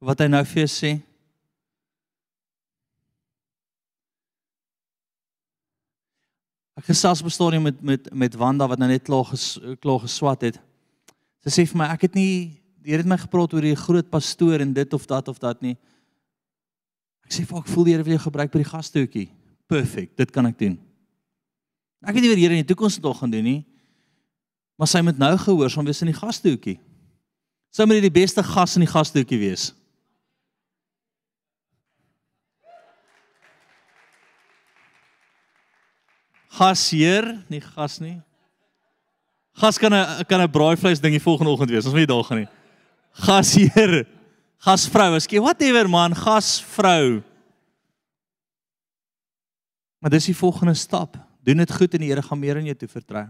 Wat 0.02 0.20
hy 0.20 0.28
nou 0.28 0.44
vir 0.44 0.66
jou 0.66 0.72
sê? 0.72 1.02
Ek 6.76 6.86
gesels 6.86 7.22
op 7.22 7.28
'n 7.28 7.32
stadium 7.32 7.64
met 7.64 7.82
met 7.82 8.14
met 8.14 8.36
Wanda 8.36 8.68
wat 8.68 8.80
nou 8.80 8.90
net 8.90 9.04
klaar 9.04 9.26
ges, 9.26 9.60
klaar 9.80 10.00
geswat 10.00 10.42
het. 10.42 10.65
Sy 11.46 11.54
sê 11.54 11.66
vir 11.70 11.78
my 11.78 11.88
ek 11.94 12.08
het 12.08 12.16
nie 12.18 12.30
die 12.86 12.94
Here 12.94 13.02
het 13.02 13.10
my 13.10 13.18
gepraat 13.18 13.54
oor 13.58 13.66
die 13.66 13.78
groot 13.78 14.10
pastoor 14.14 14.62
en 14.62 14.74
dit 14.74 14.92
of 14.94 15.06
dat 15.10 15.30
of 15.32 15.40
dat 15.42 15.62
nie. 15.66 15.74
Ek 17.26 17.34
sê 17.34 17.46
vir 17.50 17.58
ek 17.58 17.70
voel 17.72 17.88
die 17.88 17.94
Here 17.96 18.06
wil 18.06 18.14
jou 18.14 18.24
gebruik 18.28 18.52
by 18.54 18.62
die 18.62 18.70
gastoetjie. 18.70 19.30
Perfek, 19.66 20.12
dit 20.14 20.34
kan 20.34 20.46
ek 20.46 20.60
doen. 20.60 20.76
Ek 22.06 22.14
weet 22.14 22.28
nie 22.28 22.30
wat 22.30 22.38
die 22.38 22.46
Here 22.46 22.58
in 22.58 22.62
die 22.62 22.70
toekoms 22.70 23.00
nog 23.02 23.18
gaan 23.18 23.34
doen 23.34 23.46
nie. 23.46 23.62
Maar 24.78 24.92
sy 24.92 25.02
moet 25.02 25.18
nou 25.18 25.32
gehoorsaam 25.42 25.88
wees 25.90 26.04
in 26.06 26.12
die 26.12 26.18
gastoetjie. 26.18 26.76
Sy 27.74 27.90
moet 27.90 28.06
die 28.06 28.14
beste 28.14 28.46
gas 28.46 28.78
in 28.78 28.86
die 28.86 28.92
gastoetjie 28.92 29.42
wees. 29.42 29.72
Gasheer, 36.56 37.34
nie 37.50 37.66
gas 37.66 37.98
nie. 38.00 38.20
Gas 39.56 39.80
kan 39.80 39.94
'n 39.94 40.26
kan 40.28 40.42
'n 40.42 40.52
braaivleis 40.52 41.00
ding 41.00 41.14
die 41.14 41.24
volgende 41.24 41.52
oggend 41.52 41.70
wees. 41.70 41.86
Ons 41.86 41.96
weet 41.96 42.08
daar 42.08 42.24
gaan 42.24 42.38
nie. 42.38 42.50
Gasheer. 43.12 44.06
Gasvrou, 44.66 45.16
ekskie, 45.16 45.42
whatever 45.42 45.88
man, 45.90 46.16
gasvrou. 46.16 47.22
Maar 50.02 50.14
dis 50.16 50.26
die 50.26 50.38
volgende 50.38 50.74
stap. 50.74 51.18
Doen 51.46 51.58
dit 51.62 51.72
goed 51.72 51.94
en 51.94 52.02
die 52.02 52.10
Here 52.10 52.22
gaan 52.22 52.40
meer 52.40 52.58
aan 52.58 52.66
jou 52.66 52.76
toe 52.76 52.90
vertrou. 52.90 53.28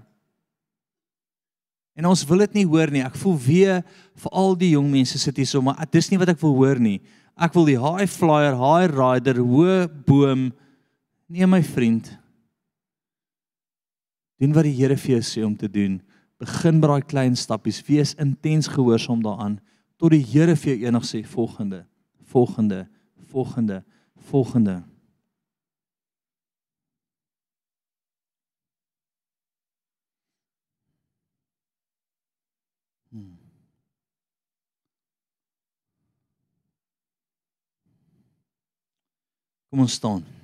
En 1.95 2.05
ons 2.05 2.25
wil 2.27 2.43
dit 2.43 2.53
nie 2.59 2.65
hoor 2.67 2.91
nie. 2.91 3.03
Ek 3.03 3.15
voel 3.15 3.37
weer 3.39 3.83
vir 4.19 4.31
al 4.31 4.57
die 4.59 4.73
jong 4.73 4.89
mense 4.91 5.19
sit 5.19 5.37
hier 5.39 5.47
so, 5.47 5.61
maar 5.63 5.79
dis 5.91 6.09
nie 6.11 6.19
wat 6.19 6.33
ek 6.33 6.41
wil 6.41 6.55
hoor 6.55 6.79
nie. 6.79 6.99
Ek 7.35 7.55
wil 7.55 7.67
die 7.67 7.79
high 7.79 8.07
flyer, 8.11 8.55
high 8.59 8.91
rider, 8.91 9.39
hoë 9.39 9.87
boom. 10.07 10.49
Nee 11.31 11.47
my 11.47 11.61
vriend. 11.63 12.11
Doen 14.39 14.55
wat 14.55 14.67
die 14.67 14.75
Here 14.75 14.95
vir 14.99 15.17
jou 15.17 15.23
sê 15.23 15.45
om 15.47 15.55
te 15.55 15.71
doen. 15.71 15.99
Begin 16.45 16.77
by 16.81 16.91
daai 16.91 17.05
klein 17.09 17.35
stappies. 17.35 17.81
Wees 17.87 18.13
intens 18.21 18.67
gehoorsaam 18.69 19.23
daaraan 19.25 19.57
tot 19.97 20.13
die 20.13 20.21
Here 20.21 20.53
vir 20.55 20.75
jou 20.75 20.89
enig 20.89 21.07
sê 21.07 21.23
volgende, 21.25 21.85
volgende, 22.29 22.85
volgende, 23.31 23.81
volgende. 24.29 24.83
Hmm. 33.09 33.37
Kom 39.71 39.79
ons 39.87 39.97
staan. 39.97 40.34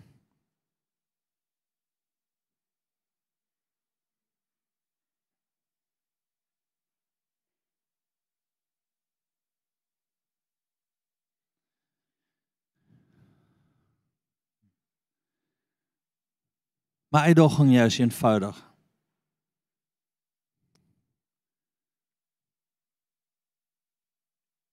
My 17.11 17.27
uitdaging 17.27 17.73
jou 17.75 17.85
is 17.89 17.97
eenvoudig. 17.99 18.59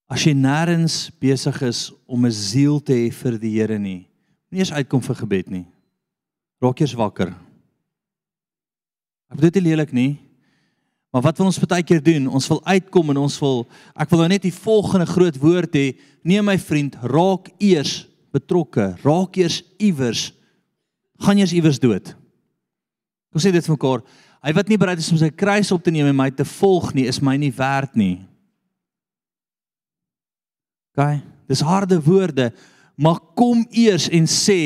As 0.09 0.23
jy 0.25 0.33
nêrens 0.39 1.09
besig 1.21 1.59
is 1.67 1.89
om 2.07 2.25
'n 2.25 2.33
siel 2.33 2.81
te 2.81 2.95
hê 2.95 3.11
vir 3.13 3.39
die 3.39 3.59
Here 3.59 3.79
nie, 3.79 4.07
nie 4.51 4.61
eens 4.61 4.73
uitkom 4.73 5.03
vir 5.03 5.17
gebed 5.17 5.51
nie. 5.51 5.67
Raak 6.63 6.81
eers 6.81 6.95
wakker. 6.95 7.35
Ek 9.29 9.37
bedoel 9.37 9.51
dit 9.51 9.63
lelik 9.63 9.93
nie. 9.93 10.19
Maar 11.13 11.23
wat 11.23 11.39
wil 11.39 11.47
ons 11.47 11.59
baie 11.59 11.83
keer 11.83 12.03
doen? 12.03 12.29
Ons 12.29 12.49
wil 12.49 12.65
uitkom 12.65 13.11
en 13.11 13.17
ons 13.17 13.41
wil 13.41 13.67
ek 13.97 14.11
wil 14.11 14.19
nou 14.21 14.29
net 14.29 14.43
die 14.43 14.53
volgende 14.53 15.07
groot 15.07 15.37
woord 15.37 15.75
hê. 15.75 15.99
Nee 16.23 16.43
my 16.43 16.59
vriend, 16.59 16.95
raak 17.03 17.51
eers 17.59 18.07
betrokke. 18.33 18.97
Raak 19.03 19.37
eers 19.37 19.65
iewers. 19.79 20.33
Gaan 21.19 21.39
eers 21.39 21.53
iewers 21.53 21.79
dood. 21.79 22.15
Kom 23.39 23.45
sê 23.47 23.53
dit 23.55 23.63
vir 23.63 23.77
mekaar. 23.77 24.01
Hy 24.43 24.53
wat 24.57 24.67
nie 24.67 24.77
bereid 24.83 24.99
is 24.99 25.13
om 25.15 25.19
sy 25.21 25.29
kruis 25.31 25.69
op 25.71 25.85
te 25.87 25.93
neem 25.95 26.09
en 26.11 26.17
my 26.19 26.27
te 26.35 26.43
volg 26.59 26.89
nie, 26.91 27.05
is 27.07 27.21
my 27.23 27.37
nie 27.39 27.53
werd 27.55 27.95
nie. 27.95 28.17
OK, 30.91 31.21
dis 31.47 31.63
harde 31.63 32.01
woorde, 32.03 32.49
maar 32.99 33.23
kom 33.39 33.63
eers 33.71 34.09
en 34.11 34.27
sê 34.27 34.59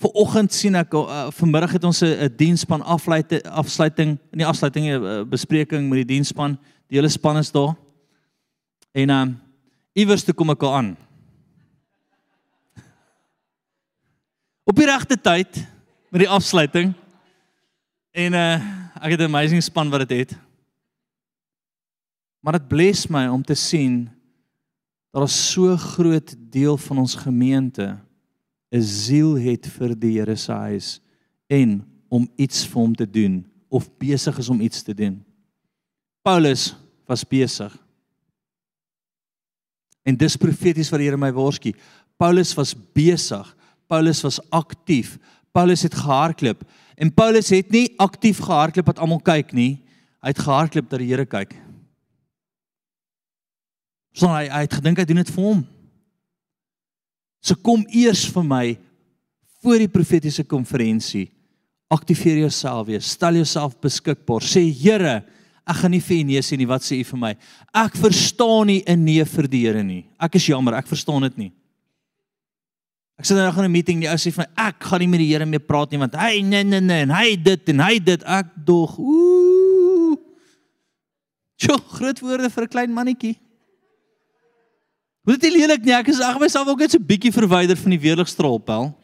vir 0.00 0.16
oggend 0.16 0.56
sien 0.56 0.80
ek 0.80 0.96
uh, 0.96 1.26
vanmiddag 1.36 1.76
het 1.76 1.84
ons 1.84 2.00
'n 2.00 2.32
diensspan 2.40 2.80
afsluiting 2.80 3.44
afsluiting 3.52 4.16
nie 4.32 4.48
afsluiting 4.48 4.88
'n 4.88 5.04
uh, 5.04 5.20
bespreking 5.28 5.90
met 5.92 6.08
die 6.08 6.16
diensspan. 6.16 6.56
Die 6.88 6.96
hele 6.96 7.12
span 7.12 7.36
is 7.36 7.52
daar. 7.52 7.76
En 8.96 9.10
ehm 9.10 9.28
um, 9.28 9.40
iewers 9.92 10.24
toe 10.24 10.32
kom 10.34 10.56
ek 10.56 10.62
al 10.62 10.74
aan. 10.74 10.96
Op 14.64 14.76
die 14.76 14.88
regte 14.88 15.20
tyd 15.20 15.66
met 16.08 16.24
die 16.24 16.32
afsluiting. 16.32 16.96
En 18.16 18.32
uh 18.32 18.74
ek 18.96 19.12
het 19.12 19.20
'n 19.20 19.28
amazing 19.28 19.62
span 19.62 19.90
wat 19.90 20.08
dit 20.08 20.18
het, 20.18 20.30
het. 20.30 20.38
Maar 22.40 22.52
dit 22.52 22.68
bless 22.68 23.06
my 23.06 23.26
om 23.26 23.42
te 23.42 23.54
sien 23.54 24.04
dat 25.10 25.20
daar 25.20 25.28
so 25.28 25.76
groot 25.76 26.34
deel 26.38 26.76
van 26.76 26.98
ons 26.98 27.14
gemeente 27.14 27.98
'n 28.70 28.82
siel 28.82 29.34
het 29.34 29.66
vir 29.66 29.98
die 29.98 30.18
Here 30.18 30.36
se 30.36 30.52
huis 30.52 31.00
en 31.46 31.84
om 32.08 32.30
iets 32.36 32.66
vir 32.66 32.80
hom 32.80 32.94
te 32.94 33.10
doen 33.10 33.46
of 33.68 33.96
besig 33.98 34.38
is 34.38 34.48
om 34.48 34.60
iets 34.60 34.82
te 34.82 34.94
doen. 34.94 35.24
Paulus 36.22 36.76
was 37.06 37.28
besig. 37.28 37.78
En 40.02 40.16
dis 40.16 40.36
profeties 40.36 40.90
wat 40.90 40.98
die 40.98 41.08
Here 41.08 41.18
my 41.18 41.32
waarsku. 41.32 41.74
Paulus 42.16 42.54
was 42.54 42.74
besig. 42.92 43.56
Paulus 43.86 44.20
was 44.22 44.50
aktief. 44.50 45.18
Paulus 45.52 45.82
het 45.82 45.94
gehardloop. 45.94 46.64
En 46.96 47.12
Paulus 47.12 47.52
het 47.52 47.70
nie 47.70 47.90
aktief 48.00 48.40
gehardloop 48.40 48.88
wat 48.88 49.00
almal 49.04 49.20
kyk 49.20 49.52
nie. 49.56 49.76
Hy 50.24 50.32
het 50.32 50.42
gehardloop 50.42 50.88
dat 50.90 51.02
die 51.02 51.10
Here 51.10 51.26
kyk. 51.28 51.52
So 54.16 54.30
hy, 54.32 54.46
hy 54.48 54.62
het 54.64 54.76
gedink 54.78 55.00
hy 55.02 55.04
doen 55.08 55.20
dit 55.20 55.32
vir 55.34 55.44
hom. 55.44 55.62
So 57.44 57.54
kom 57.60 57.84
eers 57.92 58.24
vir 58.32 58.46
my 58.48 58.64
voor 59.60 59.82
die 59.84 59.92
profetiese 59.92 60.44
konferensie. 60.48 61.28
Aktiveer 61.92 62.40
jouself 62.46 62.88
weer. 62.88 63.04
Stel 63.04 63.38
jouself 63.38 63.76
beskikbaar. 63.82 64.42
Sê 64.42 64.64
Here, 64.64 65.20
ek 65.68 65.82
gaan 65.82 65.92
nie 65.92 66.02
vir 66.02 66.16
u 66.16 66.24
nee 66.30 66.42
sê 66.42 66.56
nie. 66.56 66.68
Wat 66.70 66.82
sê 66.82 66.98
u 67.02 67.06
vir 67.12 67.20
my? 67.20 67.32
Ek 67.76 67.94
verstaan 68.00 68.72
nie 68.72 68.82
'n 68.86 69.04
nee 69.04 69.24
vir 69.24 69.48
die 69.48 69.66
Here 69.66 69.82
nie. 69.84 70.06
Ek 70.18 70.34
is 70.34 70.46
jammer, 70.46 70.74
ek 70.74 70.88
verstaan 70.88 71.22
dit 71.22 71.38
nie. 71.38 71.52
Ek 73.16 73.24
sit 73.24 73.36
nou 73.36 73.48
in 73.48 73.64
'n 73.64 73.72
meeting, 73.72 74.00
die 74.00 74.08
ou 74.08 74.16
sê 74.16 74.30
vir 74.32 74.44
my 74.44 74.68
ek 74.68 74.84
gaan 74.84 75.00
nie 75.00 75.08
met 75.08 75.20
die 75.20 75.32
Here 75.32 75.46
meer 75.46 75.64
praat 75.64 75.90
nie 75.90 75.98
want 75.98 76.14
hy 76.14 76.42
nee 76.42 76.62
nee 76.64 76.80
nee 76.80 77.02
en 77.02 77.10
hy 77.10 77.36
dit 77.36 77.68
en 77.68 77.80
hy 77.80 77.98
dit 77.98 78.22
ek 78.22 78.46
dog. 78.64 78.98
Ooh. 78.98 80.16
Jo, 81.56 81.78
groot 81.78 82.20
woorde 82.20 82.50
vir 82.50 82.64
'n 82.64 82.68
klein 82.68 82.92
mannetjie. 82.92 83.36
Moet 85.24 85.40
dit 85.40 85.52
lelik 85.52 85.82
nie, 85.82 85.94
ek 85.94 86.08
is 86.08 86.20
ag 86.20 86.38
myself 86.38 86.68
ook 86.68 86.78
net 86.78 86.90
so 86.90 86.98
bietjie 86.98 87.32
verwyder 87.32 87.76
van 87.76 87.90
die 87.90 87.98
weerligstraal 87.98 88.58
pel. 88.58 88.94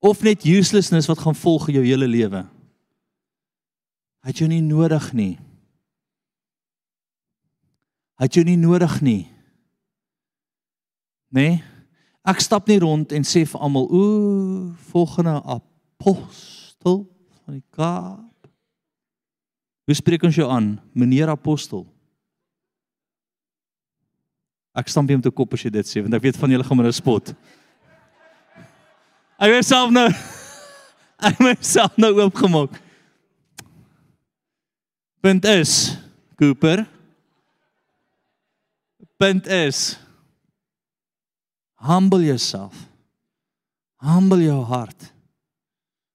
Of 0.00 0.22
net 0.22 0.44
uselessness 0.44 1.06
wat 1.06 1.18
gaan 1.18 1.34
volg 1.34 1.70
jou 1.70 1.84
hele 1.84 2.06
lewe. 2.06 2.44
Het 4.26 4.38
jy 4.42 4.46
nie 4.46 4.60
nodig 4.60 5.12
nie. 5.12 5.38
Het 8.18 8.34
jy 8.34 8.42
nie 8.42 8.58
nodig 8.60 9.00
nie. 9.00 9.30
Nee. 11.32 11.62
Ek 12.22 12.38
stap 12.38 12.68
nie 12.70 12.78
rond 12.78 13.10
en 13.12 13.24
sê 13.26 13.42
vir 13.46 13.60
almal, 13.60 13.88
"Ooh, 13.90 14.74
volgende 14.92 15.42
apostel 15.42 17.08
van 17.44 17.54
die 17.54 17.64
Kaap." 17.70 18.46
Hoe 19.84 19.94
spreek 19.94 20.22
ons 20.22 20.34
jou 20.34 20.50
aan, 20.50 20.80
meneer 20.94 21.28
apostel? 21.28 21.86
Ek 24.72 24.88
stamp 24.88 25.10
hom 25.10 25.20
te 25.20 25.30
kop 25.30 25.52
as 25.52 25.62
jy 25.62 25.70
dit 25.70 25.86
sê, 25.86 26.00
want 26.00 26.14
ek 26.14 26.22
weet 26.22 26.36
van 26.36 26.50
julle 26.50 26.64
gaan 26.64 26.76
my 26.76 26.82
nou 26.82 26.92
spot. 26.92 27.34
Ek 29.42 29.50
het 29.50 29.66
self 29.66 29.90
nou 29.90 30.06
ek 31.28 31.40
myself 31.40 31.98
nou 31.98 32.12
oopgemaak. 32.22 32.78
Punt 35.20 35.44
is, 35.44 35.98
Cooper. 36.38 36.86
Punt 39.18 39.46
is, 39.46 39.98
humble 41.82 42.22
yourself. 42.24 42.74
Humble 44.02 44.42
jou 44.44 44.62
hart. 44.66 45.10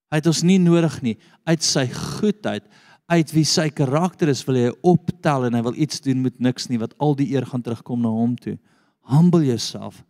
Hy 0.08 0.20
het 0.20 0.28
ons 0.30 0.44
nie 0.46 0.58
nodig 0.60 0.94
nie 1.04 1.16
uit 1.48 1.64
sy 1.64 1.86
goedheid, 1.92 2.64
uit 3.08 3.30
wie 3.32 3.44
sy 3.48 3.68
karakter 3.72 4.28
is, 4.28 4.42
wil 4.44 4.58
hy 4.60 4.72
optel 4.84 5.46
en 5.48 5.56
hy 5.56 5.62
wil 5.64 5.76
iets 5.80 6.02
doen 6.04 6.20
met 6.24 6.36
niks 6.44 6.68
nie 6.68 6.80
wat 6.80 6.92
al 7.00 7.16
die 7.16 7.30
eer 7.32 7.46
gaan 7.48 7.64
terugkom 7.64 8.02
na 8.04 8.12
hom 8.12 8.34
toe. 8.36 8.58
Humble 9.08 9.46
yourself. 9.46 10.02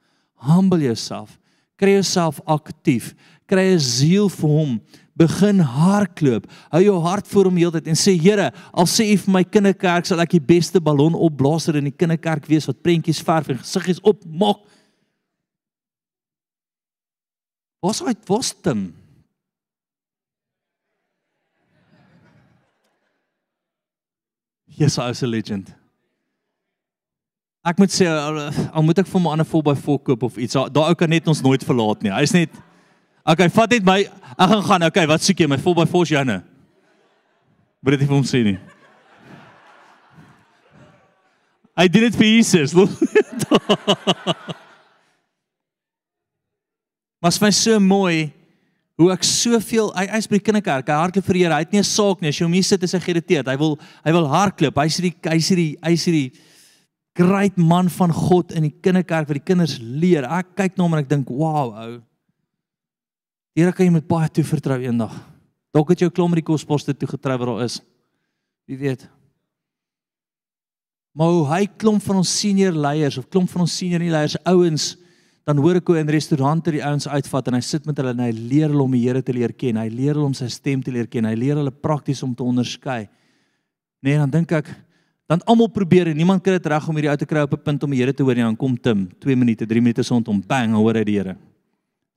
Humble 0.42 0.82
yourself. 0.82 1.36
Kry 1.78 1.94
jouself 1.94 2.40
aktief. 2.46 3.12
Kry 3.46 3.74
'n 3.74 3.78
ziel 3.78 4.28
vir 4.28 4.50
hom. 4.50 4.80
Begin 5.14 5.60
hardloop. 5.60 6.46
Hou 6.70 6.82
jou 6.82 6.98
hart 7.02 7.26
voor 7.26 7.44
hom 7.44 7.56
heeltyd 7.56 7.86
en 7.86 7.94
sê 7.94 8.18
Here, 8.18 8.52
al 8.72 8.86
sê 8.86 9.12
U 9.12 9.16
vir 9.16 9.32
my 9.32 9.44
kinderkerk 9.44 10.06
sal 10.06 10.20
ek 10.20 10.30
die 10.30 10.40
beste 10.40 10.80
ballon 10.80 11.14
opblaaser 11.14 11.76
in 11.76 11.84
die 11.84 11.96
kinderkerk 11.96 12.46
wees 12.46 12.66
wat 12.66 12.82
prentjies 12.82 13.22
verf 13.22 13.48
en 13.48 13.58
gesiggies 13.58 14.02
opmaak. 14.02 14.58
Wat 17.82 17.98
sê 17.98 18.08
hy? 18.08 18.14
Wat 18.28 18.44
stem? 18.44 18.86
Yes, 24.78 24.98
I 24.98 25.10
was 25.10 25.22
a 25.22 25.26
legend. 25.26 25.74
Ek 27.66 27.78
moet 27.78 27.92
sê 27.92 28.06
al, 28.06 28.38
al 28.48 28.84
moet 28.86 29.00
ek 29.02 29.08
vir 29.10 29.22
my 29.22 29.34
ander 29.34 29.46
vol 29.48 29.64
by 29.66 29.74
vol 29.76 29.98
koop 29.98 30.22
of 30.28 30.38
iets. 30.38 30.54
Daai 30.54 30.92
ou 30.92 30.98
kan 30.98 31.10
net 31.10 31.26
ons 31.28 31.42
nooit 31.42 31.64
verlaat 31.66 32.06
nie. 32.06 32.14
Hy's 32.14 32.34
net 32.36 32.54
Okay, 33.28 33.50
vat 33.52 33.68
net 33.74 33.84
my. 33.84 33.98
Ek 34.08 34.48
gaan 34.48 34.62
gaan. 34.64 34.84
Okay, 34.88 35.04
wat 35.04 35.20
soek 35.20 35.42
jy? 35.42 35.48
My 35.52 35.58
vol 35.60 35.74
by 35.76 35.84
vol 35.90 36.06
Janne. 36.08 36.38
Moet 37.84 37.98
dit 37.98 38.00
nie 38.00 38.08
vir 38.08 38.16
hom 38.16 38.24
sê 38.24 38.40
nie. 38.46 38.56
Hy 41.76 41.86
doen 41.92 42.06
dit 42.08 42.16
vir 42.16 42.30
Jesus. 42.38 42.72
Maar 47.18 47.34
is 47.48 47.62
so 47.62 47.78
mooi 47.80 48.32
hoe 48.98 49.12
ek 49.14 49.22
soveel 49.26 49.92
hy 49.94 50.08
hy's 50.10 50.26
by 50.26 50.40
die 50.40 50.46
kinderkerk, 50.48 50.88
hy 50.90 50.98
hardloop 50.98 51.26
vir 51.26 51.36
die 51.36 51.42
Here. 51.44 51.54
Hy 51.54 51.62
het 51.62 51.72
nie 51.72 51.80
'n 51.80 51.86
saak 51.86 52.20
nie. 52.20 52.28
As 52.28 52.38
jy 52.38 52.44
hom 52.44 52.52
hier 52.52 52.66
sit, 52.66 52.82
is 52.82 52.92
hy 52.92 52.98
geïrriteerd. 52.98 53.46
Hy 53.46 53.56
wil 53.56 53.78
hy 54.04 54.12
wil 54.12 54.26
hardloop. 54.26 54.74
Hy's 54.74 54.96
die 54.98 55.14
hy's 55.22 55.48
die 55.48 55.76
hy's 55.82 56.04
die 56.04 56.32
great 57.14 57.56
man 57.56 57.88
van 57.88 58.12
God 58.12 58.52
in 58.52 58.62
die 58.62 58.74
kinderkerk 58.82 59.28
wat 59.28 59.38
die 59.38 59.54
kinders 59.54 59.78
leer. 59.80 60.24
Ek 60.24 60.54
kyk 60.56 60.76
na 60.76 60.84
hom 60.84 60.94
en 60.94 61.00
ek 61.00 61.08
dink, 61.08 61.30
"Wow, 61.30 61.74
ou. 61.74 62.02
Here 63.54 63.72
kan 63.72 63.86
jy 63.86 63.92
met 63.92 64.08
baie 64.08 64.28
toe 64.28 64.44
vertrou 64.44 64.78
eendag." 64.78 65.14
Dalk 65.72 65.90
het 65.90 66.00
jy 66.00 66.06
'n 66.06 66.10
klomp 66.10 66.34
met 66.34 66.44
die 66.44 66.52
kosposte 66.52 66.96
toe 66.96 67.08
getrou 67.08 67.38
wat 67.38 67.48
daar 67.48 67.64
is. 67.64 67.80
Wie 68.66 68.78
weet. 68.78 69.08
Maar 71.14 71.28
hoe 71.28 71.46
hy 71.46 71.66
klomp 71.66 72.02
van 72.02 72.16
ons 72.16 72.40
senior 72.40 72.72
leiers 72.72 73.18
of 73.18 73.28
klomp 73.28 73.50
van 73.50 73.62
ons 73.62 73.76
senior 73.76 74.00
leiers 74.00 74.36
ouens 74.44 74.96
dan 75.48 75.62
hoor 75.64 75.78
ek 75.80 75.88
hoe 75.88 75.96
in 75.96 76.10
restaurante 76.12 76.74
die 76.74 76.82
ouens 76.84 77.06
uitvat 77.08 77.46
en 77.48 77.56
hy 77.56 77.62
sit 77.64 77.86
met 77.88 77.96
hulle 77.96 78.12
en 78.12 78.20
hy 78.20 78.32
leer 78.36 78.68
hulle 78.68 78.84
om 78.84 78.92
die 78.92 79.00
Here 79.06 79.22
te 79.24 79.32
leer 79.32 79.54
ken. 79.56 79.78
Hy 79.80 79.88
leer 79.88 80.18
hulle 80.18 80.28
om 80.28 80.34
sy 80.36 80.50
stem 80.52 80.82
te 80.84 80.92
leer 80.92 81.08
ken. 81.08 81.24
Hy 81.24 81.32
leer 81.40 81.56
hulle 81.56 81.72
prakties 81.72 82.20
om 82.26 82.34
te 82.36 82.44
onderskei. 82.44 83.06
Nee, 84.04 84.18
dan 84.20 84.28
dink 84.34 84.52
ek 84.58 84.68
dan 85.28 85.40
almal 85.48 85.70
probeer 85.72 86.10
en 86.12 86.16
niemand 86.16 86.44
kry 86.44 86.58
dit 86.58 86.68
reg 86.68 86.84
om 86.88 87.00
hierdie 87.00 87.10
ou 87.12 87.16
te 87.20 87.28
kry 87.28 87.46
op 87.48 87.56
'n 87.56 87.64
punt 87.64 87.82
om 87.84 87.90
die 87.90 88.00
Here 88.00 88.12
te 88.12 88.22
hoor 88.22 88.34
nie. 88.34 88.44
Dan 88.44 88.56
kom 88.56 88.76
Tim, 88.76 89.08
2 89.20 89.36
minute, 89.36 89.66
3 89.66 89.80
minute 89.80 90.02
sond 90.02 90.26
hom 90.26 90.42
bang, 90.46 90.74
hoor 90.74 90.94
hy 90.94 91.04
die 91.04 91.16
Here. 91.16 91.36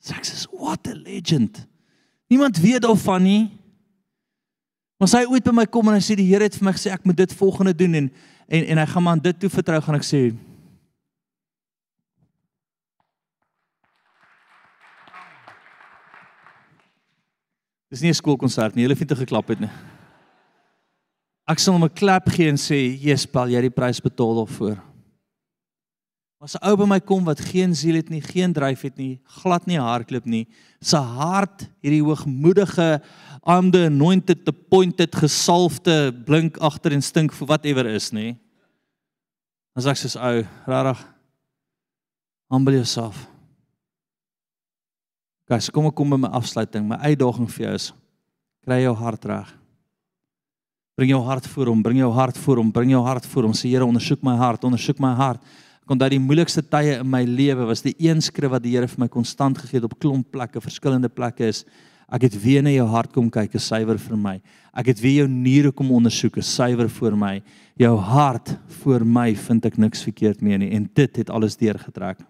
Sê 0.03 0.47
what 0.51 0.87
a 0.87 0.93
legend. 0.93 1.67
Niemand 2.29 2.57
weet 2.59 2.81
daarvan 2.81 3.23
nie. 3.23 3.49
Maar 4.99 5.07
sy 5.07 5.25
ooit 5.25 5.43
by 5.43 5.51
my 5.51 5.65
kom 5.65 5.87
en 5.87 5.93
hy 5.93 6.03
sê 6.03 6.15
die 6.15 6.27
Here 6.27 6.43
het 6.43 6.55
vir 6.55 6.65
my 6.65 6.71
gesê 6.73 6.91
ek 6.91 7.05
moet 7.05 7.17
dit 7.17 7.33
volgende 7.33 7.73
doen 7.73 7.95
en 7.95 8.11
en 8.49 8.63
en 8.65 8.77
hy 8.77 8.85
gaan 8.85 9.03
maar 9.03 9.21
dit 9.21 9.39
toe 9.39 9.49
vertrou 9.49 9.81
gaan 9.81 9.95
ek 9.95 10.03
sê 10.03 10.35
Dis 17.91 18.01
nie 18.01 18.09
'n 18.09 18.15
skoolkonsert 18.15 18.75
nie. 18.75 18.85
Hulle 18.87 18.95
het 18.95 19.09
nie 19.09 19.17
geklap 19.25 19.49
het 19.49 19.59
nie. 19.59 19.69
Ek 21.47 21.59
sal 21.59 21.73
hom 21.73 21.83
'n 21.83 21.89
klap 21.89 22.29
gee 22.29 22.47
en 22.47 22.55
sê, 22.55 22.97
"Jesus, 22.97 23.25
Paul, 23.25 23.49
jy 23.49 23.55
het 23.55 23.63
die 23.63 23.81
prys 23.81 23.99
betaal 23.99 24.45
daarvoor." 24.45 24.81
Was 26.39 26.55
'n 26.55 26.65
ou 26.65 26.75
by 26.77 26.85
my 26.85 26.99
kom 26.99 27.25
wat 27.25 27.39
geen 27.39 27.75
siel 27.75 27.95
het 27.95 28.09
nie, 28.09 28.21
geen 28.21 28.53
dryf 28.53 28.81
het 28.81 28.97
nie, 28.97 29.19
glad 29.25 29.67
nie 29.67 29.77
hardloop 29.77 30.25
nie. 30.25 30.47
Sy 30.81 30.97
hart, 30.97 31.69
hierdie 31.83 32.01
hoogmoedige, 32.01 33.01
aande 33.45 33.85
anointed, 33.85 34.45
the 34.45 34.51
pointed, 34.53 35.13
gesalfde, 35.13 36.11
blink 36.25 36.57
agter 36.57 36.93
en 36.93 37.01
stink 37.01 37.31
vir 37.33 37.45
whatever 37.47 37.85
is, 37.85 38.11
nê. 38.11 38.37
As 39.75 39.85
ek 39.85 39.97
sê, 39.97 40.15
"Ou, 40.15 40.43
regtig, 40.65 41.05
humble 42.49 42.73
yourself." 42.73 43.30
Guys, 45.51 45.67
kom 45.67 45.89
ek 45.89 45.97
kom 45.99 46.13
by 46.13 46.15
my 46.15 46.29
afsluiting. 46.37 46.85
My 46.87 46.95
uitdaging 47.11 47.49
vir 47.51 47.65
jou 47.65 47.71
is 47.75 47.87
kry 48.63 48.77
jou 48.85 48.93
hart 48.95 49.25
reg. 49.27 49.49
Bring 50.95 51.09
jou 51.11 51.19
hart 51.25 51.47
voor 51.51 51.71
hom, 51.73 51.81
bring 51.83 51.97
jou 51.99 52.11
hart 52.15 52.37
voor 52.39 52.61
hom, 52.61 52.69
bring 52.71 52.93
jou 52.93 53.01
hart 53.03 53.25
voor 53.27 53.49
hom. 53.49 53.55
Sê 53.57 53.67
Here, 53.67 53.83
ondersoek 53.83 54.21
my 54.23 54.37
hart, 54.39 54.63
ondersoek 54.63 55.01
my 55.03 55.11
hart. 55.17 55.41
Ek 55.83 55.91
onthou 55.91 56.07
die 56.13 56.19
moeilikste 56.23 56.63
tye 56.63 56.99
in 57.01 57.09
my 57.09 57.25
lewe 57.27 57.65
was 57.67 57.83
die 57.83 57.91
een 57.99 58.21
skrif 58.23 58.53
wat 58.53 58.63
die 58.63 58.77
Here 58.77 58.87
vir 58.87 59.01
my 59.03 59.09
konstant 59.11 59.59
gegee 59.59 59.81
het 59.81 59.87
op 59.89 59.97
klomp 59.99 60.29
plekke, 60.31 60.61
verskillende 60.63 61.09
plekke 61.11 61.49
is 61.51 61.65
ek 62.11 62.29
het 62.29 62.37
weer 62.43 62.63
na 62.63 62.71
jou 62.71 62.87
hart 62.91 63.11
kom 63.15 63.27
kyk, 63.31 63.55
is 63.59 63.67
suiwer 63.67 63.99
vir 63.99 64.15
my. 64.19 64.37
Ek 64.77 64.93
het 64.93 65.03
weer 65.03 65.25
jou 65.25 65.27
niere 65.31 65.73
kom 65.75 65.91
ondersoek, 65.95 66.39
is 66.39 66.47
suiwer 66.47 66.87
vir 66.91 67.19
my. 67.19 67.33
Jou 67.79 67.91
hart 68.07 68.53
vir 68.85 69.03
my 69.03 69.27
vind 69.49 69.67
ek 69.67 69.79
niks 69.79 70.07
verkeerd 70.07 70.39
mee 70.43 70.63
nie 70.63 70.71
en 70.79 70.87
dit 70.95 71.21
het 71.23 71.31
alles 71.31 71.59
deurgetrek. 71.59 72.23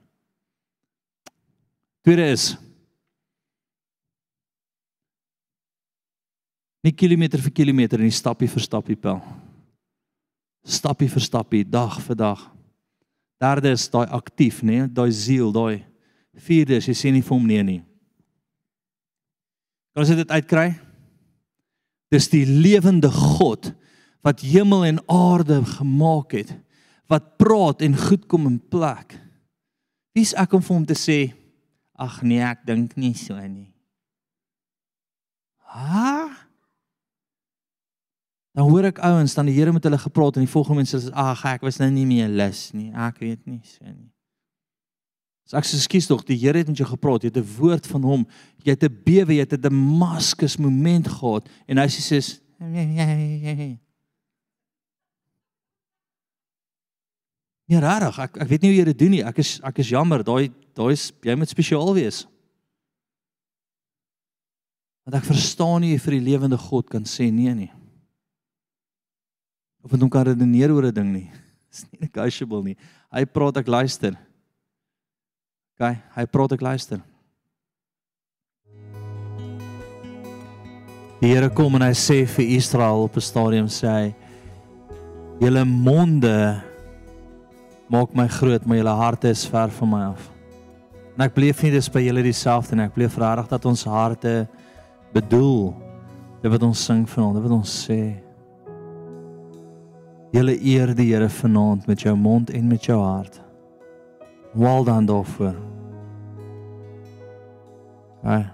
Tweede 2.02 2.32
is 2.34 2.50
Nie 6.82 6.94
kilometer 6.98 7.42
vir 7.42 7.54
kilometer 7.54 8.02
nie, 8.02 8.14
stappie 8.14 8.50
vir 8.50 8.64
stappie 8.64 8.98
pel. 8.98 9.22
Stappie 10.66 11.10
vir 11.10 11.22
stappie, 11.22 11.66
dag 11.66 12.00
vir 12.02 12.18
dag. 12.18 12.42
Derde 13.42 13.74
is 13.74 13.88
daai 13.90 14.08
aktief, 14.14 14.62
nê, 14.66 14.84
daai 14.90 15.12
siel, 15.14 15.54
daai 15.54 15.86
vierde 16.38 16.78
is 16.80 16.88
jy 16.90 16.96
sê 16.98 17.12
nie 17.14 17.24
vir 17.26 17.36
hom 17.36 17.48
nee 17.48 17.64
nie. 17.66 17.82
Kan 19.92 20.06
ons 20.06 20.14
dit 20.16 20.34
uitkry? 20.34 20.70
Dis 22.12 22.30
die 22.32 22.46
lewende 22.48 23.12
God 23.12 23.72
wat 24.26 24.44
hemel 24.46 24.86
en 24.86 25.02
aarde 25.10 25.62
gemaak 25.66 26.36
het, 26.38 26.54
wat 27.10 27.36
praat 27.42 27.82
en 27.84 27.98
goed 27.98 28.28
kom 28.30 28.46
in 28.48 28.60
plek. 28.72 29.18
Wie's 30.16 30.36
ek 30.38 30.54
om 30.54 30.64
vir 30.64 30.76
hom 30.76 30.86
te 30.88 30.98
sê, 30.98 31.20
ag 31.98 32.22
nee, 32.24 32.42
ek 32.44 32.64
dink 32.68 32.94
nie 33.00 33.16
so 33.18 33.36
nie. 33.42 33.72
Ha? 35.72 36.41
Dan 38.52 38.68
hoor 38.68 38.90
ek 38.90 39.00
ouens 39.00 39.34
dan 39.34 39.48
die 39.48 39.56
Here 39.56 39.72
met 39.72 39.84
hulle 39.88 40.00
gepraat 40.00 40.36
en 40.36 40.44
die 40.44 40.52
volgende 40.52 40.84
mense 40.84 41.00
sê 41.00 41.12
ag 41.16 41.44
ek 41.54 41.62
was 41.64 41.80
nou 41.80 41.88
nie 41.92 42.08
meer 42.08 42.28
lus 42.28 42.70
nie. 42.76 42.90
Ek 42.92 43.22
weet 43.24 43.46
nie 43.48 43.62
so 43.64 43.86
nie. 43.88 44.10
So 45.48 45.60
ek 45.60 45.68
sê 45.68 45.80
skuis 45.80 46.10
tog, 46.10 46.26
die 46.28 46.40
Here 46.40 46.60
het 46.60 46.68
met 46.68 46.82
jou 46.82 46.88
gepraat. 46.90 47.24
Jy 47.24 47.32
het 47.32 47.40
'n 47.40 47.48
woord 47.58 47.88
van 47.88 48.04
hom. 48.04 48.28
Jy 48.64 48.76
het 48.76 48.84
'n 48.84 48.98
bewe, 49.06 49.34
jy 49.34 49.40
het 49.48 49.54
'n 49.54 49.62
Damascus 49.62 50.58
moment 50.58 51.08
gehad 51.08 51.48
en 51.68 51.78
hy 51.78 51.88
sê 51.88 52.02
sê 52.04 52.20
Ja, 57.68 57.80
rarig. 57.88 58.20
Ek 58.20 58.38
ek 58.38 58.48
weet 58.48 58.62
nie 58.62 58.70
hoe 58.72 58.80
jy 58.80 58.86
dit 58.86 59.00
doen 59.00 59.12
nie. 59.12 59.24
Ek 59.24 59.40
is 59.40 59.62
ek 59.64 59.80
is 59.80 59.90
jammer. 59.90 60.24
Daai 60.24 60.52
daai 60.76 60.92
is 60.92 61.14
jy 61.24 61.36
moet 61.36 61.50
spesiaal 61.50 61.94
wees. 61.94 62.28
Want 65.06 65.24
ek 65.24 65.24
verstaan 65.24 65.82
nie 65.82 65.98
vir 65.98 66.12
die 66.12 66.26
lewende 66.32 66.58
God 66.58 66.90
kan 66.90 67.04
sê 67.04 67.32
nee 67.32 67.56
nie 67.56 67.72
of 69.84 69.92
met 69.92 70.02
hom 70.02 70.10
kan 70.10 70.26
redeneer 70.30 70.72
oor 70.72 70.86
'n 70.86 70.94
ding 70.94 71.12
nie. 71.14 71.32
Dis 71.72 71.86
nie 71.92 72.08
negotiable 72.08 72.64
nie. 72.64 72.78
Hy 73.12 73.26
praat 73.26 73.58
ek 73.58 73.68
luister. 73.68 74.18
OK, 75.80 75.98
hy 76.16 76.26
praat 76.26 76.52
ek 76.52 76.62
luister. 76.62 77.02
Die 81.22 81.30
Here 81.30 81.50
kom 81.50 81.76
en 81.76 81.86
hy 81.86 81.94
sê 81.94 82.26
vir 82.26 82.46
Israel 82.58 83.04
op 83.06 83.16
'n 83.16 83.22
stadium 83.22 83.68
sê 83.68 83.88
hy: 83.88 84.16
"Julle 85.40 85.66
monde 85.66 86.64
maak 87.90 88.16
my 88.16 88.28
groot, 88.28 88.66
maar 88.66 88.78
julle 88.78 88.96
harte 88.96 89.30
is 89.30 89.46
ver 89.46 89.70
van 89.70 89.90
my 89.90 90.02
af." 90.14 90.32
En 91.16 91.22
ek 91.26 91.36
beleef 91.36 91.62
nie 91.64 91.72
dis 91.72 91.90
by 91.90 92.02
julle 92.02 92.24
dieselfde 92.24 92.76
nie. 92.76 92.86
Ek 92.86 92.96
beleef 92.96 93.18
regtig 93.18 93.48
dat 93.48 93.66
ons 93.66 93.84
harte 93.84 94.48
bedoel 95.14 95.76
dit 96.42 96.52
wat 96.52 96.64
ons 96.64 96.86
sing 96.86 97.06
vanaand, 97.06 97.36
dit 97.36 97.44
wat 97.44 97.52
ons 97.52 97.88
sê. 97.88 98.31
Julle 100.32 100.56
eer 100.56 100.94
die 100.96 101.10
Here 101.10 101.28
vanaand 101.30 101.88
met 101.90 102.06
jou 102.06 102.14
mond 102.16 102.52
en 102.56 102.68
met 102.72 102.86
jou 102.88 103.00
hart. 103.02 103.42
Wel 104.56 104.84
dan 104.88 105.06
daarvoor. 105.06 105.56
Ai, 108.24 108.46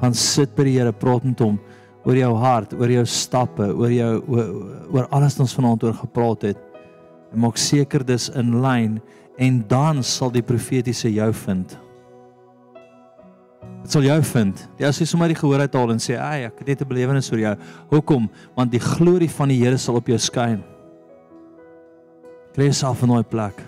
gaan 0.00 0.14
sit 0.14 0.52
by 0.56 0.66
die 0.68 0.74
Here, 0.76 0.92
praat 0.92 1.24
met 1.24 1.40
hom 1.40 1.56
oor 2.02 2.18
jou 2.18 2.32
hart, 2.42 2.74
oor 2.76 2.90
jou 2.90 3.04
stappe, 3.06 3.68
oor 3.78 3.92
jou 3.94 4.10
oor, 4.26 4.50
oor 4.90 5.06
alles 5.14 5.36
wat 5.36 5.46
ons 5.46 5.54
vanaand 5.56 5.86
oor 5.86 5.94
gepraat 6.02 6.48
het. 6.50 6.66
En 7.32 7.44
maak 7.46 7.60
seker 7.60 8.04
dis 8.04 8.28
in 8.36 8.58
lyn 8.60 8.98
en 9.40 9.62
dan 9.70 10.02
sal 10.04 10.32
die 10.34 10.44
profetiese 10.44 11.08
jou 11.14 11.30
vind. 11.46 11.78
Dit 13.82 13.94
sal 13.94 14.04
jou 14.04 14.18
vind. 14.34 14.66
Jy 14.78 14.90
as 14.90 15.00
jy 15.00 15.06
sommer 15.08 15.32
die 15.32 15.38
gehoor 15.38 15.64
uithaal 15.64 15.94
en 15.94 16.02
sê, 16.02 16.18
"Ag, 16.18 16.52
ek 16.52 16.58
het 16.58 16.68
net 16.68 16.82
'n 16.82 16.88
belewenis 16.88 17.32
oor 17.32 17.38
jou." 17.38 17.56
Hoekom? 17.90 18.30
Want 18.54 18.70
die 18.70 18.80
glorie 18.80 19.30
van 19.30 19.48
die 19.48 19.64
Here 19.64 19.78
sal 19.78 19.96
op 19.96 20.06
jou 20.06 20.18
skyn. 20.18 20.62
Kry 22.52 22.68
jouself 22.68 23.02
in 23.02 23.12
daai 23.12 23.24
plek. 23.24 23.62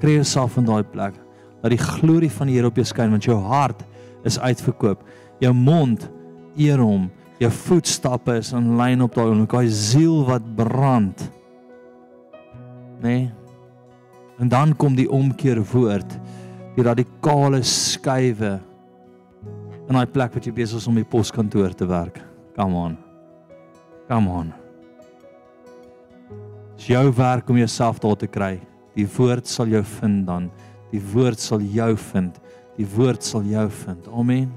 Kry 0.00 0.16
jouself 0.16 0.56
in 0.60 0.64
daai 0.68 0.84
plek. 0.88 1.16
Dat 1.60 1.72
die 1.72 1.80
glorie 1.80 2.30
van 2.32 2.48
die 2.48 2.56
Here 2.56 2.70
op 2.70 2.80
jou 2.80 2.86
skyn 2.88 3.12
want 3.12 3.28
jou 3.28 3.36
hart 3.50 3.84
is 4.24 4.38
uitverkoop. 4.40 5.04
Jou 5.44 5.52
mond 5.56 6.08
eer 6.56 6.80
hom. 6.80 7.10
Jou 7.42 7.50
voetstappe 7.52 8.38
is 8.40 8.52
in 8.56 8.74
lyn 8.78 9.04
op 9.04 9.16
daai 9.16 9.26
oomblik. 9.28 9.52
Daai 9.52 9.68
siel 9.72 10.22
wat 10.28 10.46
brand. 10.56 11.26
Nee. 13.04 13.28
En 14.40 14.48
dan 14.48 14.72
kom 14.76 14.96
die 14.96 15.08
omkeer 15.10 15.60
woord. 15.74 16.16
Die 16.74 16.84
radikale 16.84 17.60
skuwe 17.62 18.56
in 19.84 19.96
daai 19.98 20.08
plek 20.08 20.32
wat 20.32 20.48
jy 20.48 20.56
besig 20.56 20.80
is 20.80 20.88
om 20.88 20.96
die 20.96 21.04
poskantoor 21.04 21.76
te 21.76 21.88
werk. 21.88 22.22
Come 22.56 22.76
on. 22.88 23.00
Come 24.08 24.30
on. 24.32 24.54
Dis 26.76 26.90
jou 26.90 27.04
werk 27.14 27.48
om 27.50 27.58
jouself 27.58 28.00
daar 28.02 28.16
te 28.18 28.28
kry. 28.30 28.58
Die 28.94 29.06
woord 29.16 29.48
sal 29.50 29.70
jou 29.70 29.82
vind 29.98 30.26
dan. 30.26 30.50
Die 30.92 31.02
woord 31.12 31.40
sal 31.42 31.62
jou 31.62 31.92
vind. 32.10 32.38
Die 32.78 32.86
woord 32.96 33.22
sal 33.22 33.46
jou 33.46 33.64
vind. 33.84 34.06
Amen. 34.10 34.52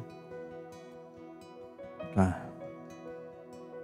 Okay. 2.11 2.33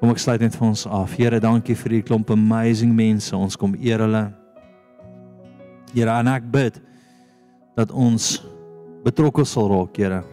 Kom 0.04 0.12
ek 0.12 0.20
sluit 0.20 0.42
net 0.44 0.56
vir 0.58 0.68
ons 0.68 0.86
af. 0.90 1.14
Here, 1.16 1.38
dankie 1.40 1.78
vir 1.80 1.98
die 1.98 2.02
klomp 2.04 2.34
amazing 2.34 2.92
mense. 2.92 3.32
Ons 3.38 3.56
kom 3.56 3.76
eer 3.80 4.02
hulle. 4.04 4.26
Here, 5.94 6.12
en 6.12 6.32
ek 6.34 6.50
bid 6.52 6.80
dat 7.78 7.94
ons 7.94 8.36
betrokke 9.06 9.46
sal 9.48 9.70
raak, 9.72 9.96
Here. 9.96 10.24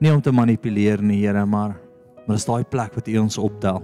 Nie 0.00 0.12
om 0.12 0.20
te 0.20 0.32
manipuleer 0.32 1.00
nie, 1.00 1.22
Here, 1.22 1.46
maar 1.46 1.78
maar 2.26 2.36
is 2.38 2.46
daai 2.46 2.62
plek 2.68 2.92
wat 2.94 3.08
U 3.10 3.16
ons 3.24 3.40
optel. 3.40 3.80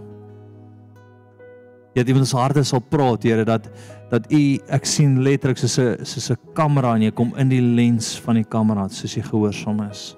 Ja, 1.97 2.05
dit 2.05 2.16
ons 2.16 2.34
harte 2.36 2.61
sal 2.66 2.82
praat, 2.84 3.24
Here, 3.24 3.44
dat 3.49 3.70
dat 4.11 4.28
U 4.30 4.40
ek 4.70 4.84
sien 4.86 5.16
letterlik 5.24 5.59
soos 5.59 5.78
'n 5.78 6.05
soos 6.05 6.30
'n 6.30 6.36
kamera 6.55 6.94
en 6.94 7.03
jy 7.03 7.11
kom 7.11 7.32
in 7.36 7.49
die 7.49 7.61
lens 7.61 8.20
van 8.20 8.34
die 8.36 8.44
kamera 8.44 8.88
soos 8.88 9.16
jy 9.16 9.22
gehoorsaam 9.22 9.80
is. 9.90 10.16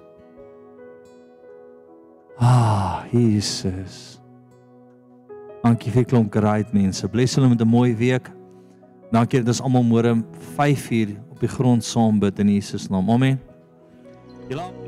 Ah, 2.39 3.05
Jesus. 3.13 4.21
Dankie 5.63 5.91
vir 5.91 6.05
klomp 6.05 6.33
great 6.33 6.73
mense. 6.75 7.09
Bless 7.09 7.37
hulle 7.37 7.49
met 7.49 7.61
'n 7.61 7.69
mooi 7.69 7.95
week. 7.95 8.31
Dankie 9.13 9.39
dat 9.39 9.49
ons 9.49 9.61
almal 9.61 9.83
môre 9.83 10.23
5uur 10.57 11.17
op 11.31 11.41
die 11.41 11.49
grond 11.49 11.85
saam 11.85 12.19
bid 12.19 12.39
in 12.39 12.49
Jesus 12.49 12.89
naam. 12.89 13.11
Amen. 13.11 13.41
Julle 14.49 14.88